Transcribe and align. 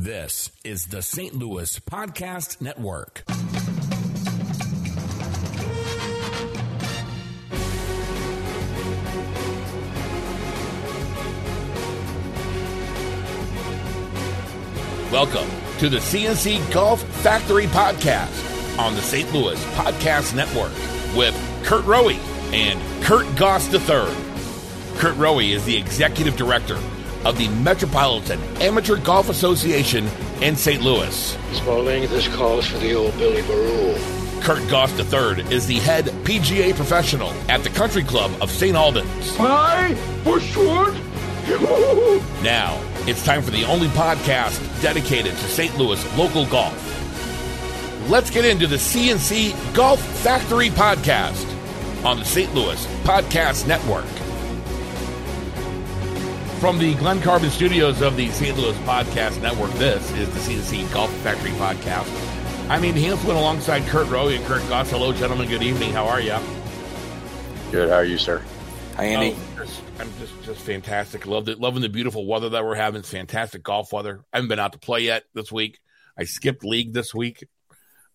This 0.00 0.52
is 0.62 0.86
the 0.86 1.02
St. 1.02 1.34
Louis 1.34 1.80
Podcast 1.80 2.60
Network. 2.60 3.24
Welcome 15.10 15.50
to 15.78 15.88
the 15.88 15.96
CNC 15.98 16.72
Golf 16.72 17.02
Factory 17.02 17.66
Podcast 17.66 18.78
on 18.78 18.94
the 18.94 19.02
St. 19.02 19.32
Louis 19.32 19.60
Podcast 19.74 20.36
Network 20.36 20.70
with 21.16 21.34
Kurt 21.64 21.84
Rowe 21.84 22.10
and 22.10 23.02
Kurt 23.02 23.26
Goss 23.34 23.66
III. 23.74 24.14
Kurt 24.98 25.16
Rowe 25.16 25.40
is 25.40 25.64
the 25.64 25.76
executive 25.76 26.36
director 26.36 26.78
of 27.24 27.38
the 27.38 27.48
Metropolitan 27.48 28.40
Amateur 28.60 28.96
Golf 28.96 29.28
Association 29.28 30.06
in 30.40 30.56
St. 30.56 30.82
Louis. 30.82 31.36
Spalding, 31.52 32.02
this 32.08 32.28
calls 32.28 32.66
for 32.66 32.78
the 32.78 32.94
old 32.94 33.16
Billy 33.18 33.42
Baroo. 33.42 34.42
Kurt 34.42 34.66
Goss 34.68 34.92
III 34.98 35.44
is 35.52 35.66
the 35.66 35.78
head 35.80 36.06
PGA 36.24 36.74
professional 36.74 37.30
at 37.48 37.62
the 37.62 37.70
Country 37.70 38.04
Club 38.04 38.30
of 38.40 38.50
St. 38.50 38.76
Albans. 38.76 39.36
Hi, 39.36 39.94
Bushwood. 40.24 40.96
Now, 42.42 42.78
it's 43.06 43.24
time 43.24 43.40
for 43.42 43.50
the 43.50 43.64
only 43.64 43.88
podcast 43.88 44.60
dedicated 44.82 45.32
to 45.32 45.48
St. 45.48 45.76
Louis 45.78 46.16
local 46.18 46.44
golf. 46.46 46.76
Let's 48.10 48.30
get 48.30 48.44
into 48.44 48.66
the 48.66 48.76
CNC 48.76 49.74
Golf 49.74 50.00
Factory 50.22 50.68
podcast 50.68 51.46
on 52.04 52.18
the 52.18 52.24
St. 52.24 52.54
Louis 52.54 52.86
Podcast 53.02 53.66
Network. 53.66 54.04
From 56.60 56.76
the 56.76 56.94
Glen 56.96 57.20
Carbon 57.20 57.50
studios 57.50 58.02
of 58.02 58.16
the 58.16 58.28
St. 58.32 58.58
Louis 58.58 58.76
Podcast 58.78 59.40
Network, 59.40 59.70
this 59.74 60.10
is 60.14 60.28
the 60.30 60.40
CNC 60.40 60.92
Golf 60.92 61.12
Factory 61.18 61.52
podcast. 61.52 62.08
I'm 62.68 62.82
Andy 62.82 63.04
Hanselman 63.04 63.36
alongside 63.36 63.84
Kurt 63.84 64.08
Rowe 64.08 64.26
and 64.26 64.44
Kurt 64.44 64.68
Goss. 64.68 64.90
Hello, 64.90 65.12
gentlemen. 65.12 65.48
Good 65.48 65.62
evening. 65.62 65.92
How 65.92 66.06
are 66.08 66.20
you? 66.20 66.36
Good. 67.70 67.90
How 67.90 67.94
are 67.94 68.04
you, 68.04 68.18
sir? 68.18 68.42
Hi, 68.96 69.04
Andy. 69.04 69.36
Oh, 69.56 69.66
I'm 70.00 70.10
just 70.18 70.42
just 70.42 70.60
fantastic. 70.62 71.26
Love 71.26 71.48
it. 71.48 71.60
Loving 71.60 71.80
the 71.80 71.88
beautiful 71.88 72.26
weather 72.26 72.48
that 72.48 72.64
we're 72.64 72.74
having. 72.74 72.98
It's 72.98 73.10
fantastic 73.10 73.62
golf 73.62 73.92
weather. 73.92 74.24
I 74.32 74.38
haven't 74.38 74.48
been 74.48 74.58
out 74.58 74.72
to 74.72 74.80
play 74.80 75.02
yet 75.02 75.22
this 75.34 75.52
week. 75.52 75.78
I 76.18 76.24
skipped 76.24 76.64
league 76.64 76.92
this 76.92 77.14
week. 77.14 77.46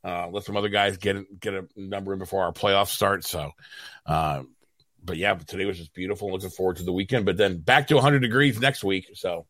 Uh, 0.03 0.28
let 0.28 0.44
some 0.44 0.57
other 0.57 0.67
guys 0.67 0.97
get 0.97 1.39
get 1.39 1.53
a 1.53 1.66
number 1.78 2.11
in 2.11 2.19
before 2.19 2.44
our 2.44 2.52
playoffs 2.52 2.89
start. 2.89 3.23
So, 3.23 3.52
uh, 4.05 4.44
but 5.03 5.17
yeah, 5.17 5.33
but 5.33 5.47
today 5.47 5.65
was 5.65 5.77
just 5.77 5.93
beautiful. 5.93 6.31
Looking 6.31 6.49
forward 6.49 6.77
to 6.77 6.83
the 6.83 6.93
weekend. 6.93 7.25
But 7.25 7.37
then 7.37 7.59
back 7.59 7.87
to 7.87 7.95
100 7.95 8.19
degrees 8.19 8.59
next 8.59 8.83
week. 8.83 9.09
So, 9.13 9.45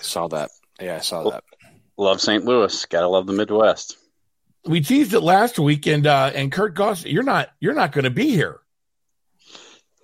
saw 0.00 0.28
that. 0.28 0.50
Yeah, 0.80 0.96
I 0.96 1.00
saw 1.00 1.30
that. 1.30 1.44
Love 1.96 2.20
St. 2.20 2.44
Louis. 2.44 2.84
Gotta 2.86 3.08
love 3.08 3.26
the 3.26 3.32
Midwest. 3.32 3.96
We 4.64 4.80
teased 4.80 5.12
it 5.12 5.20
last 5.20 5.58
week, 5.58 5.86
and 5.86 6.06
uh, 6.06 6.30
and 6.34 6.52
Kurt 6.52 6.74
Goss, 6.74 7.04
you're 7.04 7.22
not 7.22 7.50
you're 7.60 7.74
not 7.74 7.92
going 7.92 8.04
to 8.04 8.10
be 8.10 8.30
here. 8.30 8.60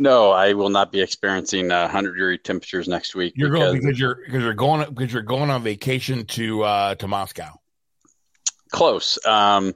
No, 0.00 0.30
I 0.30 0.52
will 0.52 0.68
not 0.68 0.92
be 0.92 1.00
experiencing 1.00 1.72
uh, 1.72 1.82
100 1.82 2.12
degree 2.12 2.38
temperatures 2.38 2.86
next 2.86 3.16
week. 3.16 3.34
You're 3.36 3.50
because, 3.50 3.72
going 3.72 3.80
because 3.80 3.98
you're 3.98 4.14
because 4.24 4.42
you're 4.42 4.54
going 4.54 4.94
because 4.94 5.12
you're 5.12 5.22
going 5.22 5.50
on 5.50 5.62
vacation 5.62 6.24
to 6.26 6.62
uh, 6.62 6.94
to 6.96 7.08
Moscow. 7.08 7.58
Close, 8.70 9.18
um, 9.24 9.74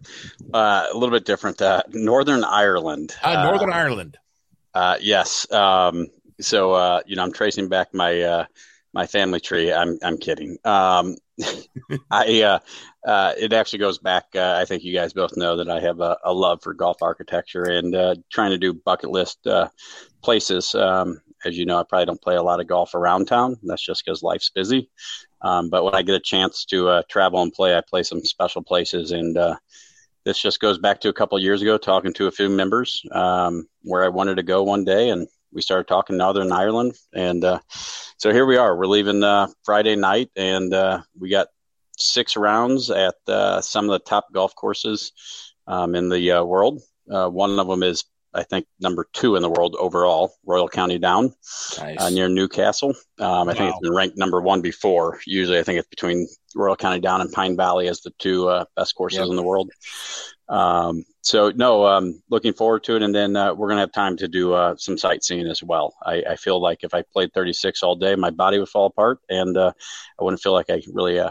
uh, 0.53 0.87
a 0.93 0.95
little 0.95 1.11
bit 1.11 1.25
different. 1.25 1.63
Uh, 1.63 1.83
Northern 1.89 2.45
Ireland. 2.45 3.17
Uh, 3.23 3.43
Northern 3.43 3.73
Ireland. 3.73 4.19
Uh, 4.75 4.97
yes. 5.01 5.51
Um, 5.53 6.09
so 6.41 6.73
uh, 6.73 7.03
you 7.07 7.17
know, 7.17 7.23
I'm 7.23 7.33
tracing 7.33 7.69
back 7.69 7.93
my 7.95 8.21
uh, 8.21 8.45
my 8.95 9.07
family 9.07 9.41
tree. 9.41 9.73
I'm 9.73 9.99
I'm 10.03 10.19
kidding. 10.19 10.57
Um, 10.65 11.17
I 12.11 12.43
uh, 12.43 12.59
uh, 13.07 13.35
it 13.39 13.53
actually 13.53 13.81
goes 13.81 13.99
back. 13.99 14.27
Uh, 14.35 14.57
I 14.61 14.65
think 14.65 14.83
you 14.83 14.95
guys 14.95 15.13
both 15.13 15.37
know 15.37 15.57
that 15.57 15.69
I 15.71 15.81
have 15.81 16.01
a, 16.01 16.17
a 16.25 16.33
love 16.33 16.63
for 16.63 16.75
golf 16.75 17.03
architecture 17.03 17.65
and 17.65 17.95
trying 18.31 18.51
to 18.51 18.59
do 18.59 18.73
bucket 18.73 19.11
list 19.11 19.47
places. 20.23 20.75
Um, 20.75 21.21
as 21.45 21.59
you 21.59 21.67
know, 21.67 21.79
I 21.79 21.85
probably 21.85 22.07
don't 22.07 22.23
play 22.23 22.37
a 22.37 22.43
lot 22.43 22.61
of 22.61 22.69
golf 22.69 22.95
around 22.95 23.27
town. 23.27 23.57
That's 23.65 23.85
just 23.85 24.05
because 24.05 24.23
life's 24.23 24.51
busy. 24.51 24.89
Um, 25.43 25.71
but 25.71 25.85
when 25.85 25.95
I 25.95 26.03
get 26.03 26.15
a 26.15 26.21
chance 26.21 26.65
to 26.67 27.03
travel 27.09 27.43
and 27.43 27.53
play, 27.53 27.77
I 27.77 27.83
play 27.89 28.05
some 28.05 28.25
special 28.25 28.63
places. 28.63 29.11
And 29.13 29.37
this 30.25 30.41
just 30.41 30.61
goes 30.61 30.79
back 30.79 31.01
to 31.01 31.09
a 31.09 31.13
couple 31.13 31.39
years 31.39 31.63
ago, 31.63 31.79
talking 31.79 32.13
to 32.15 32.27
a 32.27 32.31
few 32.31 32.49
members 32.49 33.03
um, 33.13 33.67
where 33.83 34.05
I 34.05 34.09
wanted 34.09 34.37
to 34.37 34.43
go 34.43 34.63
one 34.63 34.85
day, 34.85 35.11
and 35.11 35.27
we 35.53 35.63
started 35.63 35.89
talking 35.89 36.17
Northern 36.17 36.53
Ireland. 36.53 36.95
And 37.13 37.45
uh, 37.45 37.61
so 37.69 38.33
here 38.33 38.47
we 38.47 38.57
are. 38.57 38.77
We're 38.77 38.87
leaving 38.87 39.23
uh, 39.23 39.49
Friday 39.65 39.97
night, 39.97 40.31
and 40.37 40.73
uh, 40.73 41.03
we 41.19 41.29
got 41.29 41.49
six 41.99 42.37
rounds 42.37 42.91
at 42.91 43.15
uh, 43.29 43.61
some 43.61 43.87
of 43.87 43.93
the 43.93 44.09
top 44.09 44.33
golf 44.33 44.55
courses 44.55 45.13
um, 45.67 45.95
in 45.95 46.09
the 46.09 46.33
uh, 46.33 46.45
world. 46.45 46.81
Uh, 47.11 47.29
one 47.29 47.59
of 47.59 47.67
them 47.67 47.83
is, 47.83 48.05
I 48.35 48.43
think, 48.43 48.67
number 48.81 49.07
two 49.13 49.37
in 49.37 49.43
the 49.43 49.51
world 49.51 49.77
overall, 49.79 50.35
Royal 50.47 50.69
County 50.69 50.99
Down 50.99 51.35
nice. 51.79 52.01
uh, 52.01 52.11
near 52.11 52.29
Newcastle. 52.29 52.95
Um, 53.19 53.27
I 53.27 53.45
wow. 53.45 53.53
think 53.53 53.71
it's 53.71 53.81
been 53.81 53.95
ranked 53.95 54.17
number 54.17 54.41
one 54.41 54.63
before. 54.63 55.21
Usually, 55.27 55.59
I 55.59 55.63
think 55.63 55.79
it's 55.79 55.89
between 55.89 56.27
Royal 56.55 56.77
County 56.77 57.01
Down 57.01 57.21
and 57.21 57.31
Pine 57.33 57.57
Valley 57.57 57.89
as 57.89 58.01
the 58.01 58.13
two 58.19 58.49
uh, 58.49 58.65
best 58.77 58.95
courses 58.95 59.19
yep. 59.19 59.29
in 59.29 59.37
the 59.37 59.43
world. 59.43 59.71
Um, 60.49 61.05
so 61.23 61.51
no, 61.55 61.87
um, 61.87 62.23
looking 62.31 62.53
forward 62.53 62.85
to 62.85 62.97
it, 62.97 63.03
and 63.03 63.15
then 63.15 63.37
uh, 63.37 63.55
we're 63.55 63.69
gonna 63.69 63.81
have 63.81 63.93
time 63.93 64.17
to 64.19 64.29
do 64.29 64.53
uh, 64.53 64.77
some 64.77 64.99
sightseeing 64.99 65.47
as 65.47 65.63
well. 65.63 65.95
I, 66.05 66.23
I, 66.31 66.37
feel 66.37 66.61
like 66.61 66.83
if 66.83 66.93
I 66.93 67.05
played 67.13 67.33
36 67.33 67.83
all 67.83 67.97
day, 67.97 68.17
my 68.17 68.31
body 68.31 68.59
would 68.59 68.69
fall 68.69 68.87
apart, 68.87 69.21
and 69.31 69.57
uh, 69.57 69.73
I 70.21 70.25
wouldn't 70.25 70.43
feel 70.43 70.53
like 70.53 70.69
I 70.69 70.83
really 70.93 71.21
uh, 71.21 71.31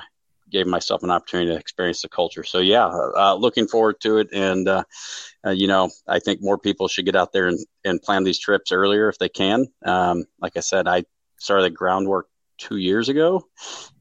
gave 0.52 0.68
myself 0.68 1.04
an 1.04 1.12
opportunity 1.12 1.52
to 1.52 1.58
experience 1.58 2.02
the 2.02 2.10
culture. 2.10 2.44
So 2.44 2.60
yeah, 2.60 2.86
uh, 2.88 3.36
looking 3.36 3.68
forward 3.68 4.00
to 4.02 4.18
it. 4.18 4.30
And 4.34 4.68
uh, 4.68 4.84
uh, 5.46 5.52
you 5.52 5.68
know, 5.68 5.90
I 6.08 6.20
think 6.20 6.42
more 6.42 6.58
people 6.58 6.88
should 6.88 7.06
get 7.06 7.16
out 7.16 7.34
there 7.34 7.48
and, 7.48 7.60
and 7.84 8.02
plan 8.02 8.24
these 8.24 8.40
trips 8.40 8.72
earlier 8.72 9.10
if 9.10 9.18
they 9.18 9.30
can. 9.30 9.68
Um, 9.84 10.26
like 10.40 10.58
I 10.58 10.62
said, 10.62 10.88
I 10.88 11.06
started 11.38 11.64
the 11.64 11.70
groundwork 11.76 12.28
two 12.58 12.78
years 12.78 13.10
ago, 13.10 13.44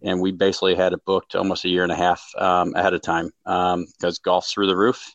and 0.02 0.20
we 0.20 0.32
basically 0.32 0.74
had 0.74 0.92
it 0.92 1.04
booked 1.06 1.34
almost 1.34 1.64
a 1.64 1.68
year 1.68 1.82
and 1.82 1.92
a 1.92 1.96
half 1.96 2.22
um, 2.36 2.74
ahead 2.74 2.92
of 2.92 3.00
time 3.00 3.30
because 3.44 4.18
um, 4.18 4.22
golf's 4.22 4.52
through 4.52 4.66
the 4.66 4.76
roof, 4.76 5.14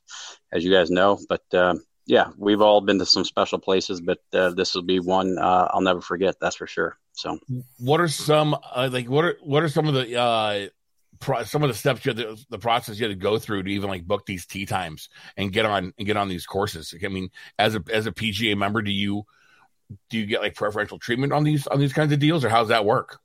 as 0.52 0.66
you 0.66 0.72
guys 0.72 0.90
know. 0.90 1.20
But 1.30 1.44
um, 1.54 1.84
yeah, 2.08 2.32
we've 2.38 2.62
all 2.62 2.82
been 2.82 3.00
to 3.00 3.06
some 3.06 3.26
special 3.26 3.60
places, 3.60 4.02
but 4.02 4.20
uh, 4.34 4.50
this 4.52 4.74
will 4.74 4.84
be 4.84 5.00
one 5.00 5.38
uh, 5.38 5.70
I'll 5.72 5.82
never 5.82 6.02
forget. 6.02 6.36
That's 6.40 6.56
for 6.56 6.68
sure. 6.68 6.98
So, 7.14 7.40
what 7.80 8.02
are 8.02 8.08
some 8.08 8.54
uh, 8.54 8.90
like 8.92 9.08
what 9.08 9.26
are 9.26 9.38
what 9.42 9.64
are 9.64 9.70
some 9.70 9.88
of 9.88 9.94
the 9.94 10.20
uh, 10.20 10.68
pro- 11.20 11.44
some 11.44 11.64
of 11.64 11.70
the 11.70 11.76
steps 11.76 12.06
you 12.06 12.14
had 12.14 12.18
to, 12.18 12.38
the 12.50 12.60
process 12.60 13.00
you 13.00 13.08
had 13.08 13.18
to 13.18 13.22
go 13.22 13.38
through 13.38 13.64
to 13.64 13.72
even 13.72 13.90
like 13.90 14.06
book 14.06 14.26
these 14.26 14.46
tee 14.46 14.66
times 14.66 15.10
and 15.38 15.52
get 15.52 15.66
on 15.66 15.94
and 15.98 16.08
get 16.08 16.18
on 16.18 16.28
these 16.28 16.46
courses. 16.46 16.94
I 17.04 17.08
mean, 17.08 17.30
as 17.60 17.76
a 17.76 17.84
as 17.92 18.08
a 18.08 18.12
PGA 18.12 18.58
member, 18.58 18.82
do 18.82 18.92
you 18.92 19.24
do 20.10 20.18
you 20.18 20.26
get 20.26 20.42
like 20.42 20.56
preferential 20.56 21.00
treatment 21.00 21.34
on 21.34 21.44
these 21.44 21.68
on 21.68 21.80
these 21.80 21.94
kinds 21.94 22.12
of 22.12 22.20
deals, 22.20 22.44
or 22.44 22.50
how's 22.50 22.70
that 22.70 22.86
work? 22.86 23.20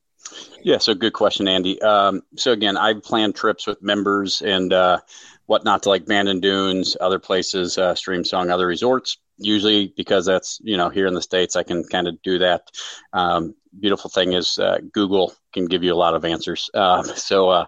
Yeah, 0.63 0.79
so 0.79 0.95
good 0.95 1.15
question, 1.15 1.49
Andy. 1.49 1.81
Um, 1.81 2.23
so 2.37 2.53
again, 2.53 2.77
I've 2.77 3.03
planned 3.03 3.35
trips 3.35 3.67
with 3.67 3.83
members 3.83 4.43
and 4.43 4.73
uh, 4.73 4.99
whatnot 5.47 5.85
to 5.85 5.89
like 5.89 6.07
Bandon 6.07 6.41
Dunes, 6.41 6.97
other 7.01 7.19
places, 7.19 7.79
uh, 7.79 7.95
Streamsong, 7.95 8.51
other 8.51 8.67
resorts. 8.67 9.19
Usually, 9.39 9.93
because 9.97 10.27
that's 10.27 10.61
you 10.63 10.77
know 10.77 10.91
here 10.91 11.07
in 11.07 11.15
the 11.15 11.23
states, 11.23 11.57
I 11.57 11.63
can 11.63 11.85
kind 11.85 12.07
of 12.07 12.21
do 12.23 12.39
that. 12.41 12.69
Um, 13.13 13.55
beautiful 13.79 14.11
thing 14.11 14.35
is 14.35 14.59
uh, 14.59 14.79
Google 14.93 15.33
can 15.53 15.67
give 15.67 15.83
you 15.83 15.93
a 15.93 15.97
lot 15.97 16.15
of 16.15 16.25
answers. 16.25 16.71
Uh, 16.75 17.03
so, 17.15 17.51
uh, 17.51 17.67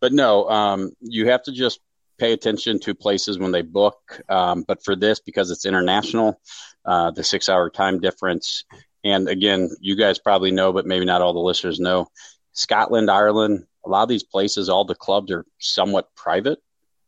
but 0.00 0.12
no, 0.12 0.48
um, 0.48 0.90
you 1.00 1.28
have 1.28 1.42
to 1.44 1.52
just 1.52 1.80
pay 2.18 2.32
attention 2.32 2.80
to 2.80 2.94
places 2.94 3.38
when 3.38 3.52
they 3.52 3.62
book. 3.62 4.20
Um, 4.28 4.64
but 4.66 4.84
for 4.84 4.96
this, 4.96 5.20
because 5.20 5.50
it's 5.50 5.64
international, 5.64 6.40
uh, 6.84 7.10
the 7.12 7.24
six 7.24 7.48
hour 7.48 7.70
time 7.70 8.00
difference, 8.00 8.64
and 9.04 9.28
again, 9.28 9.70
you 9.80 9.96
guys 9.96 10.18
probably 10.18 10.50
know, 10.50 10.72
but 10.72 10.86
maybe 10.86 11.04
not 11.04 11.22
all 11.22 11.32
the 11.32 11.38
listeners 11.38 11.78
know, 11.78 12.08
Scotland, 12.52 13.10
Ireland, 13.10 13.64
a 13.86 13.88
lot 13.88 14.02
of 14.02 14.08
these 14.08 14.24
places, 14.24 14.68
all 14.68 14.84
the 14.84 14.94
clubs 14.94 15.30
are 15.30 15.46
somewhat 15.58 16.14
private, 16.16 16.58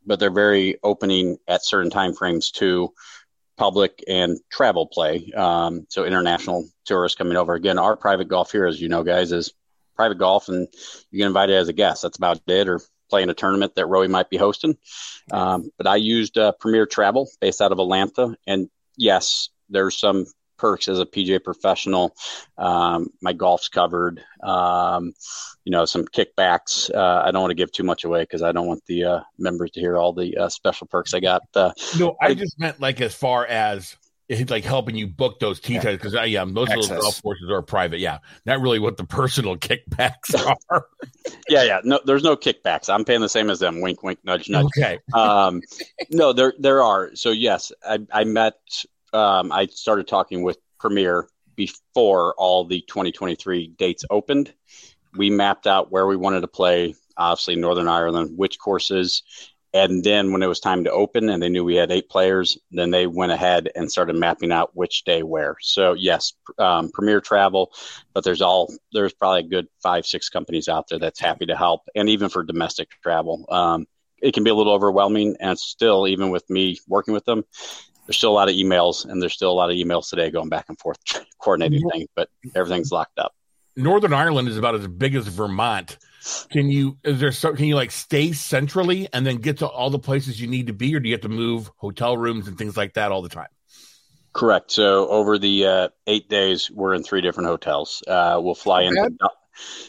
but 0.06 0.20
they're 0.20 0.30
very 0.30 0.78
opening 0.82 1.38
at 1.48 1.64
certain 1.64 1.90
time 1.90 2.14
frames 2.14 2.50
to 2.52 2.92
public 3.56 4.02
and 4.08 4.38
travel 4.50 4.86
play. 4.86 5.30
Um, 5.36 5.86
so 5.90 6.04
international 6.04 6.66
tourists 6.86 7.16
coming 7.16 7.36
over. 7.36 7.54
Again, 7.54 7.78
our 7.78 7.96
private 7.96 8.28
golf 8.28 8.52
here, 8.52 8.66
as 8.66 8.80
you 8.80 8.88
know, 8.88 9.02
guys, 9.02 9.32
is 9.32 9.52
private 10.00 10.16
golf, 10.16 10.48
and 10.48 10.66
you 11.10 11.18
get 11.18 11.26
invited 11.26 11.56
as 11.56 11.68
a 11.68 11.74
guest. 11.74 12.00
That's 12.00 12.16
about 12.16 12.40
it, 12.46 12.68
or 12.68 12.80
playing 13.10 13.28
a 13.28 13.34
tournament 13.34 13.74
that 13.74 13.84
Roy 13.84 14.08
might 14.08 14.30
be 14.30 14.38
hosting. 14.38 14.78
Um, 15.30 15.70
but 15.76 15.86
I 15.86 15.96
used 15.96 16.38
uh, 16.38 16.52
Premier 16.58 16.86
Travel 16.86 17.28
based 17.38 17.60
out 17.60 17.70
of 17.70 17.78
Atlanta, 17.78 18.34
and 18.46 18.70
yes, 18.96 19.50
there's 19.68 20.00
some 20.00 20.24
perks 20.56 20.88
as 20.88 21.00
a 21.00 21.04
PGA 21.04 21.44
professional. 21.44 22.16
Um, 22.56 23.10
my 23.20 23.34
golf's 23.34 23.68
covered. 23.68 24.22
Um, 24.42 25.12
you 25.66 25.72
know, 25.72 25.84
some 25.84 26.06
kickbacks. 26.06 26.90
Uh, 26.94 27.22
I 27.22 27.30
don't 27.30 27.42
want 27.42 27.50
to 27.50 27.62
give 27.62 27.70
too 27.70 27.84
much 27.84 28.04
away 28.04 28.22
because 28.22 28.42
I 28.42 28.52
don't 28.52 28.66
want 28.66 28.82
the 28.86 29.04
uh, 29.04 29.20
members 29.38 29.70
to 29.72 29.80
hear 29.80 29.98
all 29.98 30.14
the 30.14 30.34
uh, 30.34 30.48
special 30.48 30.86
perks 30.86 31.12
I 31.12 31.20
got. 31.20 31.42
Uh, 31.54 31.72
no, 31.98 32.16
I 32.22 32.32
just 32.32 32.58
meant 32.58 32.80
like 32.80 33.02
as 33.02 33.14
far 33.14 33.44
as 33.44 33.96
like 34.48 34.64
helping 34.64 34.94
you 34.94 35.06
book 35.06 35.40
those 35.40 35.60
tee 35.60 35.78
times 35.78 35.98
because 35.98 36.14
yeah, 36.28 36.44
most 36.44 36.70
of 36.70 36.76
those 36.76 36.90
Access. 36.90 37.02
golf 37.02 37.22
courses 37.22 37.50
are 37.50 37.62
private. 37.62 37.98
Yeah, 37.98 38.18
not 38.46 38.60
really 38.60 38.78
what 38.78 38.96
the 38.96 39.04
personal 39.20 39.56
kickbacks 39.56 40.34
are. 40.70 40.86
Yeah, 41.48 41.64
yeah. 41.64 41.80
No, 41.82 42.00
there's 42.04 42.22
no 42.22 42.36
kickbacks. 42.36 42.92
I'm 42.92 43.04
paying 43.04 43.20
the 43.20 43.28
same 43.28 43.50
as 43.50 43.58
them. 43.58 43.80
Wink, 43.80 44.02
wink, 44.02 44.20
nudge, 44.24 44.48
nudge. 44.48 44.66
okay, 44.66 44.98
um, 45.14 45.62
no, 46.10 46.32
there 46.32 46.54
there 46.58 46.82
are. 46.82 47.14
So 47.14 47.30
yes, 47.30 47.72
I, 47.84 47.98
I 48.12 48.24
met. 48.24 48.54
Um, 49.12 49.50
I 49.50 49.66
started 49.66 50.06
talking 50.06 50.42
with 50.42 50.58
Premier 50.78 51.28
before 51.56 52.34
all 52.38 52.64
the 52.64 52.80
2023 52.82 53.68
dates 53.76 54.04
opened. 54.08 54.52
We 55.16 55.28
mapped 55.28 55.66
out 55.66 55.90
where 55.90 56.06
we 56.06 56.16
wanted 56.16 56.42
to 56.42 56.48
play. 56.48 56.94
Obviously, 57.16 57.56
Northern 57.56 57.88
Ireland, 57.88 58.38
which 58.38 58.58
courses, 58.60 59.24
and 59.72 60.02
then 60.02 60.32
when 60.32 60.42
it 60.42 60.46
was 60.46 60.60
time 60.60 60.84
to 60.84 60.90
open, 60.90 61.28
and 61.28 61.42
they 61.42 61.48
knew 61.48 61.64
we 61.64 61.76
had 61.76 61.92
eight 61.92 62.08
players, 62.08 62.58
then 62.70 62.90
they 62.90 63.06
went 63.06 63.32
ahead 63.32 63.70
and 63.74 63.90
started 63.90 64.16
mapping 64.16 64.52
out 64.52 64.74
which 64.74 65.04
day 65.04 65.22
where. 65.22 65.56
So 65.60 65.92
yes, 65.92 66.32
um, 66.58 66.90
Premier 66.90 67.20
Travel, 67.20 67.72
but 68.14 68.24
there's 68.24 68.42
all 68.42 68.72
there's 68.92 69.12
probably 69.12 69.40
a 69.40 69.48
good 69.48 69.68
five 69.82 70.06
six 70.06 70.28
companies 70.28 70.68
out 70.68 70.88
there 70.88 70.98
that's 70.98 71.20
happy 71.20 71.46
to 71.46 71.56
help, 71.56 71.82
and 71.94 72.08
even 72.08 72.28
for 72.28 72.42
domestic 72.42 72.90
travel. 73.02 73.46
Um, 73.48 73.86
it 74.20 74.34
can 74.34 74.44
be 74.44 74.50
a 74.50 74.54
little 74.54 74.74
overwhelming 74.74 75.36
and 75.40 75.58
still 75.58 76.06
even 76.06 76.30
with 76.30 76.48
me 76.50 76.78
working 76.86 77.14
with 77.14 77.24
them 77.24 77.42
there's 78.06 78.18
still 78.18 78.32
a 78.32 78.34
lot 78.34 78.48
of 78.48 78.54
emails 78.54 79.06
and 79.06 79.22
there's 79.22 79.32
still 79.32 79.50
a 79.50 79.52
lot 79.52 79.70
of 79.70 79.76
emails 79.76 80.10
today 80.10 80.30
going 80.30 80.48
back 80.48 80.66
and 80.68 80.78
forth 80.78 80.98
coordinating 81.40 81.80
things 81.90 82.08
but 82.14 82.28
everything's 82.54 82.92
locked 82.92 83.18
up 83.18 83.32
Northern 83.76 84.12
Ireland 84.12 84.48
is 84.48 84.58
about 84.58 84.74
as 84.74 84.86
big 84.86 85.14
as 85.14 85.26
Vermont. 85.28 85.98
Can 86.50 86.70
you 86.70 86.98
is 87.02 87.18
there 87.18 87.32
so 87.32 87.54
can 87.54 87.64
you 87.64 87.76
like 87.76 87.90
stay 87.90 88.32
centrally 88.32 89.08
and 89.12 89.26
then 89.26 89.36
get 89.36 89.58
to 89.58 89.66
all 89.66 89.90
the 89.90 89.98
places 89.98 90.40
you 90.40 90.48
need 90.48 90.66
to 90.66 90.74
be, 90.74 90.94
or 90.94 91.00
do 91.00 91.08
you 91.08 91.14
have 91.14 91.22
to 91.22 91.28
move 91.30 91.70
hotel 91.76 92.16
rooms 92.16 92.46
and 92.46 92.58
things 92.58 92.76
like 92.76 92.94
that 92.94 93.10
all 93.10 93.22
the 93.22 93.28
time? 93.28 93.48
correct 94.32 94.70
so 94.70 95.08
over 95.08 95.38
the 95.38 95.66
uh, 95.66 95.88
eight 96.06 96.28
days 96.28 96.70
we're 96.70 96.94
in 96.94 97.02
three 97.02 97.20
different 97.20 97.48
hotels 97.48 98.02
uh, 98.06 98.38
we'll 98.40 98.54
fly 98.54 98.82
into. 98.82 99.10
Du- 99.18 99.28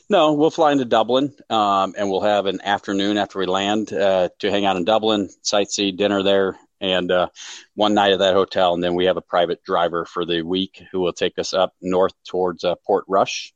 no 0.09 0.33
we'll 0.33 0.49
fly 0.49 0.71
into 0.71 0.85
dublin 0.85 1.33
um, 1.49 1.93
and 1.97 2.09
we'll 2.09 2.21
have 2.21 2.45
an 2.45 2.59
afternoon 2.61 3.17
after 3.17 3.39
we 3.39 3.45
land 3.45 3.93
uh, 3.93 4.29
to 4.39 4.49
hang 4.49 4.65
out 4.65 4.77
in 4.77 4.83
dublin 4.83 5.29
sightsee 5.43 5.95
dinner 5.95 6.23
there 6.23 6.57
and 6.81 7.11
uh, 7.11 7.27
one 7.75 7.93
night 7.93 8.11
at 8.11 8.19
that 8.19 8.33
hotel 8.33 8.73
and 8.73 8.83
then 8.83 8.95
we 8.95 9.05
have 9.05 9.15
a 9.15 9.21
private 9.21 9.63
driver 9.63 10.03
for 10.03 10.25
the 10.25 10.41
week 10.41 10.83
who 10.91 10.99
will 10.99 11.13
take 11.13 11.37
us 11.39 11.53
up 11.53 11.73
north 11.81 12.13
towards 12.27 12.63
uh, 12.63 12.75
Portrush. 12.85 13.53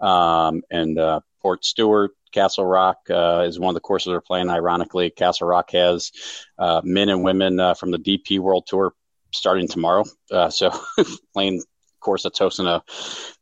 Um, 0.00 0.62
and 0.70 0.98
uh, 0.98 1.20
Portstewart 1.42 2.08
castle 2.32 2.66
rock 2.66 2.98
uh, 3.08 3.44
is 3.46 3.60
one 3.60 3.70
of 3.70 3.74
the 3.74 3.80
courses 3.80 4.08
we're 4.08 4.20
playing. 4.20 4.50
Ironically 4.50 5.10
Castlerock 5.10 5.70
has 5.70 6.10
uh, 6.58 6.82
men 6.84 7.08
and 7.08 7.22
women 7.22 7.60
uh, 7.60 7.74
from 7.74 7.92
the 7.92 7.98
dp 7.98 8.40
world 8.40 8.66
tour 8.66 8.92
starting 9.32 9.68
tomorrow. 9.68 10.04
So 10.50 10.72
playing 11.32 11.62
course 12.00 12.24
that's 12.24 12.38
hosting 12.38 12.66
a 12.66 12.82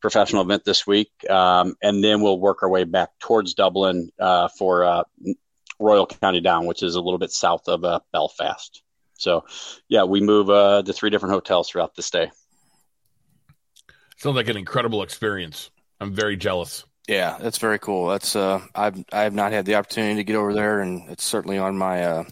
professional 0.01 0.43
event 0.43 0.65
this 0.65 0.87
week. 0.87 1.11
Um, 1.29 1.75
and 1.83 2.05
then 2.05 2.21
we'll 2.21 2.39
work 2.39 2.63
our 2.63 2.69
way 2.69 2.85
back 2.85 3.11
towards 3.19 3.55
dublin 3.55 4.11
for 4.57 5.05
royal 5.81 6.07
county 6.07 6.41
down 6.41 6.67
which 6.67 6.83
is 6.83 6.95
a 6.95 7.01
little 7.01 7.19
bit 7.19 7.33
south 7.33 7.67
of 7.67 7.85
uh, 7.85 7.99
belfast 8.13 8.83
so, 9.23 9.45
yeah, 9.89 10.05
we 10.05 10.21
move 10.21 10.51
uh, 10.51 10.83
to 10.83 10.93
three 10.93 11.11
different 11.11 11.35
hotels 11.35 11.71
throughout 11.71 11.95
the 11.95 12.03
stay. 12.03 12.31
Sounds 14.17 14.37
like 14.37 14.49
an 14.49 14.57
incredible 14.57 15.03
experience. 15.03 15.71
I'm 16.01 16.13
very 16.13 16.37
jealous. 16.37 16.85
Yeah, 17.09 17.37
that's 17.41 17.59
very 17.59 17.79
cool. 17.79 18.09
That's 18.09 18.37
uh, 18.37 18.61
I've 18.75 19.05
I 19.13 19.23
have 19.23 19.35
not 19.35 19.53
had 19.53 19.67
the 19.67 19.75
opportunity 19.75 20.17
to 20.17 20.25
get 20.25 20.37
over 20.37 20.55
there, 20.55 20.81
and 20.81 21.11
it's 21.11 21.25
certainly 21.25 21.59
on 21.59 21.77
my 21.77 22.05
uh, 22.05 22.25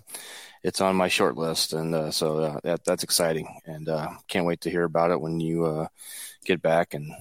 it's 0.63 0.81
on 0.81 0.95
my 0.95 1.09
short 1.09 1.37
list, 1.37 1.73
and 1.73 1.95
uh, 1.95 2.11
so 2.11 2.39
uh, 2.39 2.61
that 2.63 2.85
that's 2.85 3.03
exciting, 3.03 3.61
and 3.67 3.89
uh, 3.89 4.11
can't 4.29 4.47
wait 4.47 4.61
to 4.63 4.71
hear 4.71 4.85
about 4.85 5.11
it 5.11 5.21
when 5.21 5.41
you 5.41 5.65
uh, 5.65 5.89
get 6.45 6.63
back 6.63 6.95
and 6.95 7.13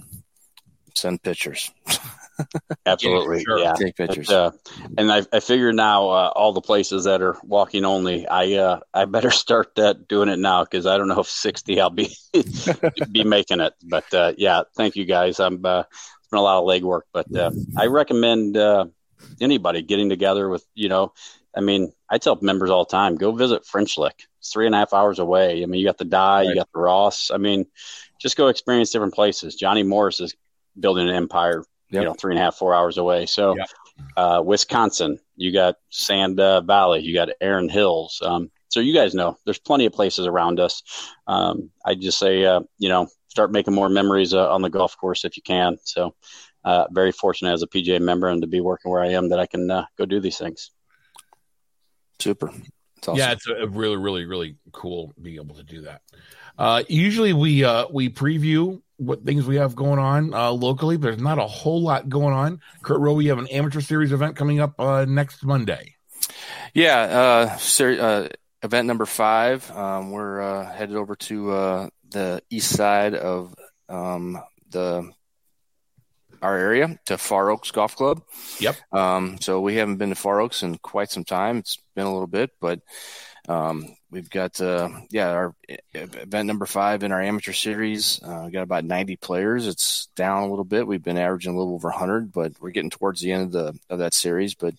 send 0.99 1.23
pictures, 1.23 1.71
Absolutely, 2.85 3.43
sure. 3.43 3.59
yeah. 3.59 3.73
take 3.73 3.95
pictures. 3.95 4.27
But, 4.27 4.35
uh, 4.35 4.51
and 4.97 5.11
I, 5.11 5.23
I 5.31 5.39
figure 5.39 5.73
now 5.73 6.09
uh, 6.09 6.31
all 6.35 6.53
the 6.53 6.61
places 6.61 7.03
that 7.03 7.21
are 7.21 7.37
walking 7.43 7.85
only, 7.85 8.27
I 8.27 8.53
uh, 8.53 8.79
I 8.93 9.05
better 9.05 9.31
start 9.45 9.75
that 9.75 10.07
doing 10.07 10.29
it 10.29 10.39
now 10.39 10.63
because 10.63 10.85
I 10.85 10.97
don't 10.97 11.07
know 11.07 11.19
if 11.19 11.27
sixty 11.27 11.79
I'll 11.79 11.89
be 11.89 12.15
be 13.11 13.23
making 13.23 13.59
it. 13.59 13.73
But 13.83 14.13
uh, 14.13 14.33
yeah, 14.37 14.63
thank 14.75 14.95
you 14.95 15.05
guys. 15.05 15.39
I'm 15.39 15.65
uh, 15.65 15.81
it's 15.89 16.27
been 16.31 16.39
a 16.39 16.43
lot 16.43 16.59
of 16.59 16.65
legwork, 16.65 17.01
but 17.11 17.33
uh, 17.35 17.51
I 17.77 17.87
recommend 17.87 18.57
uh, 18.57 18.85
anybody 19.41 19.81
getting 19.81 20.09
together 20.09 20.49
with 20.49 20.65
you 20.75 20.89
know. 20.89 21.13
I 21.55 21.61
mean, 21.61 21.91
I 22.09 22.19
tell 22.19 22.37
members 22.41 22.69
all 22.69 22.85
the 22.85 22.91
time, 22.91 23.15
go 23.15 23.31
visit 23.31 23.65
French 23.65 23.97
Lick. 23.97 24.23
It's 24.37 24.53
three 24.53 24.67
and 24.67 24.75
a 24.75 24.77
half 24.77 24.93
hours 24.93 25.17
away. 25.17 25.63
I 25.63 25.65
mean, 25.65 25.79
you 25.79 25.87
got 25.87 25.97
the 25.97 26.05
Dye, 26.05 26.43
you 26.43 26.55
got 26.55 26.69
the 26.71 26.79
Ross. 26.79 27.31
I 27.31 27.37
mean, 27.37 27.65
just 28.21 28.37
go 28.37 28.47
experience 28.47 28.91
different 28.91 29.15
places. 29.15 29.55
Johnny 29.55 29.81
Morris 29.81 30.19
is 30.19 30.35
building 30.79 31.09
an 31.09 31.15
empire, 31.15 31.63
Yep. 31.91 32.01
you 32.01 32.07
know, 32.07 32.13
three 32.13 32.33
and 32.33 32.39
a 32.39 32.43
half, 32.43 32.55
four 32.55 32.73
hours 32.73 32.97
away. 32.97 33.25
So, 33.25 33.55
Yep. 33.57 33.67
uh, 34.17 34.41
Wisconsin, 34.45 35.19
you 35.35 35.51
got 35.51 35.75
Sand 35.89 36.39
uh, 36.39 36.61
Valley, 36.61 37.01
you 37.01 37.13
got 37.13 37.29
Erin 37.41 37.69
Hills. 37.69 38.21
Um, 38.23 38.51
so 38.67 38.79
you 38.79 38.93
guys 38.93 39.15
know 39.15 39.37
there's 39.45 39.59
plenty 39.59 39.85
of 39.85 39.93
places 39.93 40.27
around 40.27 40.59
us. 40.59 40.83
Um, 41.27 41.71
I 41.85 41.95
just 41.95 42.19
say, 42.19 42.45
uh, 42.45 42.61
you 42.77 42.89
know, 42.89 43.07
start 43.27 43.51
making 43.51 43.73
more 43.73 43.89
memories 43.89 44.33
uh, 44.33 44.51
on 44.53 44.61
the 44.61 44.69
golf 44.69 44.95
course 44.97 45.25
if 45.25 45.35
you 45.37 45.43
can. 45.43 45.77
So, 45.83 46.13
uh, 46.65 46.85
very 46.91 47.11
fortunate 47.11 47.53
as 47.53 47.63
a 47.63 47.67
PGA 47.67 47.99
member 48.01 48.27
and 48.27 48.41
to 48.41 48.47
be 48.47 48.61
working 48.61 48.91
where 48.91 49.01
I 49.01 49.09
am 49.09 49.29
that 49.29 49.39
I 49.39 49.45
can 49.47 49.71
uh, 49.71 49.85
go 49.97 50.05
do 50.05 50.19
these 50.19 50.37
things. 50.37 50.71
Super. 52.19 52.51
It's 52.99 53.07
awesome. 53.07 53.17
Yeah, 53.17 53.31
it's 53.31 53.47
a, 53.47 53.67
really, 53.67 53.95
really, 53.95 54.25
really 54.25 54.55
cool 54.71 55.13
being 55.21 55.37
able 55.37 55.55
to 55.55 55.63
do 55.63 55.81
that. 55.81 56.01
Uh, 56.57 56.83
usually 56.89 57.31
we 57.31 57.63
uh, 57.63 57.85
we 57.91 58.09
preview 58.09 58.81
what 58.97 59.23
things 59.23 59.45
we 59.47 59.55
have 59.55 59.73
going 59.75 59.99
on 59.99 60.33
uh, 60.33 60.51
locally, 60.51 60.97
but 60.97 61.07
there's 61.07 61.21
not 61.21 61.39
a 61.39 61.47
whole 61.47 61.81
lot 61.81 62.09
going 62.09 62.33
on. 62.33 62.59
Kurt 62.81 62.99
Rowe, 62.99 63.13
we 63.13 63.27
have 63.27 63.37
an 63.37 63.47
amateur 63.47 63.79
series 63.79 64.11
event 64.11 64.35
coming 64.35 64.59
up 64.59 64.77
uh, 64.77 65.05
next 65.05 65.45
Monday. 65.45 65.95
Yeah, 66.73 66.99
uh, 66.99 67.57
ser- 67.57 68.01
uh, 68.01 68.27
event 68.61 68.87
number 68.87 69.05
five. 69.05 69.71
Um, 69.71 70.11
we're 70.11 70.41
uh, 70.41 70.69
headed 70.69 70.97
over 70.97 71.15
to 71.15 71.51
uh, 71.51 71.89
the 72.11 72.43
east 72.49 72.75
side 72.75 73.15
of 73.15 73.55
um, 73.87 74.37
the 74.69 75.09
our 76.41 76.57
area 76.57 76.99
to 77.05 77.17
Far 77.17 77.49
Oaks 77.49 77.71
Golf 77.71 77.95
Club. 77.95 78.23
Yep. 78.59 78.75
Um, 78.91 79.37
so 79.41 79.61
we 79.61 79.75
haven't 79.75 79.97
been 79.97 80.09
to 80.09 80.15
Far 80.15 80.41
Oaks 80.41 80.63
in 80.63 80.77
quite 80.77 81.11
some 81.11 81.23
time. 81.23 81.57
It's 81.57 81.77
been 81.95 82.05
a 82.05 82.11
little 82.11 82.27
bit, 82.27 82.51
but 82.59 82.81
um, 83.47 83.95
we've 84.11 84.29
got 84.29 84.61
uh, 84.61 84.89
yeah 85.09 85.29
our 85.29 85.55
event 85.93 86.45
number 86.45 86.65
five 86.67 87.03
in 87.03 87.11
our 87.11 87.21
amateur 87.21 87.51
series. 87.51 88.21
Uh, 88.23 88.43
we 88.45 88.51
got 88.51 88.61
about 88.61 88.85
90 88.85 89.15
players. 89.15 89.65
It's 89.65 90.07
down 90.15 90.43
a 90.43 90.49
little 90.49 90.65
bit. 90.65 90.85
We've 90.85 91.03
been 91.03 91.17
averaging 91.17 91.55
a 91.55 91.57
little 91.57 91.73
over 91.73 91.89
100, 91.89 92.31
but 92.31 92.53
we're 92.59 92.69
getting 92.69 92.91
towards 92.91 93.21
the 93.21 93.31
end 93.31 93.43
of 93.45 93.51
the 93.51 93.79
of 93.89 93.99
that 93.99 94.13
series. 94.13 94.53
But 94.53 94.75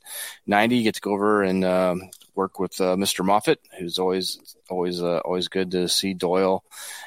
90 0.46 0.76
you 0.76 0.82
get 0.84 0.94
to 0.94 1.00
go 1.00 1.12
over 1.12 1.42
and 1.42 1.64
um, 1.64 2.10
work 2.34 2.58
with 2.58 2.80
uh, 2.80 2.96
Mr. 2.96 3.24
Moffat, 3.24 3.60
who's 3.78 3.98
always 3.98 4.38
always 4.68 5.02
uh, 5.02 5.18
always 5.24 5.48
good 5.48 5.72
to 5.72 5.88
see 5.88 6.14
Doyle, 6.14 6.62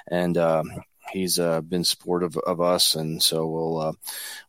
and 0.07 0.37
um, 0.37 0.69
he's 1.11 1.39
uh, 1.39 1.61
been 1.61 1.83
supportive 1.83 2.37
of 2.37 2.61
us, 2.61 2.95
and 2.95 3.21
so 3.21 3.47
we'll 3.47 3.79
uh, 3.79 3.93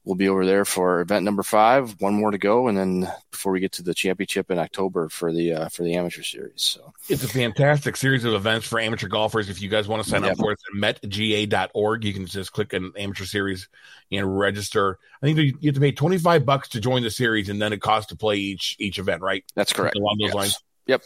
we'll 0.05 0.15
be 0.15 0.29
over 0.29 0.47
there 0.47 0.65
for 0.65 1.01
event 1.01 1.25
number 1.25 1.43
five. 1.43 2.01
One 2.01 2.15
more 2.15 2.31
to 2.31 2.39
go, 2.39 2.69
and 2.69 2.77
then 2.79 3.11
before 3.31 3.53
we 3.53 3.61
get 3.61 3.73
to 3.73 3.83
the 3.83 3.95
championship 3.95 4.51
in 4.51 4.59
October 4.59 5.09
for 5.09 5.33
the 5.33 5.53
uh, 5.53 5.69
for 5.69 5.83
the 5.83 5.95
amateur 5.97 6.23
series. 6.23 6.63
So 6.63 6.93
It's 7.09 7.25
a 7.25 7.29
fantastic 7.29 7.97
series 7.97 8.25
of 8.25 8.35
events 8.35 8.67
for 8.67 8.79
amateur 8.81 9.09
golfers. 9.09 9.51
If 9.51 9.61
you 9.61 9.69
guys 9.69 9.89
want 9.89 10.03
to 10.05 10.09
sign 10.09 10.23
Yeah. 10.25 10.31
up 10.31 10.39
for 10.39 10.53
it, 10.53 10.59
it's 10.73 10.85
at 10.85 11.11
metga.org. 11.11 12.05
You 12.05 12.13
can 12.15 12.27
just 12.27 12.53
click 12.53 12.73
an 12.73 12.93
amateur 12.97 13.25
series 13.25 13.69
and 14.13 14.39
register. 14.39 14.99
I 15.23 15.27
think 15.27 15.39
you 15.39 15.55
have 15.69 15.75
to 15.75 15.81
pay 15.81 15.93
25 15.93 16.45
bucks 16.47 16.69
to 16.71 16.81
join 16.81 17.03
the 17.03 17.11
series, 17.11 17.49
and 17.49 17.61
then 17.61 17.73
it 17.73 17.81
costs 17.81 18.09
to 18.11 18.17
play 18.17 18.37
each 18.37 18.77
each 18.79 18.99
event, 18.99 19.23
right? 19.23 19.45
that's 19.55 19.73
correct. 19.73 19.97
Along 19.97 20.17
those 20.21 20.29
Yes. 20.29 20.35
lines. 20.35 20.59
Yep. 20.87 21.03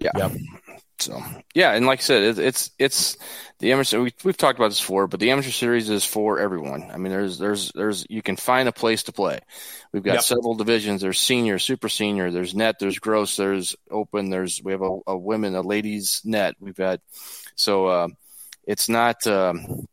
Yeah. 0.00 0.10
Yep. 0.16 0.32
So 1.04 1.22
yeah, 1.54 1.72
and 1.72 1.86
like 1.86 2.00
I 2.00 2.02
said, 2.02 2.22
it, 2.22 2.38
it's 2.38 2.70
it's 2.78 3.16
the 3.58 3.72
amateur. 3.72 4.00
We, 4.02 4.14
we've 4.24 4.36
talked 4.36 4.58
about 4.58 4.68
this 4.68 4.80
before, 4.80 5.06
but 5.06 5.20
the 5.20 5.30
amateur 5.30 5.50
series 5.50 5.90
is 5.90 6.04
for 6.04 6.38
everyone. 6.38 6.90
I 6.92 6.96
mean, 6.96 7.12
there's 7.12 7.38
there's 7.38 7.70
there's 7.72 8.06
you 8.08 8.22
can 8.22 8.36
find 8.36 8.68
a 8.68 8.72
place 8.72 9.04
to 9.04 9.12
play. 9.12 9.40
We've 9.92 10.02
got 10.02 10.14
Yep. 10.14 10.22
several 10.22 10.54
divisions. 10.54 11.02
There's 11.02 11.20
senior, 11.20 11.58
super 11.58 11.88
senior. 11.88 12.30
There's 12.30 12.54
net. 12.54 12.76
There's 12.80 12.98
gross. 12.98 13.36
There's 13.36 13.76
open. 13.90 14.30
There's 14.30 14.62
we 14.62 14.72
have 14.72 14.82
a, 14.82 14.98
a 15.06 15.16
women, 15.16 15.54
a 15.54 15.60
ladies 15.62 16.22
net. 16.24 16.54
We've 16.58 16.74
got 16.76 17.00
so 17.54 17.86
uh, 17.86 18.08
it's 18.66 18.88
not. 18.88 19.26
Um, 19.26 19.86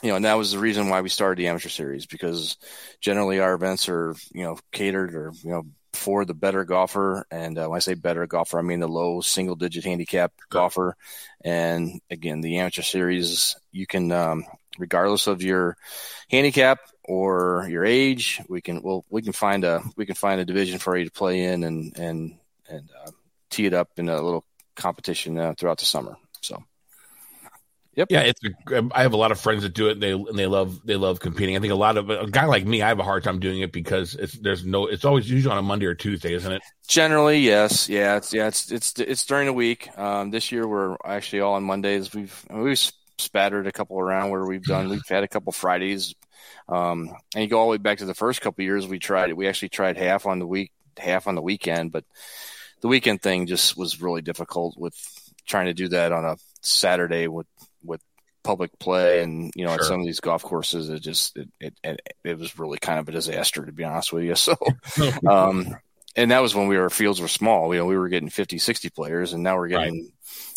you 0.00 0.10
know, 0.10 0.16
and 0.16 0.24
that 0.26 0.38
was 0.38 0.52
the 0.52 0.60
reason 0.60 0.88
why 0.90 1.00
we 1.00 1.08
started 1.08 1.38
the 1.42 1.48
amateur 1.48 1.68
series 1.68 2.06
because 2.06 2.56
generally 3.00 3.40
our 3.40 3.54
events 3.54 3.88
are, 3.88 4.14
you 4.32 4.44
know, 4.44 4.56
catered 4.70 5.12
or, 5.12 5.32
you 5.42 5.50
know, 5.50 5.64
for 5.98 6.24
the 6.24 6.34
better 6.34 6.64
golfer. 6.64 7.26
And 7.30 7.58
uh, 7.58 7.66
when 7.66 7.76
I 7.76 7.80
say 7.80 7.94
better 7.94 8.26
golfer, 8.26 8.58
I 8.58 8.62
mean 8.62 8.80
the 8.80 8.88
low 8.88 9.20
single 9.20 9.56
digit 9.56 9.84
handicap 9.84 10.32
golfer. 10.48 10.96
And 11.44 12.00
again, 12.10 12.40
the 12.40 12.58
amateur 12.58 12.82
series, 12.82 13.56
you 13.72 13.86
can, 13.86 14.10
um, 14.12 14.44
regardless 14.78 15.26
of 15.26 15.42
your 15.42 15.76
handicap 16.30 16.78
or 17.04 17.66
your 17.70 17.84
age, 17.84 18.40
we 18.48 18.60
can, 18.60 18.82
well, 18.82 19.04
we 19.10 19.22
can 19.22 19.32
find 19.32 19.64
a, 19.64 19.82
we 19.96 20.06
can 20.06 20.14
find 20.14 20.40
a 20.40 20.44
division 20.44 20.78
for 20.78 20.96
you 20.96 21.04
to 21.04 21.10
play 21.10 21.44
in 21.44 21.64
and, 21.64 21.98
and, 21.98 22.38
and 22.68 22.90
uh, 23.04 23.10
tee 23.50 23.66
it 23.66 23.74
up 23.74 23.90
in 23.96 24.08
a 24.08 24.22
little 24.22 24.44
competition 24.76 25.38
uh, 25.38 25.54
throughout 25.58 25.78
the 25.78 25.84
summer. 25.84 26.16
So 26.40 26.62
Yep. 27.98 28.12
Yeah, 28.12 28.20
it's. 28.20 28.40
A, 28.70 28.88
I 28.92 29.02
have 29.02 29.12
a 29.12 29.16
lot 29.16 29.32
of 29.32 29.40
friends 29.40 29.64
that 29.64 29.74
do 29.74 29.88
it. 29.88 29.94
And 29.94 30.02
they 30.02 30.12
and 30.12 30.38
they 30.38 30.46
love 30.46 30.86
they 30.86 30.94
love 30.94 31.18
competing. 31.18 31.56
I 31.56 31.58
think 31.58 31.72
a 31.72 31.76
lot 31.76 31.96
of 31.96 32.08
a 32.10 32.28
guy 32.30 32.44
like 32.44 32.64
me, 32.64 32.80
I 32.80 32.86
have 32.86 33.00
a 33.00 33.02
hard 33.02 33.24
time 33.24 33.40
doing 33.40 33.60
it 33.60 33.72
because 33.72 34.14
it's 34.14 34.34
there's 34.34 34.64
no. 34.64 34.86
It's 34.86 35.04
always 35.04 35.28
usually 35.28 35.50
on 35.50 35.58
a 35.58 35.62
Monday 35.62 35.86
or 35.86 35.96
Tuesday, 35.96 36.32
isn't 36.32 36.52
it? 36.52 36.62
Generally, 36.86 37.40
yes. 37.40 37.88
Yeah, 37.88 38.16
it's 38.16 38.32
yeah, 38.32 38.46
it's 38.46 38.70
it's 38.70 38.96
it's 39.00 39.26
during 39.26 39.46
the 39.46 39.52
week. 39.52 39.90
Um, 39.98 40.30
this 40.30 40.52
year 40.52 40.64
we're 40.68 40.96
actually 41.04 41.40
all 41.40 41.54
on 41.54 41.64
Mondays. 41.64 42.14
We've 42.14 42.46
we've 42.48 42.78
spattered 43.18 43.66
a 43.66 43.72
couple 43.72 43.98
around 43.98 44.30
where 44.30 44.46
we've 44.46 44.62
done. 44.62 44.90
We've 44.90 45.02
had 45.08 45.24
a 45.24 45.28
couple 45.28 45.50
Fridays, 45.50 46.14
um, 46.68 47.10
and 47.34 47.42
you 47.42 47.50
go 47.50 47.58
all 47.58 47.66
the 47.66 47.72
way 47.72 47.78
back 47.78 47.98
to 47.98 48.06
the 48.06 48.14
first 48.14 48.40
couple 48.40 48.62
years. 48.62 48.86
We 48.86 49.00
tried 49.00 49.30
it. 49.30 49.36
We 49.36 49.48
actually 49.48 49.70
tried 49.70 49.96
half 49.96 50.24
on 50.24 50.38
the 50.38 50.46
week, 50.46 50.70
half 50.96 51.26
on 51.26 51.34
the 51.34 51.42
weekend, 51.42 51.90
but 51.90 52.04
the 52.80 52.86
weekend 52.86 53.22
thing 53.22 53.48
just 53.48 53.76
was 53.76 54.00
really 54.00 54.22
difficult 54.22 54.76
with 54.78 54.94
trying 55.46 55.66
to 55.66 55.74
do 55.74 55.88
that 55.88 56.12
on 56.12 56.24
a 56.24 56.36
Saturday 56.60 57.26
with 57.26 57.48
with 57.82 58.02
public 58.42 58.78
play 58.78 59.22
and 59.22 59.52
you 59.54 59.64
know 59.64 59.72
sure. 59.72 59.80
at 59.80 59.86
some 59.86 60.00
of 60.00 60.06
these 60.06 60.20
golf 60.20 60.42
courses 60.42 60.88
it 60.88 61.00
just 61.00 61.36
it, 61.36 61.48
it, 61.60 61.74
it 61.84 62.00
it 62.24 62.38
was 62.38 62.58
really 62.58 62.78
kind 62.78 62.98
of 62.98 63.08
a 63.08 63.12
disaster 63.12 63.64
to 63.64 63.72
be 63.72 63.84
honest 63.84 64.12
with 64.12 64.24
you 64.24 64.34
so 64.36 64.56
um 65.28 65.76
and 66.16 66.30
that 66.30 66.40
was 66.40 66.54
when 66.54 66.66
we 66.66 66.76
were 66.76 66.88
fields 66.88 67.20
were 67.20 67.28
small 67.28 67.74
you 67.74 67.80
know 67.80 67.86
we 67.86 67.96
were 67.96 68.08
getting 68.08 68.30
50 68.30 68.58
60 68.58 68.90
players 68.90 69.32
and 69.32 69.42
now 69.42 69.56
we're 69.56 69.68
getting 69.68 70.02
right. 70.04 70.12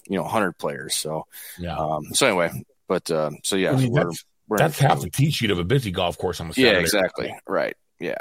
you 0.08 0.18
know 0.18 0.24
100 0.24 0.58
players 0.58 0.96
so 0.96 1.26
yeah 1.60 1.76
um 1.76 2.06
so 2.14 2.28
anyway 2.28 2.50
but 2.88 3.10
uh, 3.12 3.32
so 3.44 3.56
yeah 3.56 3.72
I 3.72 3.76
mean, 3.76 3.92
we're, 3.92 4.04
that's, 4.06 4.26
we're 4.48 4.58
that's 4.58 4.80
half 4.80 5.02
the 5.02 5.10
tee 5.10 5.32
sheet 5.32 5.52
of 5.52 5.60
a 5.60 5.64
busy 5.64 5.92
golf 5.92 6.18
course 6.18 6.40
on 6.40 6.50
a 6.50 6.54
Saturday. 6.54 6.72
yeah 6.76 6.80
exactly 6.80 7.36
right 7.48 7.76
yeah. 8.02 8.18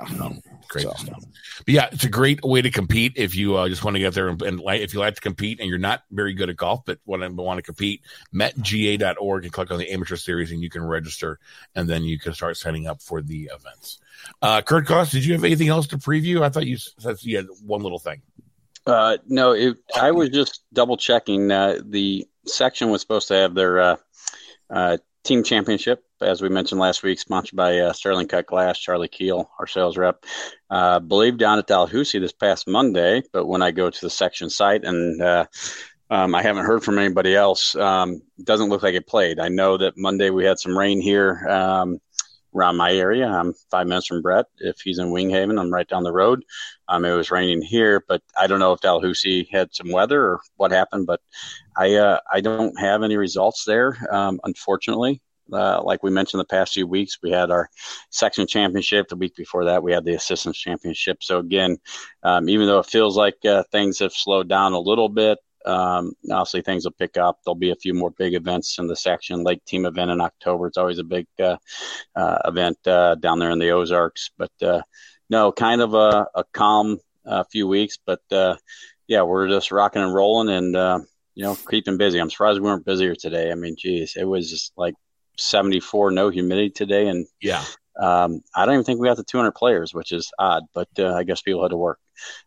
great 0.69 0.85
so. 0.85 0.93
stuff. 0.93 1.25
But 1.65 1.75
yeah, 1.75 1.89
it's 1.91 2.05
a 2.05 2.09
great 2.09 2.41
way 2.45 2.63
to 2.63 2.71
compete 2.71 3.15
if 3.17 3.35
you 3.35 3.57
uh, 3.57 3.69
just 3.69 3.83
want 3.83 3.97
to 3.97 4.01
get 4.01 4.15
there 4.15 4.29
and, 4.29 4.41
and 4.43 4.61
like, 4.61 4.83
if 4.83 4.93
you 4.93 5.01
like 5.01 5.15
to 5.15 5.21
compete 5.21 5.59
and 5.59 5.69
you're 5.69 5.79
not 5.79 6.03
very 6.11 6.35
good 6.35 6.51
at 6.51 6.57
golf, 6.57 6.83
but 6.85 6.99
want 7.07 7.23
to, 7.23 7.31
want 7.31 7.59
to 7.59 7.63
compete, 7.63 8.03
metga.org 8.35 9.45
and 9.45 9.53
click 9.53 9.71
on 9.71 9.79
the 9.79 9.91
amateur 9.91 10.17
series 10.17 10.53
and 10.53 10.63
you 10.63 10.71
can 10.71 10.85
register 10.85 11.39
and 11.75 11.89
then 11.89 12.05
you 12.05 12.19
can 12.19 12.35
start 12.35 12.57
signing 12.57 12.87
up 12.87 13.03
for 13.03 13.23
the 13.23 13.51
events. 13.55 13.99
Uh, 14.43 14.61
Kurt 14.61 14.87
Goss, 14.87 15.11
did 15.11 15.25
you 15.25 15.33
have 15.33 15.45
anything 15.45 15.69
else 15.69 15.87
to 15.89 15.99
preview? 15.99 16.43
I 16.43 16.51
thought 16.51 16.67
you 16.67 16.77
said 16.77 17.17
you 17.23 17.37
had 17.37 17.47
one 17.65 17.83
little 17.83 17.99
thing. 17.99 18.21
Uh, 18.87 19.19
no, 19.27 19.53
it, 19.53 19.79
I 19.99 20.11
was 20.11 20.31
just 20.31 20.63
double 20.73 20.97
checking. 20.97 21.51
Uh, 21.51 21.79
the 21.85 22.27
section 22.47 22.91
was 22.91 23.01
supposed 23.01 23.29
to 23.29 23.35
have 23.35 23.55
their 23.55 23.81
uh, 23.81 23.97
uh, 24.69 24.99
team 25.25 25.43
championship, 25.43 26.05
as 26.23 26.43
we 26.43 26.49
mentioned 26.49 26.81
last 26.81 27.03
week, 27.03 27.19
sponsored 27.19 27.57
by 27.57 27.79
uh, 27.79 27.93
Sterling 27.93 28.29
Cut 28.29 28.47
Glass, 28.47 28.79
Charlie 28.79 29.09
Keel, 29.09 29.51
our 29.59 29.67
sales 29.67 29.97
rep. 29.97 30.25
Uh, 30.69 31.01
believe 31.01 31.39
down 31.39 31.59
at 31.59 31.67
Dalhousie 31.67 32.19
this 32.19 32.33
past 32.33 32.69
Monday, 32.69 33.23
but 33.33 33.47
when 33.47 33.63
I 33.63 33.71
go 33.71 33.91
to 33.91 34.01
the 34.01 34.11
section 34.11 34.51
site 34.51 34.85
and 34.85 35.21
uh, 35.21 35.47
um, 36.11 36.35
I 36.35 36.43
haven't 36.43 36.67
heard 36.67 36.83
from 36.85 36.99
anybody 36.99 37.35
else, 37.35 37.75
um, 37.77 38.23
doesn't 38.43 38.69
look 38.69 38.83
like 38.83 38.95
it 38.95 39.07
played. 39.07 39.39
I 39.41 39.49
know 39.49 39.77
that 39.77 39.97
Monday 39.97 40.31
we 40.31 40.45
had 40.45 40.59
some 40.59 40.77
rain 40.77 41.01
here 41.01 41.47
um, 41.49 41.99
around 42.55 42.77
my 42.77 42.93
area. 42.93 43.27
I'm 43.27 43.55
five 43.71 43.87
minutes 43.87 44.07
from 44.07 44.23
Brett. 44.23 44.47
If 44.59 44.81
he's 44.81 44.99
in 44.99 45.13
Winghaven, 45.13 45.61
I'm 45.61 45.73
right 45.73 45.89
down 45.89 46.03
the 46.03 46.13
road. 46.13 46.45
Um, 46.89 47.05
it 47.05 47.15
was 47.15 47.31
raining 47.31 47.63
here, 47.63 48.05
but 48.09 48.23
I 48.39 48.47
don't 48.47 48.59
know 48.59 48.73
if 48.73 48.81
Dalhousie 48.81 49.49
had 49.53 49.75
some 49.75 49.91
weather 49.93 50.23
or 50.23 50.41
what 50.57 50.73
happened. 50.73 51.07
But 51.07 51.21
I 51.77 51.95
uh, 51.95 52.21
I 52.31 52.41
don't 52.41 52.79
have 52.79 53.03
any 53.03 53.17
results 53.17 53.65
there, 53.65 53.97
um, 54.11 54.41
unfortunately. 54.45 55.23
Uh, 55.53 55.83
like 55.83 56.03
we 56.03 56.11
mentioned 56.11 56.41
the 56.41 56.45
past 56.45 56.75
few 56.75 56.87
weeks, 56.87 57.19
we 57.23 57.31
had 57.31 57.51
our 57.51 57.69
section 58.11 58.47
championship. 58.47 59.09
The 59.09 59.17
week 59.17 59.35
before 59.37 59.65
that, 59.67 59.83
we 59.83 59.93
had 59.93 60.05
the 60.05 60.15
assistants 60.15 60.59
championship. 60.59 61.23
So 61.23 61.39
again, 61.39 61.79
um, 62.23 62.49
even 62.49 62.67
though 62.67 62.79
it 62.79 62.87
feels 62.87 63.17
like 63.17 63.37
uh, 63.45 63.65
things 63.73 63.99
have 63.99 64.13
slowed 64.13 64.49
down 64.49 64.73
a 64.73 64.81
little 64.81 65.09
bit, 65.09 65.39
um, 65.67 66.13
obviously 66.31 66.63
things 66.63 66.85
will 66.85 66.93
pick 66.93 67.17
up. 67.17 67.39
There'll 67.45 67.55
be 67.55 67.71
a 67.71 67.77
few 67.77 67.95
more 67.95 68.11
big 68.11 68.35
events 68.35 68.79
in 68.79 68.87
the 68.87 68.97
section 68.97 69.45
lake 69.45 69.65
team 69.65 69.85
event 69.85 70.11
in 70.11 70.21
October. 70.21 70.67
It's 70.67 70.79
always 70.79 70.99
a 70.99 71.05
big 71.05 71.27
uh, 71.39 71.57
uh 72.17 72.39
event 72.47 72.79
uh, 72.87 73.17
down 73.17 73.39
there 73.39 73.51
in 73.51 73.59
the 73.59 73.71
Ozarks. 73.71 74.31
But 74.39 74.53
uh, 74.63 74.83
no, 75.29 75.53
kind 75.53 75.81
of 75.81 75.95
a, 75.95 76.27
a 76.35 76.45
calm 76.53 76.99
few 77.51 77.69
weeks. 77.69 77.99
But 78.05 78.21
yeah, 79.07 79.23
we're 79.23 79.49
just 79.49 79.73
rocking 79.73 80.03
and 80.03 80.15
rolling 80.15 80.49
and 80.49 81.05
you 81.35 81.45
know 81.45 81.57
keeping 81.71 81.99
busy. 81.99 82.19
I'm 82.19 82.31
surprised 82.31 82.59
we 82.59 82.65
weren't 82.65 82.87
busier 82.87 83.15
today. 83.15 83.53
I 83.53 83.55
mean, 83.55 83.77
geez, 83.77 84.17
it 84.17 84.25
was 84.25 84.51
just 84.51 84.73
like 84.77 84.95
74, 85.41 86.11
no 86.11 86.29
humidity 86.31 86.71
today, 86.71 87.09
and 87.09 87.27
yeah, 87.41 87.65
um, 88.01 88.43
I 88.55 88.65
don't 88.65 88.75
even 88.75 88.85
think 88.85 89.01
we 89.01 89.09
got 89.09 89.17
the 89.17 89.25
200 89.25 89.53
players, 89.53 89.93
which 89.93 90.13
is 90.13 90.33
odd, 90.39 90.65
but 90.75 90.89
uh, 90.99 91.15
I 91.15 91.25
guess 91.25 91.43
people 91.43 91.63
had 91.63 91.71
to 91.71 91.77
work. 91.77 91.99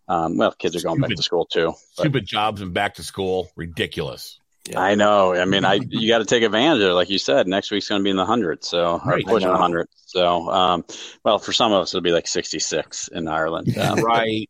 Um, 0.07 0.38
well, 0.38 0.51
kids 0.51 0.75
are 0.75 0.81
going 0.81 0.95
stupid, 0.95 1.09
back 1.09 1.17
to 1.17 1.23
school 1.23 1.45
too. 1.45 1.73
But. 1.97 2.03
Stupid 2.03 2.25
jobs 2.25 2.62
and 2.62 2.73
back 2.73 2.95
to 2.95 3.03
school, 3.03 3.50
ridiculous. 3.55 4.39
Yeah. 4.69 4.79
I 4.79 4.95
know. 4.95 5.35
I 5.35 5.43
mean, 5.43 5.65
I 5.65 5.81
you 5.89 6.07
got 6.07 6.19
to 6.19 6.25
take 6.25 6.41
advantage 6.41 6.81
of 6.81 6.91
it, 6.91 6.93
like 6.93 7.09
you 7.09 7.17
said. 7.17 7.47
Next 7.47 7.69
week's 7.69 7.89
going 7.89 8.00
to 8.00 8.03
be 8.03 8.09
in 8.09 8.15
the 8.15 8.25
hundred, 8.25 8.63
so 8.63 9.01
right. 9.05 9.25
pushing 9.25 9.50
hundred. 9.50 9.88
So, 10.05 10.50
um, 10.50 10.85
well, 11.25 11.38
for 11.38 11.51
some 11.51 11.73
of 11.73 11.81
us, 11.81 11.93
it'll 11.93 12.01
be 12.01 12.12
like 12.12 12.27
sixty-six 12.27 13.09
in 13.09 13.27
Ireland. 13.27 13.75
Um, 13.77 14.00
right, 14.00 14.50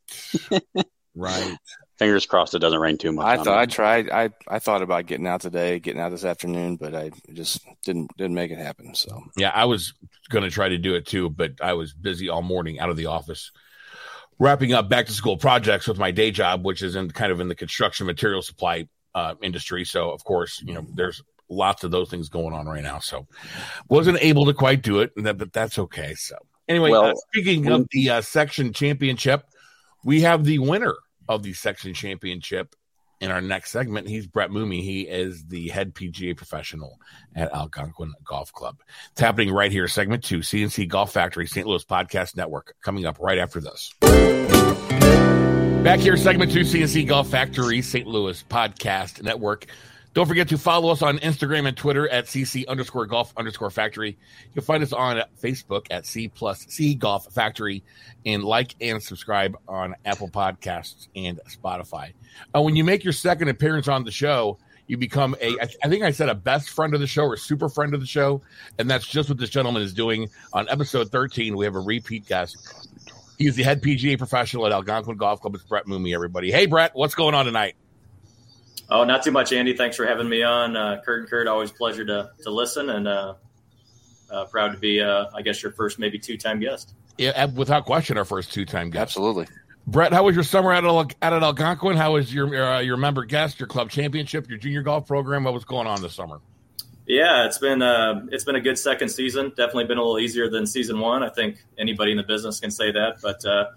right 1.16 1.58
fingers 2.04 2.26
crossed 2.26 2.54
it 2.54 2.60
doesn't 2.60 2.80
rain 2.80 2.98
too 2.98 3.12
much. 3.12 3.26
I 3.26 3.44
thought 3.44 3.58
I 3.58 3.66
tried. 3.66 4.10
I 4.10 4.30
I 4.48 4.60
thought 4.60 4.82
about 4.82 5.06
getting 5.06 5.28
out 5.28 5.42
today, 5.42 5.80
getting 5.80 6.02
out 6.02 6.10
this 6.10 6.26
afternoon, 6.26 6.76
but 6.76 6.94
I 6.94 7.12
just 7.32 7.62
didn't 7.84 8.16
didn't 8.18 8.36
make 8.36 8.52
it 8.52 8.58
happen. 8.58 8.94
So 8.94 9.24
yeah, 9.38 9.52
I 9.54 9.66
was 9.66 9.94
going 10.30 10.44
to 10.44 10.52
try 10.52 10.70
to 10.70 10.78
do 10.78 10.96
it 10.96 11.08
too, 11.08 11.30
but 11.30 11.54
I 11.62 11.74
was 11.74 11.94
busy 11.94 12.30
all 12.30 12.42
morning 12.42 12.80
out 12.80 12.90
of 12.90 12.98
the 12.98 13.06
office, 13.06 13.52
wrapping 14.38 14.74
up 14.74 14.90
back 14.90 15.06
to 15.06 15.14
school 15.14 15.38
projects 15.38 15.88
with 15.88 15.98
my 15.98 16.12
day 16.12 16.32
job, 16.32 16.66
which 16.66 16.82
is 16.82 16.96
in 16.96 17.10
kind 17.12 17.32
of 17.32 17.40
in 17.40 17.48
the 17.48 17.56
construction 17.56 18.06
material 18.06 18.42
supply 18.42 18.88
uh, 19.16 19.36
industry. 19.42 19.86
So 19.86 20.12
of 20.12 20.24
course, 20.24 20.62
you 20.66 20.74
know, 20.74 20.86
there's 20.94 21.24
lots 21.50 21.84
of 21.84 21.92
those 21.92 22.10
things 22.10 22.30
going 22.30 22.54
on 22.54 22.66
right 22.68 22.84
now. 22.84 23.00
So 23.00 23.28
wasn't 23.88 24.18
able 24.22 24.46
to 24.46 24.54
quite 24.54 24.82
do 24.82 25.00
it, 25.00 25.12
but 25.16 25.54
that's 25.54 25.80
okay. 25.80 26.16
So 26.16 26.36
anyway, 26.68 26.92
well, 26.92 27.06
uh, 27.06 27.14
speaking 27.32 27.68
of 27.72 27.88
the 27.92 28.10
uh, 28.10 28.22
section 28.22 28.74
championship, 28.74 29.46
we 30.04 30.22
have 30.22 30.44
the 30.44 30.60
winner 30.60 30.96
of 31.28 31.44
the 31.44 31.54
section 31.54 31.94
championship 31.94 32.76
in 33.22 33.32
our 33.32 33.42
next 33.42 33.72
segment. 33.72 34.08
He's 34.08 34.28
Brett 34.28 34.52
Moomey. 34.52 34.82
He 34.82 35.02
is 35.02 35.46
the 35.46 35.70
head 35.70 35.94
PGA 35.94 36.36
professional 36.36 37.00
at 37.36 37.54
Algonquin 37.54 38.14
Golf 38.26 38.52
Club. 38.52 38.82
It's 39.12 39.22
happening 39.22 39.52
right 39.52 39.72
here, 39.72 39.88
segment 39.88 40.24
two, 40.24 40.40
CNC 40.40 40.90
Golf 40.90 41.14
Factory, 41.14 41.48
St. 41.48 41.66
Louis 41.66 41.86
Podcast 41.86 42.36
Network, 42.36 42.76
coming 42.84 43.06
up 43.06 43.20
right 43.20 43.38
after 43.38 43.62
this. 43.62 43.94
Back 45.84 46.00
here, 46.00 46.18
segment 46.18 46.52
two, 46.52 46.62
CNC 46.62 47.08
Golf 47.08 47.30
Factory, 47.30 47.82
St. 47.82 48.08
Louis 48.08 48.44
Podcast 48.50 49.22
Network. 49.22 49.68
Don't 50.14 50.28
forget 50.28 50.48
to 50.50 50.60
follow 50.60 50.92
us 50.92 51.02
on 51.02 51.18
Instagram 51.20 51.68
and 51.68 51.76
Twitter 51.76 52.08
at 52.08 52.26
CC 52.26 52.68
underscore 52.68 53.08
golf 53.08 53.34
underscore 53.36 53.72
factory. 53.72 54.16
You'll 54.54 54.64
find 54.64 54.84
us 54.84 54.94
on 54.94 55.24
Facebook 55.42 55.88
at 55.90 56.06
C 56.06 56.28
plus 56.28 56.68
C 56.70 56.94
Golf 56.94 57.34
Factory 57.34 57.84
and 58.24 58.44
like 58.44 58.76
and 58.80 59.02
subscribe 59.02 59.58
on 59.68 59.96
Apple 60.06 60.30
Podcasts 60.30 61.08
and 61.16 61.40
Spotify. 61.50 62.14
Uh, 62.56 62.62
when 62.62 62.76
you 62.76 62.84
make 62.84 63.04
your 63.04 63.14
second 63.14 63.48
appearance 63.48 63.88
on 63.88 64.04
the 64.04 64.12
show, 64.12 64.60
you 64.86 64.98
become 64.98 65.36
a, 65.42 65.58
I 65.84 65.88
think 65.88 66.04
I 66.04 66.12
said 66.12 66.30
a 66.30 66.36
best 66.36 66.70
friend 66.70 66.94
of 66.94 67.00
the 67.00 67.08
show 67.08 67.24
or 67.24 67.38
super 67.38 67.68
friend 67.68 67.96
of 67.96 68.00
the 68.00 68.06
show. 68.06 68.42
And 68.78 68.88
that's 68.90 69.08
just 69.08 69.30
what 69.30 69.40
this 69.40 69.50
gentleman 69.50 69.82
is 69.82 69.94
doing. 69.94 70.30
On 70.52 70.70
episode 70.70 71.10
13, 71.10 71.58
we 71.58 71.66
have 71.66 71.76
a 71.76 71.80
repeat 71.80 72.28
guest. 72.28 72.88
He's 73.40 73.56
the 73.56 73.64
head 73.64 73.82
PGA 73.82 74.18
professional 74.20 74.68
at 74.68 74.74
Algonquin 74.74 75.18
Golf 75.18 75.42
Club. 75.42 75.56
It's 75.56 75.64
Brett 75.64 75.88
Moomey, 75.88 76.14
everybody. 76.14 76.52
Hey, 76.52 76.68
Brett, 76.68 76.92
what's 76.94 77.16
going 77.16 77.34
on 77.34 77.46
tonight? 77.46 77.76
Oh, 78.90 79.04
not 79.04 79.24
too 79.24 79.32
much, 79.32 79.54
Andy. 79.54 79.76
Thanks 79.76 79.96
for 79.96 80.06
having 80.06 80.30
me 80.30 80.44
on. 80.44 80.76
Uh, 80.76 81.02
Kurt 81.04 81.22
and 81.22 81.30
Kurt, 81.30 81.48
always 81.48 81.72
pleasure 81.72 82.06
to 82.06 82.32
to 82.44 82.50
listen, 82.52 82.90
and 82.90 83.08
uh, 83.08 83.36
uh, 84.30 84.46
proud 84.46 84.74
to 84.74 84.78
be, 84.78 85.02
uh, 85.02 85.26
I 85.34 85.42
guess, 85.42 85.62
your 85.64 85.72
first 85.72 86.00
maybe 86.00 86.20
two 86.20 86.38
time 86.38 86.60
guest. 86.60 86.94
Yeah, 87.18 87.46
without 87.46 87.86
question, 87.86 88.18
our 88.18 88.26
first 88.26 88.54
two 88.54 88.66
time 88.66 88.90
guest. 88.90 89.02
Absolutely. 89.02 89.48
Brett, 89.86 90.14
how 90.14 90.24
was 90.24 90.36
your 90.36 90.46
summer 90.46 90.72
at, 90.72 90.86
out 90.86 91.14
at 91.22 91.44
Algonquin? 91.44 91.98
How 91.98 92.14
was 92.14 92.34
your 92.34 92.64
uh, 92.64 92.80
your 92.80 92.98
member 92.98 93.26
guest, 93.26 93.60
your 93.60 93.68
club 93.68 93.90
championship, 93.90 94.50
your 94.50 94.58
junior 94.58 94.82
golf 94.82 95.08
program? 95.08 95.44
What 95.44 95.54
was 95.54 95.66
going 95.66 95.88
on 95.88 96.02
this 96.02 96.14
summer? 96.14 96.40
Yeah, 97.06 97.46
it's 97.48 97.58
been 97.58 97.82
uh, 97.82 98.26
it's 98.32 98.46
been 98.46 98.56
a 98.56 98.62
good 98.62 98.80
second 98.80 99.10
season. 99.10 99.50
Definitely 99.50 99.86
been 99.86 99.98
a 99.98 100.02
little 100.02 100.20
easier 100.20 100.50
than 100.50 100.66
season 100.66 101.00
one. 101.00 101.22
I 101.22 101.30
think 101.30 101.58
anybody 101.78 102.12
in 102.12 102.18
the 102.18 102.24
business 102.24 102.62
can 102.62 102.72
say 102.72 102.92
that. 102.92 103.18
But 103.22 103.46
uh, 103.46 103.72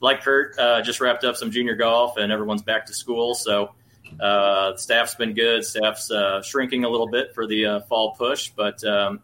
like 0.00 0.22
Kurt, 0.22 0.58
uh, 0.58 0.82
just 0.82 1.00
wrapped 1.00 1.24
up 1.24 1.36
some 1.36 1.50
junior 1.50 1.76
golf, 1.76 2.18
and 2.18 2.30
everyone's 2.30 2.62
back 2.62 2.86
to 2.86 2.92
school. 2.92 3.34
So 3.34 3.74
uh, 4.20 4.72
the 4.72 4.78
staff's 4.78 5.14
been 5.14 5.34
good. 5.34 5.64
Staff's 5.64 6.10
uh, 6.10 6.42
shrinking 6.42 6.84
a 6.84 6.88
little 6.88 7.08
bit 7.08 7.34
for 7.34 7.46
the 7.46 7.66
uh, 7.66 7.80
fall 7.80 8.14
push, 8.14 8.50
but 8.50 8.82
um, 8.84 9.20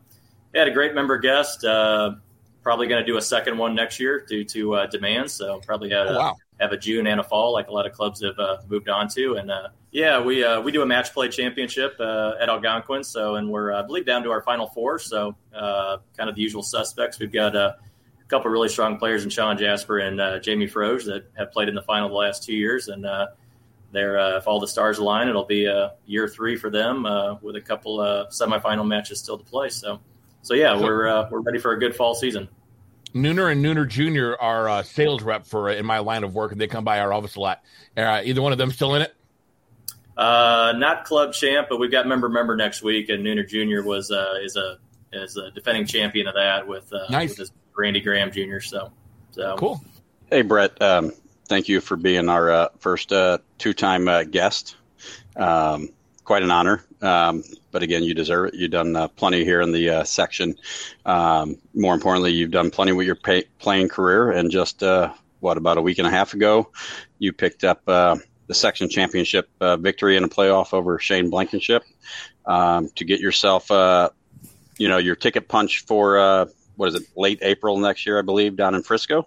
had 0.54 0.68
a 0.68 0.70
great 0.70 0.94
member 0.94 1.18
guest. 1.18 1.64
Uh, 1.64 2.14
probably 2.62 2.86
going 2.86 3.04
to 3.04 3.06
do 3.06 3.18
a 3.18 3.22
second 3.22 3.58
one 3.58 3.74
next 3.74 4.00
year 4.00 4.24
due 4.26 4.44
to 4.44 4.74
uh, 4.74 4.86
demand. 4.86 5.30
So 5.30 5.60
probably 5.66 5.90
had 5.90 6.06
oh, 6.06 6.18
wow. 6.18 6.36
have 6.60 6.72
a 6.72 6.76
June 6.76 7.06
and 7.06 7.20
a 7.20 7.22
fall, 7.22 7.52
like 7.52 7.68
a 7.68 7.72
lot 7.72 7.86
of 7.86 7.92
clubs 7.92 8.22
have 8.22 8.38
uh, 8.38 8.58
moved 8.68 8.88
on 8.88 9.08
to. 9.10 9.34
And 9.34 9.52
yeah, 9.90 10.20
we 10.20 10.46
we 10.60 10.72
do 10.72 10.82
a 10.82 10.86
match 10.86 11.12
play 11.12 11.28
championship 11.28 12.00
at 12.00 12.48
Algonquin. 12.48 13.04
So 13.04 13.36
and 13.36 13.50
we're 13.50 13.72
I 13.72 13.82
believe 13.82 14.06
down 14.06 14.22
to 14.22 14.30
our 14.30 14.42
final 14.42 14.68
four. 14.68 14.98
So 14.98 15.36
kind 15.52 16.30
of 16.30 16.34
the 16.34 16.42
usual 16.42 16.62
suspects. 16.62 17.18
We've 17.18 17.32
got 17.32 17.54
a 17.54 17.76
couple 18.28 18.50
really 18.50 18.70
strong 18.70 18.96
players 18.96 19.24
in 19.24 19.30
Sean 19.30 19.58
Jasper 19.58 19.98
and 19.98 20.42
Jamie 20.42 20.66
Froge 20.66 21.04
that 21.04 21.30
have 21.36 21.52
played 21.52 21.68
in 21.68 21.74
the 21.74 21.82
final 21.82 22.08
the 22.08 22.14
last 22.14 22.44
two 22.44 22.54
years 22.54 22.88
and 22.88 23.06
they're 23.94 24.18
uh, 24.18 24.36
if 24.38 24.46
all 24.46 24.60
the 24.60 24.68
stars 24.68 24.98
align, 24.98 25.28
it'll 25.28 25.44
be 25.44 25.66
a 25.66 25.92
year 26.06 26.28
three 26.28 26.56
for 26.56 26.70
them 26.70 27.06
uh, 27.06 27.36
with 27.40 27.56
a 27.56 27.60
couple 27.60 28.00
uh, 28.00 28.26
semifinal 28.26 28.86
matches 28.86 29.20
still 29.20 29.38
to 29.38 29.44
play. 29.44 29.68
So, 29.68 30.00
so 30.42 30.54
yeah, 30.54 30.78
we're 30.78 31.06
uh, 31.06 31.28
we're 31.30 31.40
ready 31.40 31.58
for 31.58 31.72
a 31.72 31.78
good 31.78 31.94
fall 31.94 32.14
season. 32.14 32.48
Nooner 33.14 33.50
and 33.50 33.64
Nooner 33.64 33.88
Jr. 33.88 34.34
are 34.42 34.68
uh, 34.68 34.82
sales 34.82 35.22
rep 35.22 35.46
for 35.46 35.70
uh, 35.70 35.74
in 35.74 35.86
my 35.86 36.00
line 36.00 36.24
of 36.24 36.34
work, 36.34 36.52
and 36.52 36.60
they 36.60 36.66
come 36.66 36.84
by 36.84 36.98
our 36.98 37.12
office 37.12 37.36
a 37.36 37.40
lot. 37.40 37.62
Uh, 37.96 38.20
either 38.24 38.42
one 38.42 38.52
of 38.52 38.58
them 38.58 38.72
still 38.72 38.94
in 38.94 39.02
it? 39.02 39.14
Uh, 40.16 40.72
not 40.76 41.04
club 41.04 41.32
champ, 41.32 41.68
but 41.70 41.78
we've 41.78 41.92
got 41.92 42.06
member 42.06 42.28
member 42.28 42.56
next 42.56 42.82
week, 42.82 43.08
and 43.08 43.24
Nooner 43.24 43.46
Jr. 43.46 43.86
was 43.86 44.10
uh, 44.10 44.34
is 44.42 44.56
a 44.56 44.78
is 45.12 45.36
a 45.36 45.50
defending 45.52 45.86
champion 45.86 46.26
of 46.26 46.34
that 46.34 46.66
with 46.66 46.92
uh, 46.92 47.06
nice. 47.08 47.38
with 47.38 47.50
Randy 47.76 48.00
Graham 48.00 48.32
Jr. 48.32 48.58
So, 48.60 48.92
so 49.30 49.56
cool. 49.58 49.80
Hey 50.30 50.42
Brett, 50.42 50.80
um, 50.82 51.12
thank 51.46 51.68
you 51.68 51.80
for 51.80 51.96
being 51.96 52.28
our 52.28 52.50
uh, 52.50 52.68
first 52.78 53.12
uh, 53.12 53.38
two-time 53.58 54.08
uh, 54.08 54.24
guest. 54.24 54.76
Um, 55.36 55.90
quite 56.24 56.42
an 56.42 56.50
honor. 56.50 56.84
Um, 57.02 57.44
but 57.70 57.82
again, 57.82 58.02
you 58.02 58.14
deserve 58.14 58.48
it. 58.48 58.54
You've 58.54 58.70
done 58.70 58.96
uh, 58.96 59.08
plenty 59.08 59.44
here 59.44 59.60
in 59.60 59.72
the 59.72 59.90
uh, 59.90 60.04
section. 60.04 60.56
Um, 61.04 61.56
more 61.74 61.94
importantly, 61.94 62.32
you've 62.32 62.50
done 62.50 62.70
plenty 62.70 62.92
with 62.92 63.06
your 63.06 63.16
pay- 63.16 63.48
playing 63.58 63.88
career. 63.88 64.30
And 64.30 64.50
just 64.50 64.82
uh, 64.82 65.12
what 65.40 65.58
about 65.58 65.76
a 65.76 65.82
week 65.82 65.98
and 65.98 66.06
a 66.06 66.10
half 66.10 66.32
ago, 66.32 66.70
you 67.18 67.32
picked 67.32 67.64
up 67.64 67.84
the 67.84 68.54
section 68.54 68.88
championship 68.88 69.50
victory 69.60 70.16
in 70.16 70.24
a 70.24 70.28
playoff 70.28 70.72
over 70.72 70.98
Shane 70.98 71.30
Blankenship 71.30 71.84
um, 72.46 72.88
to 72.96 73.04
get 73.04 73.20
yourself, 73.20 73.68
you 74.78 74.88
know, 74.88 74.98
your 74.98 75.16
ticket 75.16 75.48
punch 75.48 75.80
for 75.80 76.48
what 76.76 76.88
is 76.88 76.94
it, 76.94 77.02
late 77.16 77.38
April 77.42 77.78
next 77.78 78.06
year, 78.06 78.18
I 78.18 78.22
believe, 78.22 78.56
down 78.56 78.74
in 78.74 78.82
Frisco 78.82 79.26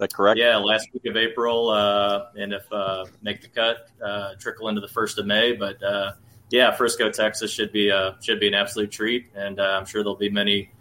that 0.00 0.12
correct? 0.12 0.38
Yeah, 0.38 0.56
last 0.56 0.88
week 0.92 1.06
of 1.06 1.16
April, 1.16 1.70
uh, 1.70 2.26
and 2.36 2.52
if 2.52 2.70
uh, 2.72 3.06
make 3.22 3.40
the 3.40 3.48
cut, 3.48 3.88
uh, 4.04 4.34
trickle 4.38 4.68
into 4.68 4.80
the 4.80 4.88
first 4.88 5.18
of 5.18 5.26
May. 5.26 5.52
But 5.52 5.82
uh, 5.82 6.12
yeah, 6.50 6.72
Frisco, 6.72 7.10
Texas 7.10 7.52
should 7.52 7.70
be 7.70 7.90
uh, 7.90 8.14
should 8.20 8.40
be 8.40 8.48
an 8.48 8.54
absolute 8.54 8.90
treat, 8.90 9.30
and 9.34 9.60
uh, 9.60 9.78
I'm 9.78 9.86
sure 9.86 10.02
there'll 10.02 10.16
be 10.16 10.30
many 10.30 10.72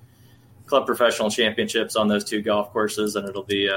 club 0.65 0.85
professional 0.85 1.29
championships 1.29 1.95
on 1.95 2.07
those 2.07 2.23
two 2.23 2.41
golf 2.41 2.71
courses, 2.71 3.15
and 3.15 3.27
it'll 3.27 3.43
be 3.43 3.69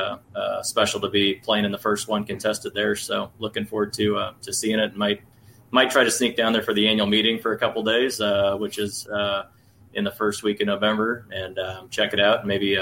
special 0.62 1.00
to 1.00 1.08
be 1.08 1.34
playing 1.34 1.64
in 1.64 1.72
the 1.72 1.78
first 1.78 2.08
one 2.08 2.24
contested 2.24 2.74
there. 2.74 2.96
So 2.96 3.30
looking 3.38 3.66
forward 3.66 3.92
to 3.94 4.30
to 4.40 4.52
seeing 4.52 4.78
it. 4.78 4.96
Might 4.96 5.22
might 5.70 5.90
try 5.90 6.04
to 6.04 6.10
sneak 6.10 6.36
down 6.36 6.52
there 6.52 6.62
for 6.62 6.74
the 6.74 6.88
annual 6.88 7.06
meeting 7.06 7.38
for 7.38 7.52
a 7.52 7.58
couple 7.58 7.82
days, 7.82 8.20
which 8.58 8.78
is 8.78 9.06
in 9.94 10.04
the 10.04 10.10
first 10.10 10.42
week 10.42 10.60
of 10.60 10.66
November, 10.66 11.26
and 11.32 11.58
um, 11.58 11.88
check 11.90 12.14
it 12.14 12.20
out. 12.20 12.40
And 12.40 12.48
maybe 12.48 12.78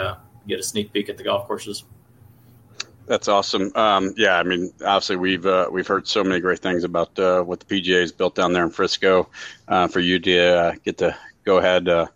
get 0.47 0.59
a 0.59 0.63
sneak 0.63 0.93
peek 0.93 1.09
at 1.09 1.17
the 1.17 1.25
golf 1.25 1.47
courses. 1.47 1.85
That's 3.11 3.27
awesome. 3.27 3.73
Um, 3.75 4.15
yeah, 4.17 4.39
I 4.39 4.45
mean, 4.45 4.73
obviously 4.87 5.17
we've 5.17 5.45
uh, 5.45 5.69
we've 5.73 5.89
heard 5.89 6.07
so 6.07 6.23
many 6.23 6.39
great 6.39 6.61
things 6.61 6.85
about 6.85 7.19
uh, 7.19 7.43
what 7.43 7.59
the 7.59 7.67
PGA 7.67 8.03
has 8.03 8.13
built 8.13 8.37
down 8.37 8.53
there 8.53 8.63
in 8.63 8.71
Frisco. 8.71 9.29
Uh, 9.67 9.89
for 9.89 9.99
you 9.99 10.21
to 10.21 10.39
uh, 10.39 10.75
get 10.85 10.99
to 10.99 11.17
go 11.45 11.59
ahead, 11.59 11.89
uh, 11.89 12.07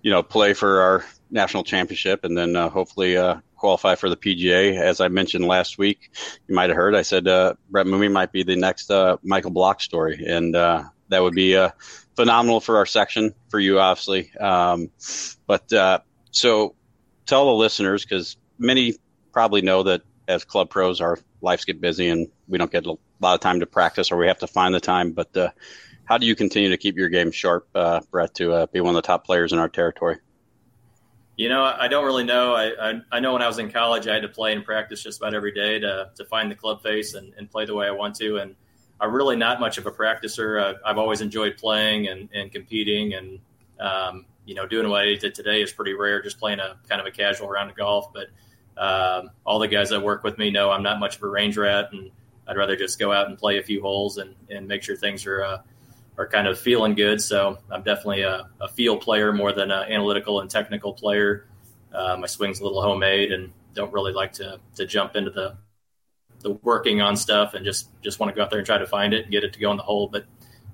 you 0.00 0.10
know, 0.10 0.22
play 0.22 0.54
for 0.54 0.80
our 0.80 1.04
national 1.30 1.62
championship, 1.62 2.24
and 2.24 2.38
then 2.38 2.56
uh, 2.56 2.70
hopefully 2.70 3.18
qualify 3.56 3.94
for 3.94 4.08
the 4.08 4.16
PGA. 4.16 4.80
As 4.80 5.02
I 5.02 5.08
mentioned 5.08 5.44
last 5.46 5.76
week, 5.76 6.10
you 6.48 6.54
might 6.54 6.70
have 6.70 6.76
heard 6.76 6.94
I 6.94 7.02
said 7.02 7.24
Brett 7.24 7.86
Moomey 7.86 8.08
might 8.08 8.32
be 8.32 8.42
the 8.42 8.56
next 8.56 8.90
Michael 9.22 9.50
Block 9.50 9.82
story, 9.82 10.24
and 10.26 10.54
that 10.54 11.20
would 11.22 11.34
be 11.34 11.52
phenomenal 12.16 12.60
for 12.60 12.78
our 12.78 12.86
section 12.86 13.34
for 13.50 13.60
you, 13.60 13.78
obviously. 13.78 14.34
Um, 14.40 14.90
but 15.46 15.70
so 16.30 16.74
tell 17.26 17.44
the 17.44 17.52
listeners 17.52 18.06
because 18.06 18.38
many 18.58 18.94
probably 19.32 19.60
know 19.62 19.82
that 19.82 20.00
as 20.30 20.44
club 20.44 20.70
pros, 20.70 21.00
our 21.00 21.18
lives 21.40 21.64
get 21.64 21.80
busy 21.80 22.08
and 22.08 22.28
we 22.48 22.58
don't 22.58 22.70
get 22.70 22.86
a 22.86 22.96
lot 23.20 23.34
of 23.34 23.40
time 23.40 23.60
to 23.60 23.66
practice 23.66 24.12
or 24.12 24.16
we 24.16 24.28
have 24.28 24.38
to 24.38 24.46
find 24.46 24.74
the 24.74 24.80
time. 24.80 25.12
But 25.12 25.36
uh, 25.36 25.50
how 26.04 26.18
do 26.18 26.26
you 26.26 26.34
continue 26.34 26.70
to 26.70 26.76
keep 26.76 26.96
your 26.96 27.08
game 27.08 27.32
sharp, 27.32 27.68
uh, 27.74 28.00
Brett, 28.10 28.34
to 28.34 28.52
uh, 28.52 28.66
be 28.66 28.80
one 28.80 28.94
of 28.94 29.02
the 29.02 29.06
top 29.06 29.24
players 29.24 29.52
in 29.52 29.58
our 29.58 29.68
territory? 29.68 30.18
You 31.36 31.48
know, 31.48 31.62
I 31.62 31.88
don't 31.88 32.04
really 32.04 32.24
know. 32.24 32.54
I, 32.54 32.90
I, 32.90 33.00
I, 33.12 33.20
know 33.20 33.32
when 33.32 33.40
I 33.40 33.46
was 33.46 33.58
in 33.58 33.70
college, 33.70 34.06
I 34.06 34.12
had 34.12 34.22
to 34.22 34.28
play 34.28 34.52
and 34.52 34.62
practice 34.62 35.02
just 35.02 35.20
about 35.20 35.34
every 35.34 35.52
day 35.52 35.78
to, 35.78 36.10
to 36.16 36.24
find 36.26 36.50
the 36.50 36.54
club 36.54 36.82
face 36.82 37.14
and, 37.14 37.32
and 37.38 37.50
play 37.50 37.64
the 37.64 37.74
way 37.74 37.86
I 37.86 37.92
want 37.92 38.14
to. 38.16 38.36
And 38.36 38.56
I'm 39.00 39.14
really 39.14 39.36
not 39.36 39.58
much 39.58 39.78
of 39.78 39.86
a 39.86 39.90
practicer. 39.90 40.76
I, 40.84 40.88
have 40.88 40.98
always 40.98 41.22
enjoyed 41.22 41.56
playing 41.56 42.08
and, 42.08 42.28
and 42.34 42.52
competing. 42.52 43.14
And, 43.14 43.38
um, 43.80 44.26
you 44.44 44.54
know, 44.54 44.66
doing 44.66 44.90
what 44.90 45.00
I 45.00 45.14
did 45.14 45.34
today 45.34 45.62
is 45.62 45.72
pretty 45.72 45.94
rare, 45.94 46.20
just 46.20 46.38
playing 46.38 46.60
a 46.60 46.76
kind 46.88 47.00
of 47.00 47.06
a 47.06 47.10
casual 47.10 47.48
round 47.48 47.70
of 47.70 47.76
golf. 47.76 48.12
But 48.12 48.26
um, 48.80 49.30
all 49.44 49.58
the 49.58 49.68
guys 49.68 49.90
that 49.90 50.02
work 50.02 50.24
with 50.24 50.38
me 50.38 50.50
know 50.50 50.70
I'm 50.70 50.82
not 50.82 50.98
much 50.98 51.16
of 51.16 51.22
a 51.22 51.28
range 51.28 51.58
rat, 51.58 51.90
and 51.92 52.10
I'd 52.48 52.56
rather 52.56 52.76
just 52.76 52.98
go 52.98 53.12
out 53.12 53.28
and 53.28 53.36
play 53.36 53.58
a 53.58 53.62
few 53.62 53.82
holes 53.82 54.16
and, 54.16 54.34
and 54.48 54.66
make 54.66 54.82
sure 54.82 54.96
things 54.96 55.26
are 55.26 55.44
uh, 55.44 55.58
are 56.16 56.26
kind 56.26 56.48
of 56.48 56.58
feeling 56.58 56.94
good. 56.94 57.20
So 57.20 57.58
I'm 57.70 57.82
definitely 57.82 58.22
a, 58.22 58.48
a 58.58 58.68
field 58.68 59.02
player 59.02 59.34
more 59.34 59.52
than 59.52 59.70
an 59.70 59.92
analytical 59.92 60.40
and 60.40 60.50
technical 60.50 60.94
player. 60.94 61.46
Uh, 61.92 62.16
my 62.16 62.26
swing's 62.26 62.60
a 62.60 62.64
little 62.64 62.80
homemade, 62.80 63.32
and 63.32 63.52
don't 63.74 63.92
really 63.92 64.14
like 64.14 64.32
to 64.34 64.58
to 64.76 64.86
jump 64.86 65.14
into 65.14 65.30
the 65.30 65.58
the 66.40 66.52
working 66.62 67.02
on 67.02 67.16
stuff 67.16 67.52
and 67.52 67.66
just 67.66 67.90
just 68.00 68.18
want 68.18 68.32
to 68.32 68.34
go 68.34 68.42
out 68.42 68.48
there 68.48 68.60
and 68.60 68.66
try 68.66 68.78
to 68.78 68.86
find 68.86 69.12
it 69.12 69.24
and 69.24 69.30
get 69.30 69.44
it 69.44 69.52
to 69.52 69.60
go 69.60 69.70
in 69.72 69.76
the 69.76 69.82
hole. 69.82 70.08
But 70.08 70.24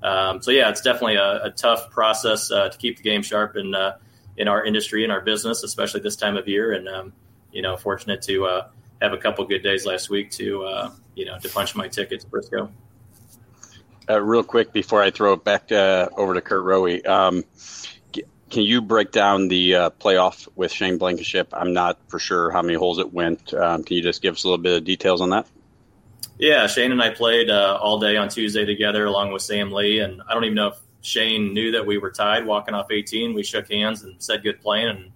um, 0.00 0.40
so 0.42 0.52
yeah, 0.52 0.70
it's 0.70 0.80
definitely 0.80 1.16
a, 1.16 1.46
a 1.46 1.50
tough 1.50 1.90
process 1.90 2.52
uh, 2.52 2.68
to 2.68 2.78
keep 2.78 2.98
the 2.98 3.02
game 3.02 3.22
sharp 3.22 3.56
in 3.56 3.74
uh, 3.74 3.98
in 4.36 4.46
our 4.46 4.64
industry 4.64 5.02
in 5.02 5.10
our 5.10 5.20
business, 5.20 5.64
especially 5.64 6.02
this 6.02 6.14
time 6.14 6.36
of 6.36 6.46
year. 6.46 6.72
And 6.72 6.88
um, 6.88 7.12
you 7.56 7.62
know, 7.62 7.74
fortunate 7.74 8.20
to 8.20 8.44
uh, 8.44 8.68
have 9.00 9.14
a 9.14 9.16
couple 9.16 9.42
good 9.46 9.62
days 9.62 9.86
last 9.86 10.10
week 10.10 10.30
to, 10.32 10.62
uh, 10.64 10.90
you 11.14 11.24
know, 11.24 11.38
to 11.38 11.48
punch 11.48 11.74
my 11.74 11.88
ticket 11.88 12.20
to 12.20 12.28
Frisco. 12.28 12.70
Uh, 14.08 14.20
real 14.20 14.44
quick 14.44 14.74
before 14.74 15.02
I 15.02 15.10
throw 15.10 15.32
it 15.32 15.42
back 15.42 15.72
uh, 15.72 16.10
over 16.18 16.34
to 16.34 16.42
Kurt 16.42 16.62
Rowe, 16.62 16.98
um, 17.06 17.44
can 18.12 18.62
you 18.62 18.82
break 18.82 19.10
down 19.10 19.48
the 19.48 19.74
uh, 19.74 19.90
playoff 19.90 20.46
with 20.54 20.70
Shane 20.70 20.98
Blankenship? 20.98 21.48
I'm 21.52 21.72
not 21.72 21.98
for 22.08 22.18
sure 22.18 22.50
how 22.50 22.60
many 22.60 22.74
holes 22.74 22.98
it 22.98 23.10
went. 23.10 23.54
Um, 23.54 23.82
can 23.82 23.96
you 23.96 24.02
just 24.02 24.20
give 24.20 24.34
us 24.34 24.44
a 24.44 24.48
little 24.48 24.62
bit 24.62 24.76
of 24.76 24.84
details 24.84 25.22
on 25.22 25.30
that? 25.30 25.48
Yeah, 26.38 26.66
Shane 26.66 26.92
and 26.92 27.02
I 27.02 27.08
played 27.08 27.48
uh, 27.48 27.78
all 27.80 27.98
day 27.98 28.18
on 28.18 28.28
Tuesday 28.28 28.66
together 28.66 29.06
along 29.06 29.32
with 29.32 29.40
Sam 29.40 29.72
Lee, 29.72 30.00
and 30.00 30.20
I 30.28 30.34
don't 30.34 30.44
even 30.44 30.56
know 30.56 30.68
if 30.68 30.78
Shane 31.00 31.54
knew 31.54 31.72
that 31.72 31.86
we 31.86 31.96
were 31.96 32.10
tied 32.10 32.44
walking 32.44 32.74
off 32.74 32.90
18. 32.90 33.32
We 33.32 33.42
shook 33.42 33.72
hands 33.72 34.02
and 34.02 34.22
said 34.22 34.42
good 34.42 34.60
playing, 34.60 34.88
and 34.88 35.12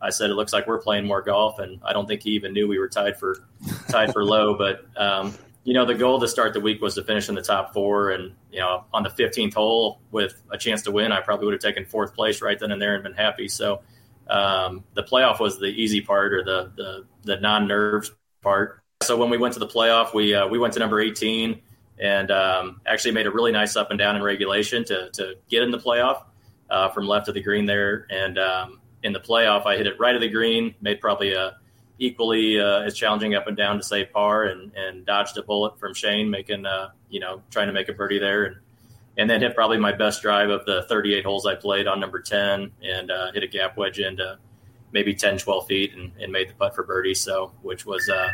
I 0.00 0.10
said 0.10 0.30
it 0.30 0.34
looks 0.34 0.52
like 0.52 0.66
we're 0.66 0.80
playing 0.80 1.06
more 1.06 1.22
golf, 1.22 1.58
and 1.58 1.80
I 1.84 1.92
don't 1.92 2.06
think 2.06 2.22
he 2.22 2.30
even 2.30 2.52
knew 2.52 2.68
we 2.68 2.78
were 2.78 2.88
tied 2.88 3.18
for 3.18 3.46
tied 3.88 4.12
for 4.12 4.24
low. 4.24 4.54
But 4.58 4.86
um, 4.96 5.34
you 5.64 5.72
know, 5.72 5.86
the 5.86 5.94
goal 5.94 6.20
to 6.20 6.28
start 6.28 6.52
the 6.52 6.60
week 6.60 6.82
was 6.82 6.94
to 6.94 7.04
finish 7.04 7.28
in 7.28 7.34
the 7.34 7.42
top 7.42 7.72
four, 7.72 8.10
and 8.10 8.32
you 8.52 8.60
know, 8.60 8.84
on 8.92 9.02
the 9.02 9.08
15th 9.08 9.54
hole 9.54 10.00
with 10.10 10.42
a 10.50 10.58
chance 10.58 10.82
to 10.82 10.92
win, 10.92 11.10
I 11.10 11.20
probably 11.20 11.46
would 11.46 11.54
have 11.54 11.62
taken 11.62 11.84
fourth 11.84 12.14
place 12.14 12.42
right 12.42 12.58
then 12.58 12.70
and 12.70 12.80
there 12.80 12.94
and 12.94 13.02
been 13.02 13.14
happy. 13.14 13.48
So 13.48 13.80
um, 14.28 14.84
the 14.94 15.02
playoff 15.02 15.40
was 15.40 15.58
the 15.58 15.66
easy 15.66 16.00
part 16.00 16.32
or 16.32 16.44
the 16.44 16.72
the, 16.76 17.04
the 17.22 17.40
non 17.40 17.66
nerves 17.66 18.12
part. 18.42 18.80
So 19.02 19.16
when 19.16 19.30
we 19.30 19.38
went 19.38 19.54
to 19.54 19.60
the 19.60 19.66
playoff, 19.66 20.14
we 20.14 20.34
uh, 20.34 20.46
we 20.46 20.58
went 20.58 20.74
to 20.74 20.80
number 20.80 21.00
18 21.00 21.60
and 21.98 22.30
um, 22.30 22.80
actually 22.86 23.12
made 23.12 23.26
a 23.26 23.30
really 23.30 23.52
nice 23.52 23.76
up 23.76 23.90
and 23.90 23.98
down 23.98 24.16
in 24.16 24.22
regulation 24.22 24.84
to 24.84 25.10
to 25.12 25.34
get 25.48 25.62
in 25.62 25.70
the 25.70 25.78
playoff 25.78 26.24
uh, 26.70 26.88
from 26.90 27.06
left 27.06 27.28
of 27.28 27.34
the 27.34 27.42
green 27.42 27.66
there, 27.66 28.06
and 28.10 28.38
um, 28.38 28.80
in 29.04 29.12
the 29.12 29.20
playoff, 29.20 29.66
I 29.66 29.76
hit 29.76 29.86
it 29.86 30.00
right 30.00 30.14
of 30.14 30.20
the 30.20 30.28
green, 30.28 30.74
made 30.80 31.00
probably 31.00 31.34
a 31.34 31.56
equally 31.98 32.58
uh, 32.58 32.80
as 32.80 32.94
challenging 32.94 33.36
up 33.36 33.46
and 33.46 33.56
down 33.56 33.76
to 33.76 33.82
say 33.82 34.04
par, 34.04 34.44
and 34.44 34.72
and 34.74 35.06
dodged 35.06 35.36
a 35.36 35.42
bullet 35.42 35.78
from 35.78 35.94
Shane, 35.94 36.30
making 36.30 36.66
uh, 36.66 36.90
you 37.08 37.20
know 37.20 37.42
trying 37.50 37.68
to 37.68 37.72
make 37.72 37.88
a 37.88 37.92
birdie 37.92 38.18
there, 38.18 38.46
and 38.46 38.56
and 39.18 39.30
then 39.30 39.40
hit 39.40 39.54
probably 39.54 39.78
my 39.78 39.92
best 39.92 40.22
drive 40.22 40.50
of 40.50 40.64
the 40.64 40.84
38 40.88 41.24
holes 41.24 41.46
I 41.46 41.54
played 41.54 41.86
on 41.86 42.00
number 42.00 42.20
10, 42.20 42.72
and 42.82 43.10
uh, 43.10 43.30
hit 43.32 43.44
a 43.44 43.46
gap 43.46 43.76
wedge 43.76 44.00
into 44.00 44.38
maybe 44.90 45.14
10, 45.14 45.38
12 45.38 45.66
feet, 45.68 45.94
and, 45.94 46.10
and 46.20 46.32
made 46.32 46.48
the 46.48 46.54
putt 46.54 46.74
for 46.74 46.82
birdie. 46.82 47.14
So 47.14 47.52
which 47.62 47.86
was 47.86 48.08
uh, 48.08 48.28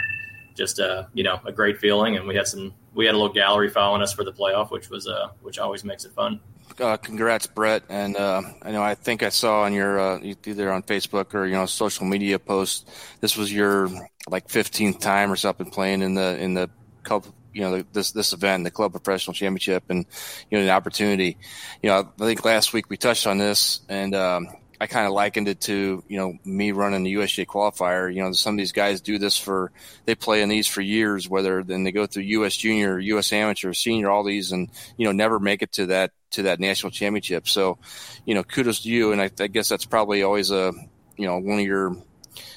just 0.54 0.78
a 0.78 1.08
you 1.14 1.22
know 1.22 1.40
a 1.44 1.52
great 1.52 1.78
feeling, 1.78 2.16
and 2.16 2.26
we 2.26 2.34
had 2.34 2.46
some 2.46 2.74
we 2.94 3.06
had 3.06 3.14
a 3.14 3.18
little 3.18 3.32
gallery 3.32 3.68
following 3.68 4.02
us 4.02 4.12
for 4.12 4.24
the 4.24 4.32
playoff, 4.32 4.70
which 4.70 4.90
was 4.90 5.06
uh, 5.06 5.28
which 5.42 5.58
always 5.58 5.84
makes 5.84 6.04
it 6.04 6.12
fun 6.12 6.40
uh, 6.78 6.96
congrats, 6.96 7.46
Brett. 7.46 7.82
And 7.88 8.16
uh, 8.16 8.42
I 8.62 8.70
know 8.70 8.82
I 8.82 8.94
think 8.94 9.22
I 9.22 9.28
saw 9.28 9.62
on 9.62 9.72
your 9.72 9.98
uh, 9.98 10.20
either 10.22 10.72
on 10.72 10.82
Facebook 10.82 11.34
or 11.34 11.46
you 11.46 11.54
know 11.54 11.66
social 11.66 12.06
media 12.06 12.38
post 12.38 12.88
this 13.20 13.36
was 13.36 13.52
your 13.52 13.88
like 14.28 14.48
15th 14.48 15.00
time 15.00 15.32
or 15.32 15.36
something 15.36 15.70
playing 15.70 16.02
in 16.02 16.14
the 16.14 16.38
in 16.38 16.54
the 16.54 16.70
club 17.02 17.26
you 17.52 17.62
know 17.62 17.82
this 17.92 18.12
this 18.12 18.32
event, 18.32 18.64
the 18.64 18.70
club 18.70 18.92
professional 18.92 19.34
championship, 19.34 19.84
and 19.88 20.06
you 20.50 20.58
know 20.58 20.64
the 20.64 20.70
opportunity. 20.70 21.36
You 21.82 21.90
know, 21.90 22.08
I 22.20 22.24
think 22.24 22.44
last 22.44 22.72
week 22.72 22.88
we 22.88 22.96
touched 22.96 23.26
on 23.26 23.38
this, 23.38 23.80
and 23.88 24.14
um, 24.14 24.48
I 24.80 24.86
kind 24.86 25.06
of 25.06 25.12
likened 25.12 25.46
it 25.46 25.60
to 25.62 26.02
you 26.08 26.16
know 26.16 26.38
me 26.44 26.72
running 26.72 27.02
the 27.02 27.14
USGA 27.14 27.46
qualifier. 27.46 28.12
You 28.12 28.22
know, 28.22 28.32
some 28.32 28.54
of 28.54 28.58
these 28.58 28.72
guys 28.72 29.02
do 29.02 29.18
this 29.18 29.36
for 29.36 29.70
they 30.06 30.14
play 30.14 30.40
in 30.40 30.48
these 30.48 30.66
for 30.66 30.80
years, 30.80 31.28
whether 31.28 31.62
then 31.62 31.84
they 31.84 31.92
go 31.92 32.06
through 32.06 32.22
US 32.22 32.56
Junior, 32.56 32.98
US 32.98 33.32
Amateur, 33.32 33.74
Senior, 33.74 34.10
all 34.10 34.24
these, 34.24 34.52
and 34.52 34.70
you 34.96 35.06
know 35.06 35.12
never 35.12 35.38
make 35.38 35.60
it 35.60 35.72
to 35.72 35.86
that 35.86 36.12
to 36.30 36.44
that 36.44 36.60
national 36.60 36.92
championship. 36.92 37.46
So, 37.46 37.78
you 38.24 38.34
know, 38.34 38.42
kudos 38.42 38.80
to 38.82 38.88
you, 38.88 39.12
and 39.12 39.20
I, 39.20 39.30
I 39.38 39.48
guess 39.48 39.68
that's 39.68 39.84
probably 39.84 40.22
always 40.22 40.50
a 40.50 40.72
you 41.16 41.26
know 41.26 41.38
one 41.38 41.58
of 41.58 41.64
your 41.64 41.90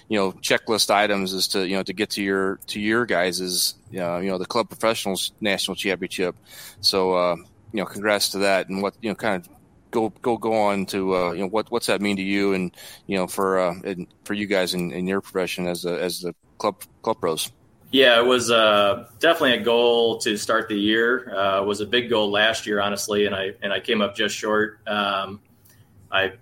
you 0.07 0.17
know 0.17 0.31
checklist 0.31 0.89
items 0.91 1.33
is 1.33 1.49
to 1.49 1.67
you 1.67 1.75
know 1.75 1.83
to 1.83 1.93
get 1.93 2.11
to 2.11 2.23
your 2.23 2.57
to 2.67 2.79
your 2.79 3.05
guys's 3.05 3.75
uh, 3.97 4.19
you 4.19 4.29
know 4.29 4.37
the 4.37 4.45
club 4.45 4.69
professionals 4.69 5.33
national 5.41 5.75
championship. 5.75 6.37
So 6.79 7.13
uh, 7.15 7.35
you 7.73 7.79
know, 7.81 7.85
congrats 7.85 8.29
to 8.29 8.39
that, 8.39 8.69
and 8.69 8.81
what 8.81 8.95
you 9.01 9.09
know, 9.09 9.15
kind 9.15 9.43
of 9.43 9.51
go 9.93 10.09
go 10.21 10.37
go 10.37 10.53
on 10.53 10.85
to 10.87 11.15
uh, 11.15 11.31
you 11.31 11.41
know 11.41 11.47
what 11.47 11.71
what's 11.71 11.87
that 11.87 12.01
mean 12.01 12.17
to 12.17 12.21
you, 12.21 12.53
and 12.53 12.75
you 13.07 13.17
know 13.17 13.27
for 13.27 13.59
uh, 13.59 13.75
and 13.85 14.07
for 14.25 14.33
you 14.33 14.47
guys 14.47 14.73
in, 14.73 14.91
in 14.91 15.07
your 15.07 15.21
profession 15.21 15.67
as 15.67 15.83
the 15.83 16.01
as 16.01 16.19
the 16.19 16.35
club 16.57 16.81
club 17.01 17.19
pros. 17.21 17.51
Yeah, 17.91 18.19
it 18.19 18.25
was 18.25 18.49
uh, 18.49 19.07
definitely 19.19 19.53
a 19.53 19.61
goal 19.61 20.17
to 20.19 20.35
start 20.35 20.67
the 20.67 20.75
year. 20.75 21.31
Uh, 21.33 21.63
was 21.63 21.79
a 21.79 21.85
big 21.85 22.09
goal 22.09 22.31
last 22.31 22.65
year, 22.65 22.81
honestly, 22.81 23.27
and 23.27 23.35
I 23.35 23.51
and 23.61 23.71
I 23.71 23.79
came 23.79 24.01
up 24.01 24.15
just 24.15 24.35
short. 24.35 24.79
Um, 24.87 25.39
I 26.11 26.33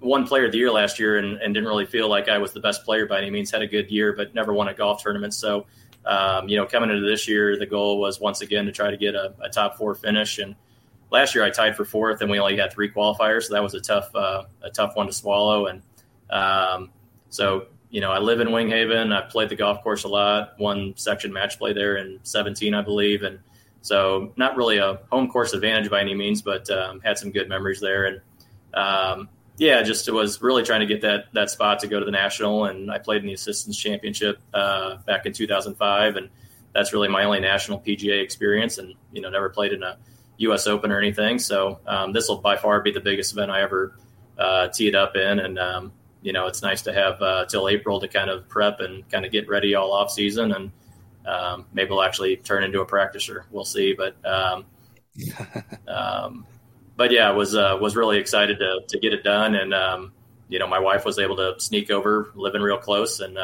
won 0.00 0.26
Player 0.26 0.46
of 0.46 0.52
the 0.52 0.58
Year 0.58 0.70
last 0.70 0.98
year 0.98 1.18
and, 1.18 1.38
and, 1.40 1.52
didn't 1.52 1.68
really 1.68 1.86
feel 1.86 2.08
like 2.08 2.28
I 2.28 2.38
was 2.38 2.52
the 2.52 2.60
best 2.60 2.84
player 2.84 3.06
by 3.06 3.18
any 3.18 3.30
means. 3.30 3.50
Had 3.50 3.62
a 3.62 3.66
good 3.66 3.90
year, 3.90 4.12
but 4.12 4.32
never 4.32 4.52
won 4.52 4.68
a 4.68 4.74
golf 4.74 5.02
tournament. 5.02 5.34
So, 5.34 5.66
um, 6.06 6.48
you 6.48 6.56
know, 6.56 6.66
coming 6.66 6.90
into 6.90 7.04
this 7.04 7.26
year, 7.26 7.58
the 7.58 7.66
goal 7.66 7.98
was 7.98 8.20
once 8.20 8.40
again 8.40 8.66
to 8.66 8.72
try 8.72 8.92
to 8.92 8.96
get 8.96 9.16
a, 9.16 9.34
a, 9.42 9.48
top 9.48 9.76
four 9.76 9.96
finish. 9.96 10.38
And 10.38 10.54
last 11.10 11.34
year, 11.34 11.44
I 11.44 11.50
tied 11.50 11.76
for 11.76 11.84
fourth, 11.84 12.20
and 12.20 12.30
we 12.30 12.38
only 12.38 12.56
had 12.56 12.72
three 12.72 12.90
qualifiers, 12.90 13.44
so 13.44 13.54
that 13.54 13.62
was 13.62 13.74
a 13.74 13.80
tough 13.80 14.14
uh, 14.14 14.44
a 14.62 14.70
tough 14.70 14.96
one 14.96 15.06
to 15.06 15.12
swallow. 15.12 15.66
And 15.66 15.82
um, 16.30 16.90
so 17.30 17.66
you 17.90 18.00
know, 18.00 18.12
I 18.12 18.18
live 18.18 18.40
in 18.40 18.52
Wing 18.52 18.68
Haven. 18.68 19.12
I've 19.12 19.30
played 19.30 19.48
the 19.48 19.56
golf 19.56 19.82
course 19.82 20.04
a 20.04 20.08
lot. 20.08 20.58
Won 20.58 20.94
section 20.96 21.32
match 21.32 21.58
play 21.58 21.72
there 21.72 21.96
in 21.96 22.20
17, 22.22 22.74
I 22.74 22.82
believe, 22.82 23.22
and 23.22 23.38
so 23.80 24.32
not 24.36 24.56
really 24.56 24.78
a 24.78 25.00
home 25.10 25.30
course 25.30 25.52
advantage 25.52 25.90
by 25.90 26.00
any 26.00 26.14
means, 26.14 26.42
but 26.42 26.68
um, 26.70 27.00
had 27.00 27.18
some 27.18 27.30
good 27.30 27.48
memories 27.48 27.80
there. 27.80 28.04
And 28.06 28.20
um, 28.74 29.28
yeah, 29.56 29.82
just 29.82 30.10
was 30.10 30.42
really 30.42 30.62
trying 30.62 30.80
to 30.80 30.86
get 30.86 31.00
that 31.02 31.26
that 31.32 31.50
spot 31.50 31.80
to 31.80 31.86
go 31.86 31.98
to 31.98 32.04
the 32.04 32.12
national. 32.12 32.66
And 32.66 32.90
I 32.90 32.98
played 32.98 33.22
in 33.22 33.26
the 33.26 33.32
Assistants 33.34 33.78
championship 33.78 34.38
uh, 34.52 34.96
back 35.06 35.26
in 35.26 35.32
2005, 35.32 36.16
and 36.16 36.28
that's 36.74 36.92
really 36.92 37.08
my 37.08 37.24
only 37.24 37.40
national 37.40 37.80
PGA 37.80 38.22
experience. 38.22 38.78
And 38.78 38.94
you 39.12 39.22
know, 39.22 39.30
never 39.30 39.48
played 39.48 39.72
in 39.72 39.82
a 39.82 39.96
U.S. 40.38 40.66
Open 40.66 40.90
or 40.90 40.98
anything. 40.98 41.38
So 41.38 41.80
um, 41.86 42.12
this 42.12 42.28
will 42.28 42.40
by 42.40 42.56
far 42.56 42.80
be 42.80 42.90
the 42.90 43.00
biggest 43.00 43.32
event 43.32 43.50
I 43.50 43.62
ever 43.62 43.96
uh, 44.38 44.68
teed 44.68 44.94
up 44.94 45.16
in, 45.16 45.38
and 45.38 45.58
um, 45.58 45.92
you 46.22 46.32
know, 46.32 46.46
it's 46.46 46.62
nice 46.62 46.82
to 46.82 46.92
have 46.92 47.20
uh, 47.20 47.44
till 47.46 47.68
April 47.68 48.00
to 48.00 48.08
kind 48.08 48.30
of 48.30 48.48
prep 48.48 48.80
and 48.80 49.08
kind 49.10 49.24
of 49.24 49.32
get 49.32 49.48
ready 49.48 49.74
all 49.74 49.92
off 49.92 50.10
season, 50.10 50.52
and 50.52 50.72
um, 51.26 51.66
maybe 51.72 51.90
we'll 51.90 52.02
actually 52.02 52.36
turn 52.36 52.64
into 52.64 52.80
a 52.80 52.86
practicer. 52.86 53.44
We'll 53.50 53.64
see, 53.64 53.94
but 53.94 54.16
um, 54.24 54.64
um, 55.88 56.46
but 56.96 57.10
yeah, 57.10 57.30
was 57.30 57.54
uh, 57.54 57.76
was 57.80 57.96
really 57.96 58.18
excited 58.18 58.58
to 58.58 58.80
to 58.88 58.98
get 58.98 59.12
it 59.12 59.24
done, 59.24 59.54
and 59.54 59.74
um, 59.74 60.12
you 60.48 60.58
know, 60.58 60.66
my 60.66 60.78
wife 60.78 61.04
was 61.04 61.18
able 61.18 61.36
to 61.36 61.54
sneak 61.58 61.90
over, 61.90 62.30
living 62.34 62.62
real 62.62 62.78
close, 62.78 63.20
and 63.20 63.38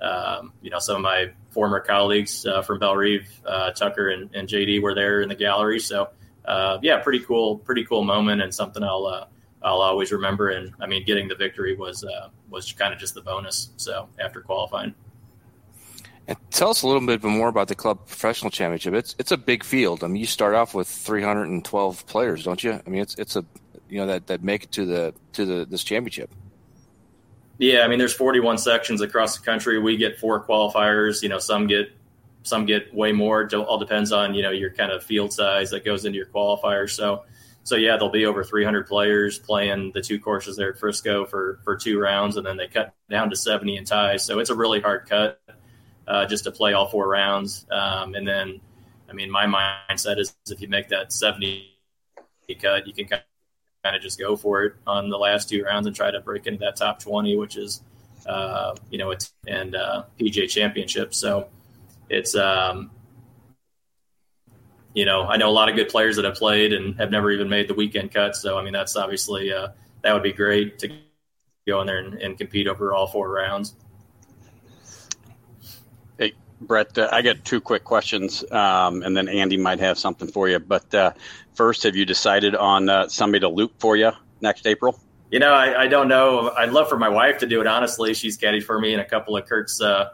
um, 0.00 0.52
you 0.62 0.70
know, 0.70 0.78
some 0.78 0.96
of 0.96 1.02
my 1.02 1.30
former 1.50 1.80
colleagues 1.80 2.44
uh, 2.46 2.62
from 2.62 2.78
Bellerive, 2.78 3.28
uh, 3.46 3.70
Tucker 3.72 4.10
and, 4.10 4.28
and, 4.34 4.46
JD, 4.48 4.82
were 4.82 4.94
there 4.94 5.22
in 5.22 5.28
the 5.28 5.34
gallery. 5.34 5.80
So 5.80 6.10
uh, 6.44 6.78
yeah, 6.82 6.98
pretty 6.98 7.20
cool, 7.20 7.58
pretty 7.58 7.84
cool 7.84 8.04
moment, 8.04 8.42
and 8.42 8.54
something 8.54 8.82
I'll 8.82 9.06
uh, 9.06 9.26
I'll 9.62 9.80
always 9.80 10.12
remember. 10.12 10.50
And 10.50 10.72
I 10.80 10.86
mean, 10.86 11.04
getting 11.04 11.28
the 11.28 11.34
victory 11.34 11.74
was 11.74 12.04
uh, 12.04 12.28
was 12.50 12.72
kind 12.72 12.92
of 12.92 13.00
just 13.00 13.14
the 13.14 13.22
bonus. 13.22 13.70
So 13.76 14.08
after 14.18 14.40
qualifying. 14.40 14.94
And 16.28 16.36
tell 16.50 16.70
us 16.70 16.82
a 16.82 16.88
little 16.88 17.06
bit 17.06 17.22
more 17.22 17.48
about 17.48 17.68
the 17.68 17.76
club 17.76 18.06
professional 18.06 18.50
championship. 18.50 18.94
It's 18.94 19.14
it's 19.18 19.32
a 19.32 19.36
big 19.36 19.64
field. 19.64 20.02
I 20.02 20.08
mean, 20.08 20.16
you 20.16 20.26
start 20.26 20.54
off 20.54 20.74
with 20.74 20.88
312 20.88 22.06
players, 22.06 22.44
don't 22.44 22.62
you? 22.62 22.80
I 22.84 22.90
mean, 22.90 23.00
it's 23.00 23.14
it's 23.14 23.36
a 23.36 23.44
you 23.88 23.98
know 23.98 24.06
that 24.06 24.26
that 24.26 24.42
make 24.42 24.64
it 24.64 24.72
to 24.72 24.84
the 24.84 25.14
to 25.34 25.44
the 25.46 25.64
this 25.64 25.84
championship. 25.84 26.30
Yeah, 27.58 27.80
I 27.80 27.88
mean, 27.88 27.98
there's 27.98 28.12
41 28.12 28.58
sections 28.58 29.00
across 29.00 29.38
the 29.38 29.44
country. 29.44 29.78
We 29.78 29.96
get 29.96 30.18
four 30.18 30.44
qualifiers. 30.44 31.22
You 31.22 31.28
know, 31.28 31.38
some 31.38 31.66
get 31.66 31.90
some 32.42 32.66
get 32.66 32.94
way 32.94 33.12
more. 33.12 33.42
It 33.42 33.54
all 33.54 33.78
depends 33.78 34.12
on 34.12 34.34
you 34.34 34.42
know 34.42 34.50
your 34.50 34.70
kind 34.70 34.92
of 34.92 35.02
field 35.02 35.32
size 35.32 35.70
that 35.70 35.84
goes 35.84 36.04
into 36.04 36.16
your 36.16 36.26
qualifiers. 36.26 36.90
So 36.90 37.24
so 37.66 37.74
yeah, 37.74 37.96
there'll 37.96 38.10
be 38.10 38.26
over 38.26 38.44
300 38.44 38.86
players 38.86 39.40
playing 39.40 39.90
the 39.92 40.00
two 40.00 40.20
courses 40.20 40.56
there 40.56 40.70
at 40.70 40.78
Frisco 40.78 41.24
for 41.24 41.58
for 41.64 41.76
two 41.76 41.98
rounds, 41.98 42.36
and 42.36 42.46
then 42.46 42.56
they 42.56 42.68
cut 42.68 42.94
down 43.10 43.30
to 43.30 43.36
70 43.36 43.76
in 43.76 43.84
ties. 43.84 44.24
So 44.24 44.38
it's 44.38 44.50
a 44.50 44.54
really 44.54 44.80
hard 44.80 45.08
cut 45.08 45.40
uh, 46.06 46.26
just 46.26 46.44
to 46.44 46.52
play 46.52 46.74
all 46.74 46.86
four 46.86 47.08
rounds. 47.08 47.66
Um, 47.70 48.14
and 48.14 48.26
then, 48.26 48.60
I 49.10 49.14
mean, 49.14 49.30
my 49.30 49.46
mindset 49.46 50.18
is 50.18 50.36
if 50.48 50.60
you 50.60 50.68
make 50.68 50.90
that 50.90 51.12
70 51.12 51.66
cut, 52.60 52.86
you 52.86 52.92
can 52.92 53.08
kind 53.08 53.22
of 53.94 54.02
just 54.02 54.18
go 54.18 54.34
for 54.34 54.64
it 54.64 54.74
on 54.86 55.08
the 55.10 55.18
last 55.18 55.48
two 55.48 55.62
rounds 55.62 55.86
and 55.86 55.94
try 55.94 56.10
to 56.10 56.20
break 56.20 56.46
into 56.46 56.58
that 56.60 56.76
top 56.76 56.98
20, 56.98 57.36
which 57.36 57.56
is 57.56 57.82
uh, 58.26 58.74
you 58.90 58.98
know 58.98 59.10
it's 59.10 59.32
and 59.46 59.76
uh, 59.76 60.04
PGA 60.18 60.48
Championship. 60.48 61.14
So 61.14 61.48
it's 62.08 62.34
um, 62.34 62.90
you 64.96 65.04
know, 65.04 65.24
I 65.24 65.36
know 65.36 65.50
a 65.50 65.52
lot 65.52 65.68
of 65.68 65.76
good 65.76 65.90
players 65.90 66.16
that 66.16 66.24
have 66.24 66.36
played 66.36 66.72
and 66.72 66.96
have 66.96 67.10
never 67.10 67.30
even 67.30 67.50
made 67.50 67.68
the 67.68 67.74
weekend 67.74 68.14
cut. 68.14 68.34
So, 68.34 68.58
I 68.58 68.64
mean, 68.64 68.72
that's 68.72 68.96
obviously 68.96 69.52
uh, 69.52 69.68
that 70.02 70.14
would 70.14 70.22
be 70.22 70.32
great 70.32 70.78
to 70.78 70.90
go 71.68 71.82
in 71.82 71.86
there 71.86 71.98
and, 71.98 72.14
and 72.14 72.38
compete 72.38 72.66
over 72.66 72.94
all 72.94 73.06
four 73.06 73.30
rounds. 73.30 73.74
Brett, 76.60 76.96
uh, 76.96 77.08
I 77.12 77.22
got 77.22 77.44
two 77.44 77.60
quick 77.60 77.84
questions, 77.84 78.44
um, 78.50 79.02
and 79.02 79.16
then 79.16 79.28
Andy 79.28 79.56
might 79.56 79.80
have 79.80 79.98
something 79.98 80.28
for 80.28 80.48
you. 80.48 80.58
But 80.58 80.94
uh, 80.94 81.12
first, 81.54 81.82
have 81.82 81.96
you 81.96 82.04
decided 82.04 82.54
on 82.54 82.88
uh, 82.88 83.08
somebody 83.08 83.40
to 83.40 83.48
loop 83.48 83.74
for 83.78 83.96
you 83.96 84.12
next 84.40 84.66
April? 84.66 84.98
You 85.30 85.40
know, 85.40 85.52
I, 85.52 85.82
I, 85.82 85.86
don't 85.88 86.08
know. 86.08 86.50
I'd 86.56 86.70
love 86.70 86.88
for 86.88 86.98
my 86.98 87.08
wife 87.08 87.38
to 87.38 87.46
do 87.46 87.60
it. 87.60 87.66
Honestly, 87.66 88.14
she's 88.14 88.38
caddied 88.38 88.62
for 88.62 88.78
me 88.78 88.94
in 88.94 89.00
a 89.00 89.04
couple 89.04 89.36
of 89.36 89.44
Kurt's 89.46 89.80
uh, 89.80 90.10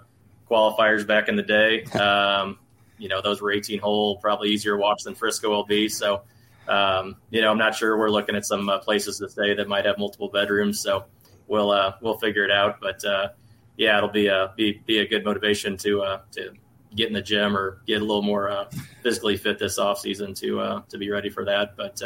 qualifiers 0.50 1.07
back 1.07 1.28
in 1.28 1.37
the 1.37 1.42
day. 1.42 1.85
Um, 1.94 2.59
you 2.98 3.09
know, 3.09 3.20
those 3.20 3.42
were 3.42 3.50
18 3.50 3.81
hole, 3.81 4.18
probably 4.18 4.50
easier 4.50 4.76
walks 4.76 5.05
than 5.05 5.16
Frisco 5.16 5.50
will 5.50 5.64
be. 5.64 5.88
So, 5.88 6.22
um, 6.68 7.16
you 7.31 7.40
know, 7.40 7.50
I'm 7.50 7.59
not 7.59 7.74
sure. 7.74 7.98
We're 7.98 8.11
looking 8.11 8.37
at 8.37 8.46
some 8.46 8.68
uh, 8.68 8.78
places 8.78 9.18
to 9.18 9.28
stay 9.28 9.55
that 9.55 9.66
might 9.66 9.87
have 9.87 9.98
multiple 9.98 10.28
bedrooms. 10.28 10.81
So 10.81 11.07
we'll 11.48 11.72
uh, 11.72 11.94
we'll 12.00 12.18
figure 12.18 12.44
it 12.44 12.52
out. 12.52 12.81
But 12.81 13.05
uh, 13.05 13.28
yeah, 13.76 13.96
it'll 13.96 14.11
be 14.11 14.26
a 14.26 14.52
be, 14.56 14.82
be 14.87 14.98
a 14.98 15.06
good 15.06 15.24
motivation 15.24 15.76
to 15.78 16.02
uh, 16.02 16.20
to 16.32 16.52
get 16.94 17.08
in 17.08 17.14
the 17.14 17.22
gym 17.22 17.56
or 17.56 17.80
get 17.87 18.02
a 18.02 18.04
little 18.04 18.22
more 18.22 18.50
uh, 18.50 18.70
physically 19.02 19.37
fit 19.37 19.58
this 19.58 19.78
off 19.78 19.98
season 19.98 20.35
to 20.35 20.61
uh, 20.61 20.82
to 20.88 20.98
be 20.98 21.11
ready 21.11 21.30
for 21.30 21.44
that. 21.44 21.76
But 21.76 22.00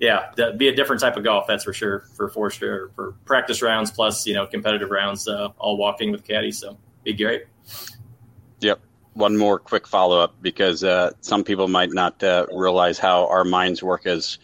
yeah, 0.00 0.30
be 0.56 0.68
a 0.68 0.74
different 0.74 1.00
type 1.00 1.16
of 1.16 1.24
golf, 1.24 1.46
that's 1.48 1.64
for 1.64 1.72
sure. 1.72 2.00
For 2.14 2.28
Forster, 2.28 2.90
for 2.94 3.12
practice 3.24 3.62
rounds 3.62 3.90
plus 3.90 4.26
you 4.26 4.34
know 4.34 4.46
competitive 4.46 4.90
rounds, 4.90 5.28
all 5.28 5.76
walking 5.76 6.12
with 6.12 6.24
caddy. 6.24 6.52
So 6.52 6.78
be 7.04 7.14
great. 7.14 7.44
Yep 8.60 8.80
one 9.18 9.36
more 9.36 9.58
quick 9.58 9.86
follow 9.86 10.20
up 10.20 10.34
because 10.40 10.84
uh, 10.84 11.10
some 11.20 11.42
people 11.42 11.66
might 11.66 11.92
not 11.92 12.22
uh, 12.22 12.46
realize 12.52 12.98
how 12.98 13.26
our 13.26 13.44
minds 13.44 13.82
work 13.82 14.06
as 14.06 14.38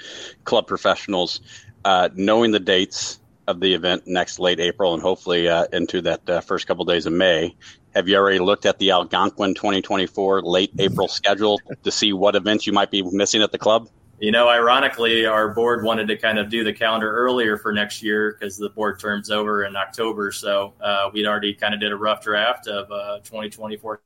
club 0.44 0.66
professionals. 0.66 1.40
Uh, 1.84 2.08
knowing 2.14 2.50
the 2.50 2.58
dates 2.58 3.20
of 3.46 3.60
the 3.60 3.74
event 3.74 4.06
next 4.06 4.38
late 4.38 4.60
April 4.60 4.94
and 4.94 5.02
hopefully 5.02 5.48
uh, 5.48 5.66
into 5.72 6.00
that 6.02 6.28
uh, 6.28 6.40
first 6.40 6.66
couple 6.66 6.84
days 6.84 7.06
of 7.06 7.12
May, 7.12 7.54
have 7.94 8.08
you 8.08 8.16
already 8.16 8.38
looked 8.38 8.66
at 8.66 8.78
the 8.78 8.90
Algonquin 8.90 9.54
2024 9.54 10.42
late 10.42 10.72
April 10.78 11.08
schedule 11.08 11.60
to 11.82 11.90
see 11.90 12.12
what 12.12 12.34
events 12.34 12.66
you 12.66 12.72
might 12.72 12.90
be 12.90 13.02
missing 13.02 13.42
at 13.42 13.52
the 13.52 13.58
club? 13.58 13.88
You 14.20 14.30
know, 14.30 14.48
ironically, 14.48 15.26
our 15.26 15.48
board 15.48 15.84
wanted 15.84 16.08
to 16.08 16.16
kind 16.16 16.38
of 16.38 16.48
do 16.48 16.64
the 16.64 16.72
calendar 16.72 17.10
earlier 17.10 17.56
for 17.58 17.72
next 17.72 18.02
year 18.02 18.36
because 18.38 18.56
the 18.56 18.70
board 18.70 18.98
term's 19.00 19.30
over 19.30 19.64
in 19.64 19.76
October. 19.76 20.32
So 20.32 20.72
uh, 20.80 21.10
we'd 21.12 21.26
already 21.26 21.52
kind 21.54 21.74
of 21.74 21.80
did 21.80 21.92
a 21.92 21.96
rough 21.96 22.22
draft 22.22 22.68
of 22.68 22.88
2024 23.24 24.00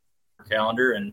calendar 0.49 0.93
and 0.93 1.13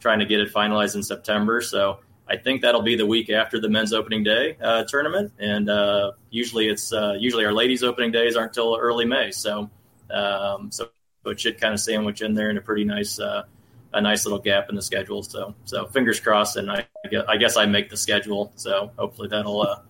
trying 0.00 0.18
to 0.18 0.26
get 0.26 0.40
it 0.40 0.52
finalized 0.52 0.96
in 0.96 1.02
September. 1.02 1.60
So 1.60 2.00
I 2.28 2.36
think 2.36 2.62
that'll 2.62 2.82
be 2.82 2.96
the 2.96 3.06
week 3.06 3.30
after 3.30 3.60
the 3.60 3.68
men's 3.68 3.92
opening 3.92 4.24
day 4.24 4.56
uh, 4.60 4.84
tournament, 4.84 5.32
and 5.38 5.70
uh, 5.70 6.12
usually 6.30 6.68
it's 6.68 6.92
uh, 6.92 7.14
usually 7.18 7.44
our 7.44 7.52
ladies' 7.52 7.84
opening 7.84 8.10
days 8.10 8.34
aren't 8.36 8.50
until 8.50 8.76
early 8.76 9.04
May. 9.04 9.30
So 9.30 9.70
um, 10.10 10.70
so 10.72 10.88
it 11.24 11.38
should 11.38 11.60
kind 11.60 11.72
of 11.72 11.80
sandwich 11.80 12.22
in 12.22 12.34
there 12.34 12.50
in 12.50 12.56
a 12.56 12.60
pretty 12.60 12.84
nice 12.84 13.20
uh, 13.20 13.44
a 13.92 14.00
nice 14.00 14.24
little 14.24 14.38
gap 14.38 14.68
in 14.68 14.74
the 14.74 14.82
schedule. 14.82 15.22
So 15.22 15.54
so 15.64 15.86
fingers 15.86 16.18
crossed, 16.18 16.56
and 16.56 16.70
I, 16.70 16.86
I 17.28 17.36
guess 17.36 17.56
I 17.56 17.66
make 17.66 17.90
the 17.90 17.96
schedule. 17.96 18.52
So 18.56 18.90
hopefully 18.96 19.28
that'll 19.28 19.62
uh, 19.62 19.80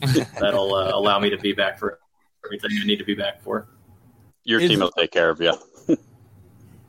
that'll 0.40 0.74
uh, 0.74 0.90
allow 0.94 1.18
me 1.20 1.30
to 1.30 1.38
be 1.38 1.52
back 1.52 1.78
for 1.78 2.00
everything 2.44 2.70
I 2.80 2.86
need 2.86 2.98
to 2.98 3.04
be 3.04 3.14
back 3.14 3.40
for. 3.42 3.68
Your 4.44 4.60
team 4.60 4.80
will 4.80 4.90
take 4.90 5.10
care 5.10 5.30
of 5.30 5.40
you. 5.40 5.54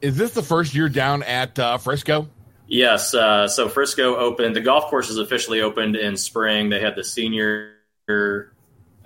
Is 0.02 0.18
this 0.18 0.34
the 0.34 0.44
first 0.44 0.76
year 0.76 0.90
down 0.90 1.24
at 1.24 1.58
uh, 1.58 1.78
Frisco? 1.78 2.28
Yes. 2.68 3.14
Uh, 3.14 3.48
so 3.48 3.70
Frisco 3.70 4.16
opened. 4.16 4.56
The 4.56 4.62
golf 4.62 4.86
course 4.86 5.10
is 5.10 5.18
officially 5.18 5.62
opened 5.62 5.96
in 5.96 6.18
spring. 6.18 6.70
They 6.70 6.80
had 6.80 6.96
the 6.96 7.04
senior 7.04 7.74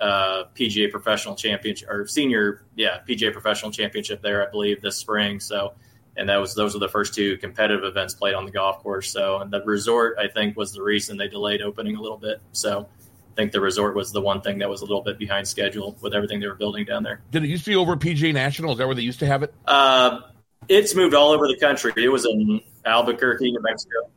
uh, 0.00 0.44
PGA 0.54 0.90
Professional 0.90 1.34
Championship 1.34 1.88
or 1.90 2.06
senior, 2.06 2.64
yeah, 2.74 3.00
PGA 3.08 3.32
Professional 3.32 3.70
Championship 3.70 4.22
there, 4.22 4.46
I 4.46 4.50
believe, 4.50 4.80
this 4.80 4.96
spring. 4.96 5.40
So, 5.40 5.74
and 6.16 6.28
that 6.28 6.38
was 6.38 6.54
those 6.54 6.74
were 6.74 6.80
the 6.80 6.88
first 6.88 7.14
two 7.14 7.36
competitive 7.38 7.84
events 7.84 8.14
played 8.14 8.34
on 8.34 8.44
the 8.44 8.50
golf 8.50 8.82
course. 8.82 9.10
So, 9.10 9.38
and 9.38 9.52
the 9.52 9.62
resort, 9.62 10.16
I 10.18 10.28
think, 10.28 10.56
was 10.56 10.72
the 10.72 10.82
reason 10.82 11.16
they 11.16 11.28
delayed 11.28 11.62
opening 11.62 11.96
a 11.96 12.00
little 12.00 12.18
bit. 12.18 12.40
So, 12.52 12.88
I 13.30 13.34
think 13.36 13.52
the 13.52 13.60
resort 13.60 13.94
was 13.94 14.10
the 14.10 14.20
one 14.20 14.40
thing 14.40 14.58
that 14.58 14.68
was 14.68 14.80
a 14.80 14.84
little 14.84 15.02
bit 15.02 15.18
behind 15.18 15.46
schedule 15.46 15.96
with 16.02 16.14
everything 16.14 16.40
they 16.40 16.48
were 16.48 16.54
building 16.54 16.84
down 16.84 17.02
there. 17.02 17.22
Did 17.30 17.44
it 17.44 17.48
used 17.48 17.64
to 17.64 17.70
be 17.70 17.76
over 17.76 17.96
PGA 17.96 18.34
National? 18.34 18.72
Is 18.72 18.78
that 18.78 18.86
where 18.86 18.96
they 18.96 19.02
used 19.02 19.20
to 19.20 19.26
have 19.26 19.42
it? 19.42 19.54
Uh, 19.66 20.20
it's 20.68 20.94
moved 20.94 21.14
all 21.14 21.30
over 21.30 21.48
the 21.48 21.56
country. 21.56 21.92
It 21.96 22.08
was 22.08 22.24
in 22.24 22.60
Albuquerque, 22.84 23.50
New 23.50 23.60
Mexico. 23.62 24.10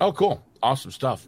Oh, 0.00 0.12
cool. 0.12 0.42
Awesome 0.62 0.90
stuff. 0.90 1.26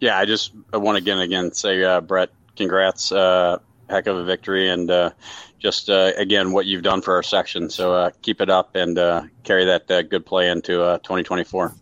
Yeah, 0.00 0.18
I 0.18 0.24
just 0.24 0.52
I 0.72 0.76
want 0.78 0.96
to 0.96 1.02
again 1.02 1.18
again 1.18 1.52
say 1.52 1.82
uh, 1.82 2.00
Brett, 2.00 2.30
congrats, 2.56 3.12
uh, 3.12 3.58
heck 3.88 4.06
of 4.06 4.16
a 4.16 4.24
victory, 4.24 4.68
and 4.68 4.90
uh, 4.90 5.10
just 5.58 5.88
uh, 5.88 6.12
again 6.16 6.52
what 6.52 6.66
you've 6.66 6.82
done 6.82 7.00
for 7.00 7.14
our 7.14 7.22
section. 7.22 7.70
So 7.70 7.94
uh, 7.94 8.10
keep 8.20 8.40
it 8.40 8.50
up 8.50 8.74
and 8.74 8.98
uh, 8.98 9.22
carry 9.44 9.64
that 9.66 9.86
good 10.10 10.26
play 10.26 10.50
into 10.50 10.72
2024. 11.04 11.74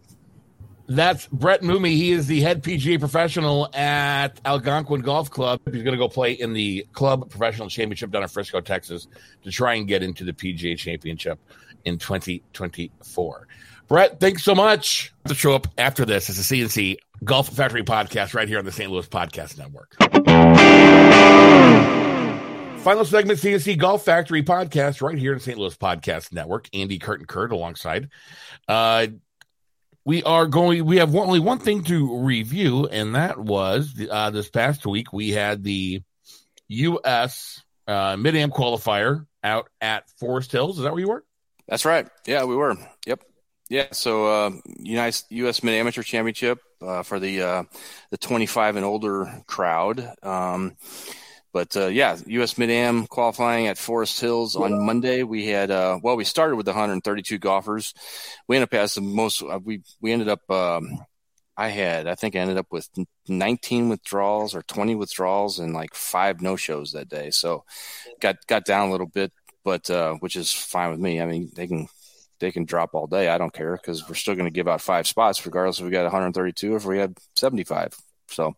That's 0.89 1.27
Brett 1.29 1.63
Moomey. 1.63 1.95
He 1.97 2.13
is 2.13 2.27
the 2.27 2.41
head 2.41 2.63
PGA 2.63 2.99
professional 2.99 3.69
at 3.75 4.41
Algonquin 4.45 5.01
Golf 5.01 5.31
Club. 5.31 5.61
He's 5.65 5.83
going 5.83 5.93
to 5.93 5.99
go 5.99 6.09
play 6.09 6.33
in 6.33 6.53
the 6.53 6.87
club 6.93 7.31
professional 7.31 7.69
championship 7.69 8.11
down 8.11 8.23
in 8.23 8.29
Frisco, 8.29 8.61
Texas, 8.61 9.07
to 9.45 9.51
try 9.51 9.75
and 9.75 9.87
get 9.87 10.03
into 10.03 10.25
the 10.25 10.33
PGA 10.33 10.77
championship 10.77 11.39
in 11.85 11.99
2024. 11.99 13.47
Brett, 13.89 14.21
thanks 14.21 14.43
so 14.43 14.55
much. 14.55 15.13
To 15.27 15.35
show 15.35 15.55
up 15.55 15.69
after 15.79 16.05
this 16.05 16.29
is 16.29 16.49
the 16.49 16.63
CNC 16.63 16.97
Golf 17.25 17.49
Factory 17.49 17.83
podcast 17.85 18.35
right 18.35 18.49
here 18.49 18.59
on 18.59 18.65
the 18.65 18.73
St. 18.73 18.91
Louis 18.91 19.07
Podcast 19.07 19.59
Network. 19.59 19.95
Final 22.83 23.05
segment, 23.05 23.39
CNC 23.39 23.79
Golf 23.79 24.05
Factory 24.05 24.43
podcast 24.43 25.03
right 25.03 25.17
here 25.17 25.33
in 25.33 25.39
St. 25.39 25.57
Louis 25.57 25.77
Podcast 25.77 26.33
Network. 26.33 26.69
Andy 26.75 26.99
Curtin 26.99 27.27
Kurt 27.27 27.53
alongside. 27.53 28.09
Uh, 28.67 29.07
we 30.05 30.23
are 30.23 30.47
going, 30.47 30.85
we 30.85 30.97
have 30.97 31.15
only 31.15 31.41
one 31.41 31.59
thing 31.59 31.85
to 31.85 32.19
review, 32.19 32.87
and 32.87 33.15
that 33.15 33.39
was 33.39 33.95
uh, 34.11 34.31
this 34.31 34.49
past 34.51 34.87
week 34.87 35.13
we 35.13 35.31
had 35.31 35.63
the 35.63 36.03
U.S. 36.69 37.63
Uh, 37.87 38.17
Mid 38.17 38.35
Am 38.37 38.51
qualifier 38.51 39.27
out 39.45 39.69
at 39.81 40.09
Forest 40.19 40.53
Hills. 40.53 40.79
Is 40.79 40.85
that 40.85 40.93
where 40.93 41.01
you 41.01 41.09
were? 41.09 41.25
That's 41.69 41.85
right. 41.85 42.09
Yeah, 42.27 42.45
we 42.45 42.57
were. 42.57 42.77
Yep. 43.07 43.23
Yeah. 43.69 43.87
So, 43.93 44.27
uh, 44.27 44.51
United 44.79 45.23
U.S. 45.31 45.63
Mid 45.63 45.75
Amateur 45.75 46.03
Championship 46.03 46.59
for 47.05 47.21
the 47.21 47.43
uh, 47.43 47.63
the 48.11 48.19
25 48.19 48.77
and 48.77 48.85
older 48.85 49.43
crowd. 49.47 50.15
Um, 50.23 50.77
but 51.53 51.77
uh, 51.77 51.87
yeah, 51.87 52.17
U.S. 52.27 52.57
Mid 52.57 52.71
Am 52.71 53.07
qualifying 53.07 53.67
at 53.67 53.79
Forest 53.79 54.21
Hills 54.21 54.57
on 54.57 54.85
Monday. 54.85 55.23
We 55.23 55.47
had 55.47 55.71
uh, 55.71 55.99
well, 56.03 56.17
we 56.17 56.25
started 56.25 56.57
with 56.57 56.67
132 56.67 57.39
golfers. 57.39 57.93
We 58.49 58.57
ended 58.57 58.71
up 58.71 58.75
as 58.75 58.95
the 58.95 59.03
most. 59.03 59.43
Uh, 59.43 59.61
we 59.63 59.83
we 60.01 60.13
ended 60.13 60.29
up. 60.29 60.51
Um, 60.51 61.05
I 61.57 61.69
had 61.69 62.07
I 62.07 62.15
think 62.15 62.35
I 62.35 62.39
ended 62.39 62.57
up 62.57 62.69
with 62.71 62.89
19 63.29 63.91
withdrawals 63.91 64.55
or 64.55 64.63
20 64.63 64.95
withdrawals 64.95 65.59
and 65.59 65.75
like 65.75 65.95
five 65.95 66.41
no 66.41 66.57
shows 66.57 66.93
that 66.93 67.11
day. 67.11 67.31
So 67.31 67.65
got 68.21 68.37
got 68.47 68.65
down 68.65 68.89
a 68.89 68.91
little 68.91 69.07
bit, 69.07 69.33
but 69.63 69.91
uh, 69.91 70.15
which 70.15 70.37
is 70.37 70.51
fine 70.51 70.91
with 70.91 71.01
me. 71.01 71.21
I 71.21 71.27
mean, 71.27 71.51
they 71.55 71.67
can 71.67 71.89
they 72.41 72.51
can 72.51 72.65
drop 72.65 72.95
all 72.95 73.07
day. 73.07 73.29
I 73.29 73.39
don't 73.39 73.53
care 73.53 73.77
because 73.77 74.09
we're 74.09 74.15
still 74.15 74.35
going 74.35 74.47
to 74.47 74.51
give 74.51 74.69
out 74.69 74.81
five 74.81 75.07
spots 75.07 75.45
regardless 75.45 75.79
if 75.79 75.85
we 75.85 75.91
got 75.91 76.05
132 76.05 76.73
or 76.73 76.77
if 76.77 76.85
we 76.87 76.99
had 76.99 77.17
75. 77.37 77.95
So, 78.33 78.57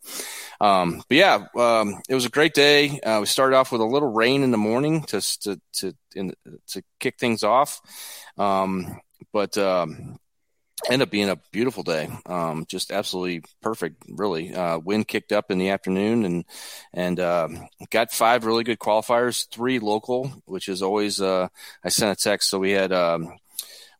um, 0.60 1.02
but 1.08 1.16
yeah, 1.16 1.46
um, 1.56 2.00
it 2.08 2.14
was 2.14 2.26
a 2.26 2.30
great 2.30 2.54
day. 2.54 3.00
Uh, 3.00 3.20
we 3.20 3.26
started 3.26 3.56
off 3.56 3.72
with 3.72 3.80
a 3.80 3.84
little 3.86 4.12
rain 4.12 4.42
in 4.42 4.50
the 4.50 4.56
morning 4.56 5.02
to 5.04 5.20
to 5.40 5.60
to 5.74 5.94
in, 6.14 6.32
to 6.68 6.82
kick 7.00 7.18
things 7.18 7.42
off, 7.42 7.80
um, 8.38 9.00
but 9.32 9.56
um, 9.58 10.18
ended 10.90 11.08
up 11.08 11.10
being 11.10 11.30
a 11.30 11.40
beautiful 11.52 11.82
day. 11.82 12.08
Um, 12.26 12.66
just 12.68 12.92
absolutely 12.92 13.42
perfect, 13.62 14.02
really. 14.08 14.54
Uh, 14.54 14.78
wind 14.78 15.08
kicked 15.08 15.32
up 15.32 15.50
in 15.50 15.58
the 15.58 15.70
afternoon, 15.70 16.24
and 16.24 16.44
and 16.92 17.20
uh, 17.20 17.48
got 17.90 18.12
five 18.12 18.44
really 18.44 18.64
good 18.64 18.78
qualifiers, 18.78 19.48
three 19.50 19.78
local, 19.78 20.32
which 20.46 20.68
is 20.68 20.82
always. 20.82 21.20
Uh, 21.20 21.48
I 21.84 21.88
sent 21.88 22.18
a 22.18 22.22
text, 22.22 22.50
so 22.50 22.58
we 22.58 22.72
had. 22.72 22.92
Um, 22.92 23.36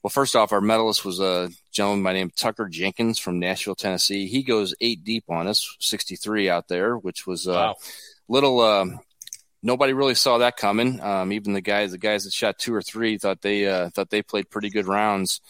well, 0.04 0.10
first 0.10 0.36
off, 0.36 0.52
our 0.52 0.60
medalist 0.60 1.02
was 1.02 1.18
a 1.18 1.48
gentleman 1.72 2.04
by 2.04 2.12
name 2.12 2.30
Tucker 2.36 2.68
Jenkins 2.68 3.18
from 3.18 3.38
Nashville, 3.38 3.74
Tennessee. 3.74 4.26
He 4.26 4.42
goes 4.42 4.74
eight 4.82 5.02
deep 5.02 5.24
on 5.30 5.46
us, 5.46 5.78
63 5.80 6.50
out 6.50 6.68
there, 6.68 6.98
which 6.98 7.26
was 7.26 7.46
a 7.46 7.52
uh, 7.52 7.54
wow. 7.54 7.74
little. 8.28 8.60
Uh, 8.60 8.86
nobody 9.62 9.94
really 9.94 10.14
saw 10.14 10.36
that 10.38 10.58
coming. 10.58 11.00
Um, 11.00 11.32
even 11.32 11.54
the 11.54 11.62
guys, 11.62 11.92
the 11.92 11.96
guys 11.96 12.24
that 12.24 12.34
shot 12.34 12.58
two 12.58 12.74
or 12.74 12.82
three, 12.82 13.16
thought 13.16 13.40
they 13.40 13.66
uh, 13.66 13.88
thought 13.88 14.10
they 14.10 14.20
played 14.20 14.50
pretty 14.50 14.68
good 14.68 14.86
rounds, 14.86 15.40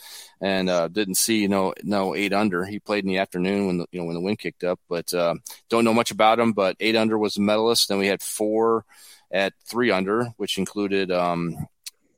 and 0.40 0.70
uh, 0.70 0.86
didn't 0.86 1.16
see 1.16 1.40
you 1.40 1.48
know 1.48 1.74
no 1.82 2.14
eight 2.14 2.32
under. 2.32 2.64
He 2.64 2.78
played 2.78 3.02
in 3.02 3.10
the 3.10 3.18
afternoon 3.18 3.66
when 3.66 3.78
the 3.78 3.86
you 3.90 3.98
know 3.98 4.06
when 4.06 4.14
the 4.14 4.20
wind 4.20 4.38
kicked 4.38 4.62
up, 4.62 4.78
but 4.88 5.12
uh, 5.12 5.34
don't 5.68 5.84
know 5.84 5.94
much 5.94 6.12
about 6.12 6.38
him. 6.38 6.52
But 6.52 6.76
eight 6.78 6.94
under 6.94 7.18
was 7.18 7.34
the 7.34 7.40
medalist. 7.40 7.88
Then 7.88 7.98
we 7.98 8.06
had 8.06 8.22
four 8.22 8.84
at 9.32 9.52
three 9.66 9.90
under, 9.90 10.26
which 10.36 10.58
included 10.58 11.10
um, 11.10 11.66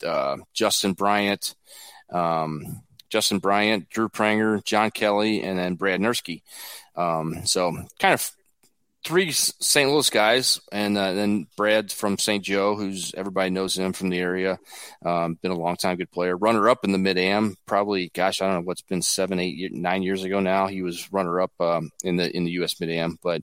uh, 0.07 0.37
Justin 0.53 0.93
Bryant 0.93 1.55
um, 2.11 2.83
Justin 3.09 3.39
Bryant, 3.39 3.89
Drew 3.89 4.09
Pranger, 4.09 4.65
John 4.65 4.91
Kelly, 4.91 5.43
and 5.43 5.59
then 5.59 5.75
Brad 5.75 6.01
Nursky. 6.01 6.43
Um, 6.95 7.47
so 7.47 7.73
kind 7.99 8.15
of 8.15 8.31
three 9.07 9.31
St. 9.31 9.89
Louis 9.89 10.11
guys, 10.11 10.61
and 10.73 10.99
uh, 10.99 11.13
then 11.13 11.47
Brad 11.57 11.93
from 11.93 12.19
St. 12.19 12.43
Joe, 12.43 12.75
who's 12.75 13.15
everybody 13.17 13.51
knows 13.51 13.79
him 13.79 13.93
from 13.93 14.09
the 14.09 14.19
area. 14.19 14.59
Um, 15.05 15.39
been 15.41 15.53
a 15.53 15.57
long 15.57 15.77
time 15.77 15.97
good 15.97 16.11
player. 16.11 16.37
Runner 16.37 16.69
up 16.69 16.85
in 16.85 16.91
the 16.91 16.99
mid 16.99 17.17
am, 17.17 17.57
probably 17.67 18.11
gosh, 18.13 18.43
I 18.43 18.47
don't 18.47 18.57
know 18.57 18.63
what's 18.63 18.83
been 18.83 19.03
seven, 19.03 19.39
eight, 19.39 19.73
nine 19.73 20.03
years 20.03 20.25
ago 20.25 20.41
now. 20.41 20.67
He 20.67 20.83
was 20.83 21.13
runner 21.13 21.41
up 21.41 21.53
um, 21.61 21.91
in 22.03 22.17
the 22.17 22.35
in 22.37 22.45
the 22.45 22.51
U.S. 22.53 22.81
mid 22.81 22.91
am. 22.91 23.19
But 23.23 23.43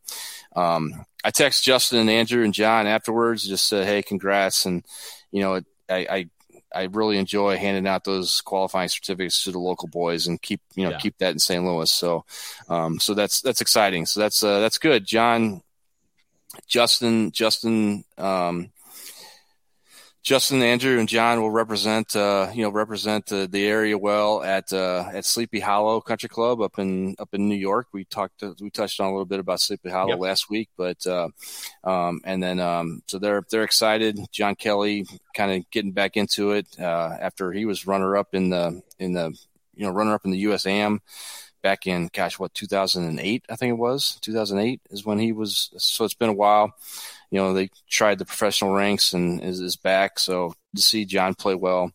um, 0.56 1.06
I 1.24 1.32
text 1.32 1.64
Justin 1.64 2.00
and 2.00 2.10
Andrew 2.10 2.44
and 2.44 2.54
John 2.54 2.86
afterwards, 2.86 3.48
just 3.48 3.68
said, 3.68 3.88
hey, 3.88 4.02
congrats, 4.02 4.66
and 4.66 4.86
you 5.32 5.42
know, 5.42 5.62
I, 5.90 6.08
I 6.10 6.26
I 6.74 6.84
really 6.84 7.18
enjoy 7.18 7.58
handing 7.58 7.88
out 7.88 8.04
those 8.04 8.42
qualifying 8.42 8.90
certificates 8.90 9.44
to 9.44 9.52
the 9.52 9.60
local 9.60 9.88
boys 9.88 10.28
and 10.28 10.42
keep 10.42 10.62
you 10.76 10.84
know 10.84 10.92
yeah. 10.92 10.98
keep 10.98 11.18
that 11.20 11.32
in 11.32 11.40
St. 11.40 11.64
Louis. 11.64 11.92
So, 11.92 12.26
um, 12.68 13.00
so 13.00 13.14
that's 13.14 13.42
that's 13.42 13.62
exciting. 13.62 14.06
So 14.06 14.20
that's 14.20 14.44
uh, 14.44 14.60
that's 14.60 14.78
good. 14.78 15.06
John, 15.06 15.62
Justin, 16.68 17.32
Justin, 17.32 18.04
um, 18.18 18.73
Justin, 20.24 20.62
Andrew, 20.62 21.00
and 21.00 21.10
John 21.10 21.42
will 21.42 21.52
represent, 21.52 22.16
uh, 22.16 22.50
you 22.54 22.64
know, 22.64 22.70
represent 22.70 23.30
uh, 23.34 23.46
the 23.46 23.66
area 23.66 23.98
well 23.98 24.42
at 24.42 24.72
uh, 24.72 25.10
at 25.12 25.26
Sleepy 25.26 25.60
Hollow 25.60 26.00
Country 26.00 26.30
Club 26.30 26.62
up 26.62 26.80
in 26.80 27.14
up 27.20 27.34
in 27.34 27.50
New 27.50 27.58
York. 27.58 27.88
We 27.92 28.06
talked, 28.06 28.42
we 28.62 28.70
touched 28.70 29.02
on 29.02 29.08
a 29.08 29.12
little 29.12 29.26
bit 29.26 29.42
about 29.42 29.60
Sleepy 29.60 29.90
Hollow 29.90 30.12
yep. 30.12 30.20
last 30.20 30.50
week, 30.50 30.70
but 30.78 31.06
uh, 31.06 31.28
um, 31.84 32.22
and 32.24 32.42
then 32.42 32.62
um, 32.62 33.02
so 33.06 33.20
they're 33.20 33.44
they're 33.52 33.66
excited. 33.66 34.18
John 34.32 34.56
Kelly 34.56 35.06
kind 35.36 35.52
of 35.52 35.70
getting 35.72 35.92
back 35.92 36.16
into 36.16 36.54
it 36.54 36.68
uh, 36.80 37.18
after 37.20 37.52
he 37.52 37.66
was 37.66 37.86
runner 37.86 38.16
up 38.16 38.34
in 38.34 38.50
the 38.50 38.82
in 39.00 39.12
the 39.12 39.38
you 39.76 39.86
know 39.86 39.92
runner 39.92 40.14
up 40.14 40.24
in 40.24 40.32
the 40.32 40.46
USAM 40.46 41.00
back 41.62 41.88
in 41.88 42.10
gosh 42.14 42.38
what 42.38 42.54
2008 42.54 43.46
I 43.50 43.56
think 43.56 43.72
it 43.72 43.78
was 43.78 44.20
2008 44.22 44.82
is 44.92 45.06
when 45.06 45.18
he 45.18 45.32
was 45.32 45.72
so 45.78 46.04
it's 46.04 46.14
been 46.14 46.30
a 46.30 46.34
while 46.34 46.74
you 47.34 47.40
know, 47.40 47.52
they 47.52 47.72
tried 47.90 48.20
the 48.20 48.26
professional 48.26 48.76
ranks 48.76 49.14
and 49.14 49.42
is, 49.44 49.60
is 49.60 49.76
back. 49.76 50.20
So 50.20 50.54
to 50.76 50.82
see 50.84 51.04
John 51.04 51.34
play 51.34 51.56
well. 51.56 51.92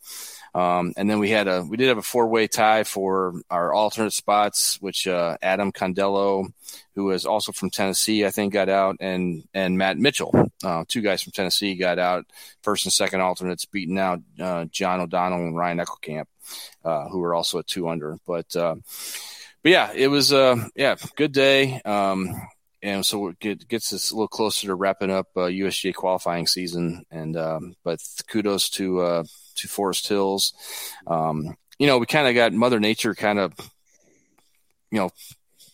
Um, 0.53 0.95
and 0.97 1.09
then 1.09 1.21
we 1.21 1.31
had 1.31 1.47
a, 1.47 1.63
we 1.63 1.77
did 1.77 1.87
have 1.87 1.99
a 1.99 2.03
four 2.03 2.27
way 2.27 2.49
tie 2.49 2.83
for 2.83 3.41
our 3.49 3.73
alternate 3.73 4.13
spots, 4.13 4.79
which, 4.81 5.07
uh, 5.07 5.37
Adam 5.41 5.71
Condello, 5.71 6.53
who 6.97 7.13
is 7.13 7.25
also 7.25 7.53
from 7.53 7.71
Tennessee, 7.71 8.27
I 8.27 8.33
think 8.33 8.53
got 8.53 8.69
out 8.69 8.97
and, 8.99 9.47
and 9.55 9.79
Matt 9.79 9.97
Mitchell, 9.97 10.51
uh, 10.65 10.83
two 10.89 11.03
guys 11.03 11.23
from 11.23 11.31
Tennessee 11.31 11.77
got 11.77 12.01
out 12.01 12.27
first 12.63 12.85
and 12.85 12.93
second 12.93 13.21
alternates 13.21 13.65
beating 13.65 13.99
out, 13.99 14.21
uh, 14.41 14.65
John 14.65 14.99
O'Donnell 14.99 15.47
and 15.47 15.57
Ryan 15.57 15.79
Eckelkamp, 15.79 16.27
uh, 16.85 17.09
who 17.11 17.21
were 17.21 17.35
also 17.35 17.61
at 17.61 17.69
two 17.69 17.89
under, 17.89 18.19
but, 18.27 18.57
uh, 18.57 18.75
but 19.63 19.71
yeah, 19.71 19.93
it 19.95 20.09
was, 20.09 20.33
uh, 20.33 20.57
yeah, 20.75 20.97
good 21.15 21.31
day. 21.31 21.81
Um, 21.85 22.35
and 22.83 23.05
so 23.05 23.33
it 23.41 23.69
gets 23.69 23.93
us 23.93 24.11
a 24.11 24.15
little 24.15 24.29
closer 24.29 24.69
to 24.69 24.75
wrapping 24.75 25.11
up 25.11 25.27
uh, 25.37 25.41
USGA 25.41 25.95
qualifying 25.95 26.47
season. 26.47 27.05
And 27.11 27.37
um, 27.37 27.75
but 27.85 28.01
kudos 28.29 28.69
to 28.71 29.01
uh, 29.01 29.25
to 29.57 29.69
Forest 29.69 30.09
Hills. 30.09 30.53
Um, 31.07 31.57
you 31.79 31.87
know, 31.87 31.99
we 31.99 32.07
kind 32.07 32.29
of 32.29 32.35
got 32.35 32.53
Mother 32.53 32.81
Nature 32.81 33.15
kind 33.15 33.39
of. 33.39 33.53
You 34.91 35.01
know, 35.01 35.11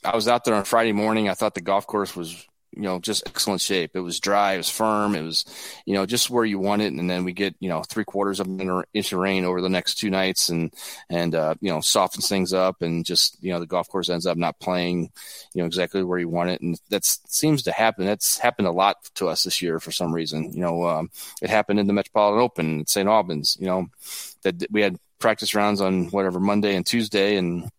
I 0.04 0.14
was 0.14 0.28
out 0.28 0.44
there 0.44 0.54
on 0.54 0.64
Friday 0.64 0.92
morning. 0.92 1.28
I 1.28 1.34
thought 1.34 1.54
the 1.54 1.60
golf 1.60 1.86
course 1.86 2.16
was 2.16 2.46
you 2.76 2.82
know, 2.82 2.98
just 2.98 3.22
excellent 3.26 3.60
shape. 3.60 3.92
It 3.94 4.00
was 4.00 4.20
dry, 4.20 4.54
it 4.54 4.58
was 4.58 4.70
firm, 4.70 5.14
it 5.14 5.22
was, 5.22 5.44
you 5.86 5.94
know, 5.94 6.06
just 6.06 6.30
where 6.30 6.44
you 6.44 6.58
want 6.58 6.82
it. 6.82 6.92
And 6.92 7.08
then 7.08 7.24
we 7.24 7.32
get, 7.32 7.54
you 7.60 7.68
know, 7.68 7.82
three 7.82 8.04
quarters 8.04 8.40
of 8.40 8.46
an 8.46 8.84
inch 8.92 9.12
of 9.12 9.18
rain 9.18 9.44
over 9.44 9.60
the 9.60 9.68
next 9.68 9.94
two 9.96 10.10
nights 10.10 10.48
and, 10.48 10.72
and, 11.08 11.34
uh, 11.34 11.54
you 11.60 11.70
know, 11.70 11.80
softens 11.80 12.28
things 12.28 12.52
up 12.52 12.82
and 12.82 13.04
just, 13.04 13.42
you 13.42 13.52
know, 13.52 13.60
the 13.60 13.66
golf 13.66 13.88
course 13.88 14.08
ends 14.08 14.26
up 14.26 14.36
not 14.36 14.58
playing, 14.60 15.10
you 15.52 15.62
know, 15.62 15.66
exactly 15.66 16.02
where 16.02 16.18
you 16.18 16.28
want 16.28 16.50
it. 16.50 16.60
And 16.60 16.80
that 16.90 17.04
seems 17.04 17.62
to 17.64 17.72
happen. 17.72 18.04
That's 18.04 18.38
happened 18.38 18.68
a 18.68 18.72
lot 18.72 18.96
to 19.14 19.28
us 19.28 19.44
this 19.44 19.62
year 19.62 19.80
for 19.80 19.92
some 19.92 20.12
reason. 20.12 20.52
You 20.52 20.60
know, 20.60 20.84
um, 20.86 21.10
it 21.40 21.50
happened 21.50 21.80
in 21.80 21.86
the 21.86 21.92
Metropolitan 21.92 22.40
Open 22.40 22.80
at 22.80 22.88
St. 22.88 23.08
Albans, 23.08 23.56
you 23.60 23.66
know, 23.66 23.86
that 24.42 24.66
we 24.70 24.82
had 24.82 24.98
practice 25.18 25.54
rounds 25.54 25.80
on 25.80 26.06
whatever 26.08 26.40
Monday 26.40 26.76
and 26.76 26.84
Tuesday 26.84 27.36
and, 27.36 27.70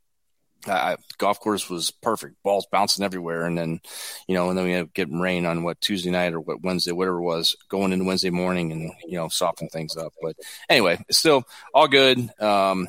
I, 0.68 0.98
golf 1.18 1.40
course 1.40 1.70
was 1.70 1.92
perfect, 1.92 2.42
balls 2.44 2.68
bouncing 2.72 3.04
everywhere, 3.04 3.46
and 3.46 3.58
then, 3.58 3.80
you 4.28 4.36
know, 4.36 4.50
and 4.50 4.58
then 4.58 4.66
we 4.66 4.72
had 4.74 4.94
getting 4.94 5.20
rain 5.20 5.46
on 5.46 5.64
what 5.64 5.82
Tuesday 5.82 6.12
night 6.12 6.34
or 6.34 6.40
what 6.40 6.62
Wednesday, 6.62 6.92
whatever 6.92 7.18
it 7.18 7.24
was, 7.24 7.56
going 7.70 7.92
into 7.92 8.06
Wednesday 8.06 8.30
morning, 8.30 8.72
and 8.72 8.92
you 9.08 9.18
know, 9.18 9.30
soften 9.30 9.70
things 9.70 9.98
up. 9.98 10.14
But 10.22 10.36
anyway, 10.70 11.04
still 11.12 11.44
all 11.74 11.88
good. 11.88 12.30
Um, 12.42 12.88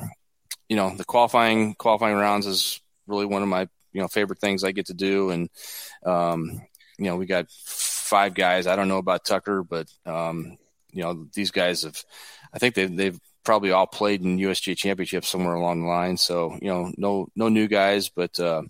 you 0.69 0.75
know, 0.75 0.95
the 0.95 1.05
qualifying 1.05 1.75
qualifying 1.75 2.15
rounds 2.15 2.45
is 2.45 2.81
really 3.07 3.25
one 3.25 3.41
of 3.41 3.47
my 3.47 3.67
you 3.93 4.01
know 4.01 4.07
favorite 4.07 4.39
things 4.39 4.63
I 4.63 4.71
get 4.71 4.87
to 4.87 4.93
do, 4.93 5.29
and 5.29 5.49
um, 6.05 6.61
you 6.97 7.05
know, 7.05 7.15
we 7.15 7.25
got 7.25 7.49
five 7.49 8.33
guys. 8.33 8.67
I 8.67 8.75
don't 8.75 8.87
know 8.87 8.97
about 8.97 9.25
Tucker, 9.25 9.63
but 9.63 9.87
um, 10.05 10.57
you 10.91 11.03
know, 11.03 11.27
these 11.33 11.51
guys 11.51 11.83
have, 11.83 12.01
I 12.53 12.59
think 12.59 12.75
they've 12.75 12.95
they've 12.95 13.19
probably 13.47 13.71
all 13.71 13.87
played 13.87 14.21
in 14.25 14.37
USGA 14.39 14.75
championships 14.75 15.29
somewhere 15.29 15.53
along 15.53 15.81
the 15.81 15.87
line. 15.87 16.17
So, 16.17 16.59
you 16.61 16.67
know, 16.67 16.91
no, 16.97 17.29
no 17.33 17.47
new 17.47 17.69
guys, 17.69 18.09
but, 18.09 18.37
uh, 18.41 18.63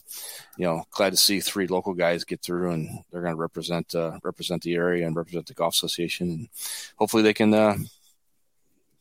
you 0.55 0.65
know, 0.65 0.83
glad 0.91 1.09
to 1.09 1.17
see 1.17 1.39
three 1.39 1.65
local 1.65 1.95
guys 1.95 2.23
get 2.23 2.43
through 2.43 2.69
and 2.69 2.87
they're 3.09 3.23
going 3.23 3.33
to 3.33 3.41
represent, 3.41 3.95
uh, 3.95 4.19
represent 4.23 4.61
the 4.61 4.75
area 4.75 5.07
and 5.07 5.15
represent 5.15 5.47
the 5.47 5.55
golf 5.55 5.73
association. 5.73 6.29
And 6.29 6.49
hopefully 6.95 7.23
they 7.23 7.33
can, 7.33 7.55
uh, 7.55 7.75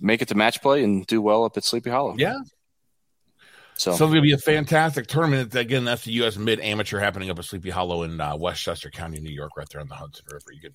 make 0.01 0.23
it 0.23 0.29
to 0.29 0.35
match 0.35 0.62
play 0.62 0.83
and 0.83 1.07
do 1.07 1.21
well 1.21 1.45
up 1.45 1.59
at 1.59 1.65
Sleepy 1.65 1.91
Hollow. 1.91 2.15
Yeah. 2.17 2.39
So, 3.77 3.91
so 3.91 3.93
it's 3.93 4.01
going 4.01 4.15
to 4.15 4.21
be 4.23 4.33
a 4.33 4.39
fantastic 4.39 5.07
tournament. 5.07 5.55
Again, 5.55 5.85
that's 5.85 6.05
the 6.05 6.12
U.S. 6.12 6.37
Mid 6.37 6.61
Amateur 6.61 6.99
happening 6.99 7.29
up 7.29 7.39
at 7.39 7.45
Sleepy 7.45 7.71
Hollow 7.71 8.05
in 8.05 8.21
uh, 8.21 8.35
Westchester 8.37 8.91
County, 8.91 9.21
New 9.21 9.33
York, 9.33 9.53
right 9.57 9.69
there 9.69 9.81
on 9.81 9.89
the 9.89 9.95
Hudson 9.95 10.25
River. 10.31 10.53
You 10.53 10.61
can 10.61 10.75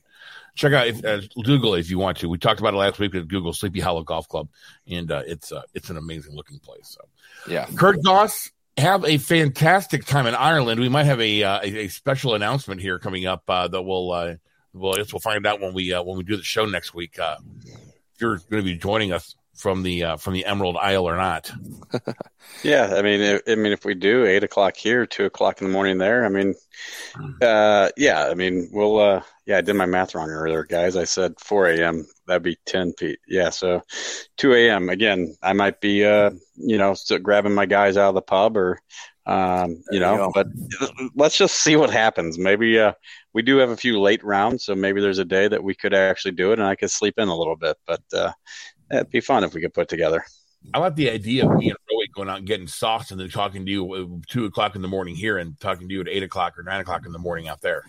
check 0.56 0.74
out 0.74 0.88
if, 0.88 1.04
uh, 1.04 1.22
Google 1.44 1.74
if 1.74 1.90
you 1.90 1.98
want 1.98 2.18
to. 2.20 2.30
We 2.30 2.38
talked 2.38 2.60
about 2.60 2.76
it 2.76 2.78
last 2.78 3.00
week 3.00 3.14
with 3.14 3.28
Google 3.28 3.54
Sleepy 3.54 3.80
Hollow 3.80 4.04
Golf 4.04 4.28
Club, 4.28 4.50
and 4.88 5.12
uh, 5.12 5.24
it's 5.26 5.52
uh, 5.52 5.64
it's 5.74 5.90
an 5.90 5.98
amazing 5.98 6.36
looking 6.36 6.60
place. 6.60 6.96
So, 6.96 7.02
yeah, 7.52 7.66
Kurt 7.76 8.04
Goss, 8.04 8.52
have 8.78 9.06
a 9.06 9.18
fantastic 9.18 10.06
time 10.06 10.28
in 10.28 10.36
Ireland. 10.36 10.80
We 10.80 10.90
might 10.90 11.06
have 11.06 11.20
a 11.20 11.44
uh, 11.44 11.60
a, 11.62 11.78
a, 11.86 11.88
special 11.88 12.36
announcement 12.36 12.82
here 12.82 13.00
coming 13.00 13.26
up 13.26 13.44
uh, 13.48 13.68
that 13.68 13.82
we'll 13.82 14.12
uh, 14.12 14.36
well, 14.74 14.94
I 14.94 14.98
guess 14.98 15.14
we'll 15.14 15.20
find 15.20 15.46
out 15.46 15.60
when 15.60 15.74
we 15.74 15.94
uh, 15.94 16.02
when 16.04 16.18
we 16.18 16.24
do 16.24 16.38
the 16.38 16.44
show 16.44 16.66
next 16.66 16.94
week. 16.94 17.20
Uh, 17.20 17.38
if 17.66 18.22
you're 18.22 18.38
going 18.50 18.64
to 18.64 18.70
be 18.70 18.76
joining 18.76 19.12
us 19.12 19.36
from 19.56 19.84
the 19.84 20.04
uh, 20.04 20.18
from 20.18 20.34
the 20.34 20.46
Emerald 20.46 20.78
Isle 20.78 21.08
or 21.08 21.16
not. 21.16 21.52
yeah, 22.64 22.94
I 22.96 23.02
mean, 23.02 23.22
I, 23.22 23.52
I, 23.52 23.56
mean, 23.56 23.72
if 23.72 23.86
we 23.86 23.94
do 23.94 24.26
eight 24.26 24.44
o'clock 24.44 24.76
here, 24.76 25.06
two 25.06 25.26
o'clock 25.26 25.62
in 25.62 25.68
the 25.68 25.74
morning 25.74 25.98
there, 25.98 26.26
I 26.26 26.30
mean, 26.30 26.56
uh, 27.42 27.90
yeah, 27.98 28.28
I 28.28 28.34
mean, 28.34 28.70
we'll, 28.72 29.00
uh, 29.00 29.22
yeah, 29.46 29.58
I 29.58 29.62
did 29.62 29.76
my 29.76 29.86
math 29.86 30.16
wrong 30.16 30.30
earlier, 30.30 30.64
guys. 30.64 30.96
I 30.96 31.04
said 31.04 31.40
four 31.40 31.68
a.m. 31.68 32.08
That'd 32.28 32.44
be 32.44 32.58
ten 32.66 32.94
feet. 32.94 33.20
Yeah, 33.28 33.50
so 33.50 33.82
two 34.38 34.54
a.m. 34.54 34.90
Again, 34.90 35.36
I 35.42 35.54
might 35.54 35.82
be, 35.82 36.06
uh, 36.06 36.32
you 36.56 36.78
know, 36.78 36.94
still 36.94 37.20
grabbing 37.20 37.54
my 37.54 37.66
guys 37.66 37.98
out 37.98 38.10
of 38.10 38.16
the 38.16 38.22
pub 38.22 38.58
or. 38.58 38.80
Um, 39.28 39.84
you 39.92 40.00
know, 40.00 40.16
you 40.16 40.32
but 40.34 40.48
let's 41.16 41.38
just 41.38 41.58
see 41.58 41.76
what 41.76 41.92
happens. 41.92 42.40
Maybe 42.40 42.80
uh, 42.80 42.94
we 43.34 43.44
do 43.44 43.58
have 43.58 43.70
a 43.70 43.78
few 43.78 44.02
late 44.02 44.24
rounds, 44.24 44.66
so 44.66 44.74
maybe 44.74 45.00
there's 45.00 45.20
a 45.20 45.26
day 45.26 45.48
that 45.48 45.64
we 45.64 45.76
could 45.76 45.94
actually 45.94 46.32
do 46.32 46.52
it, 46.52 46.58
and 46.58 46.68
I 46.68 46.76
could 46.76 46.90
sleep 46.90 47.14
in 47.20 47.28
a 47.28 47.38
little 47.38 47.56
bit. 47.56 47.78
But 47.86 48.02
uh, 48.12 48.32
it'd 48.92 49.10
be 49.10 49.22
fun 49.22 49.44
if 49.44 49.54
we 49.54 49.62
could 49.62 49.74
put 49.74 49.90
together. 49.90 50.24
I 50.74 50.80
like 50.80 50.96
the 50.96 51.10
idea 51.10 51.46
of 51.46 51.58
me 51.58 51.70
and 51.70 51.78
Roy 51.90 52.06
going 52.14 52.30
out 52.30 52.38
and 52.38 52.48
getting 52.48 52.68
sauce 52.68 53.12
and 53.12 53.20
then 53.20 53.30
talking 53.30 53.66
to 53.66 53.72
you 53.72 53.96
at 53.96 54.28
two 54.28 54.46
o'clock 54.46 54.76
in 54.76 54.82
the 54.82 54.88
morning 54.88 55.16
here 55.16 55.38
and 55.38 55.60
talking 55.60 55.88
to 55.88 55.94
you 55.94 56.02
at 56.02 56.08
eight 56.08 56.24
o'clock 56.24 56.58
or 56.58 56.64
nine 56.64 56.82
o'clock 56.82 57.06
in 57.06 57.12
the 57.12 57.20
morning 57.20 57.48
out 57.48 57.62
there. 57.62 57.84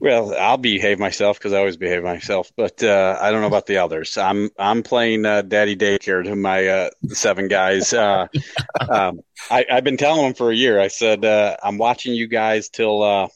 Well, 0.00 0.34
I'll 0.34 0.56
behave 0.56 0.98
myself 0.98 1.38
because 1.38 1.52
I 1.52 1.58
always 1.58 1.76
behave 1.76 2.02
myself, 2.02 2.50
but 2.56 2.82
uh, 2.82 3.18
I 3.20 3.30
don't 3.30 3.42
know 3.42 3.46
about 3.46 3.66
the 3.66 3.78
others. 3.78 4.16
I'm 4.16 4.50
I'm 4.58 4.82
playing 4.82 5.26
uh, 5.26 5.42
daddy 5.42 5.76
daycare 5.76 6.24
to 6.24 6.36
my 6.36 6.66
uh, 6.66 6.90
seven 7.08 7.48
guys. 7.48 7.92
Uh, 7.92 8.26
um, 8.88 9.20
I, 9.50 9.66
have 9.68 9.84
been 9.84 9.98
telling 9.98 10.22
them 10.22 10.34
for 10.34 10.50
a 10.50 10.56
year. 10.56 10.80
I 10.80 10.88
said 10.88 11.24
uh, 11.24 11.56
I'm 11.62 11.76
watching 11.76 12.14
you 12.14 12.28
guys 12.28 12.70
till 12.70 13.02
uh, 13.02 13.28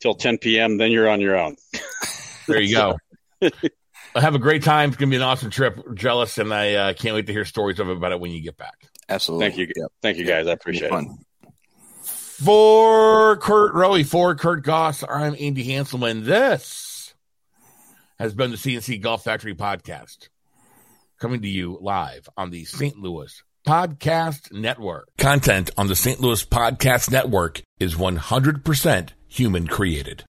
till 0.00 0.14
10 0.14 0.38
p.m. 0.38 0.78
Then 0.78 0.90
you're 0.90 1.08
on 1.08 1.20
your 1.20 1.38
own. 1.38 1.56
There 2.48 2.60
you 2.60 2.74
go. 2.74 2.98
have 4.14 4.34
a 4.34 4.38
great 4.38 4.62
time. 4.62 4.90
It's 4.90 4.96
gonna 4.96 5.10
be 5.10 5.16
an 5.16 5.22
awesome 5.22 5.50
trip. 5.50 5.78
Jealous, 5.94 6.38
and 6.38 6.52
I 6.52 6.74
uh, 6.74 6.92
can't 6.94 7.14
wait 7.14 7.26
to 7.26 7.32
hear 7.32 7.44
stories 7.44 7.78
of 7.78 7.88
it 7.88 7.96
about 7.96 8.12
it 8.12 8.20
when 8.20 8.30
you 8.30 8.42
get 8.42 8.56
back. 8.56 8.74
Absolutely. 9.08 9.46
Thank 9.46 9.58
you. 9.58 9.66
Yep. 9.76 9.92
Thank 10.02 10.18
you, 10.18 10.24
guys. 10.24 10.46
I 10.46 10.52
appreciate 10.52 10.92
it. 10.92 11.04
For 12.02 13.36
Kurt 13.36 13.74
Rowie, 13.74 14.06
for 14.06 14.34
Kurt 14.34 14.64
Goss, 14.64 15.04
I'm 15.06 15.36
Andy 15.38 15.66
Hanselman. 15.66 16.24
This 16.24 17.14
has 18.18 18.34
been 18.34 18.50
the 18.50 18.56
CNC 18.56 19.00
Golf 19.02 19.24
Factory 19.24 19.54
podcast, 19.54 20.28
coming 21.18 21.42
to 21.42 21.48
you 21.48 21.78
live 21.80 22.28
on 22.36 22.50
the 22.50 22.64
St. 22.64 22.98
Louis 22.98 23.42
Podcast 23.66 24.52
Network. 24.52 25.08
Content 25.18 25.70
on 25.76 25.88
the 25.88 25.96
St. 25.96 26.20
Louis 26.20 26.44
Podcast 26.44 27.10
Network 27.10 27.62
is 27.78 27.94
100% 27.94 29.10
human 29.28 29.66
created. 29.66 30.24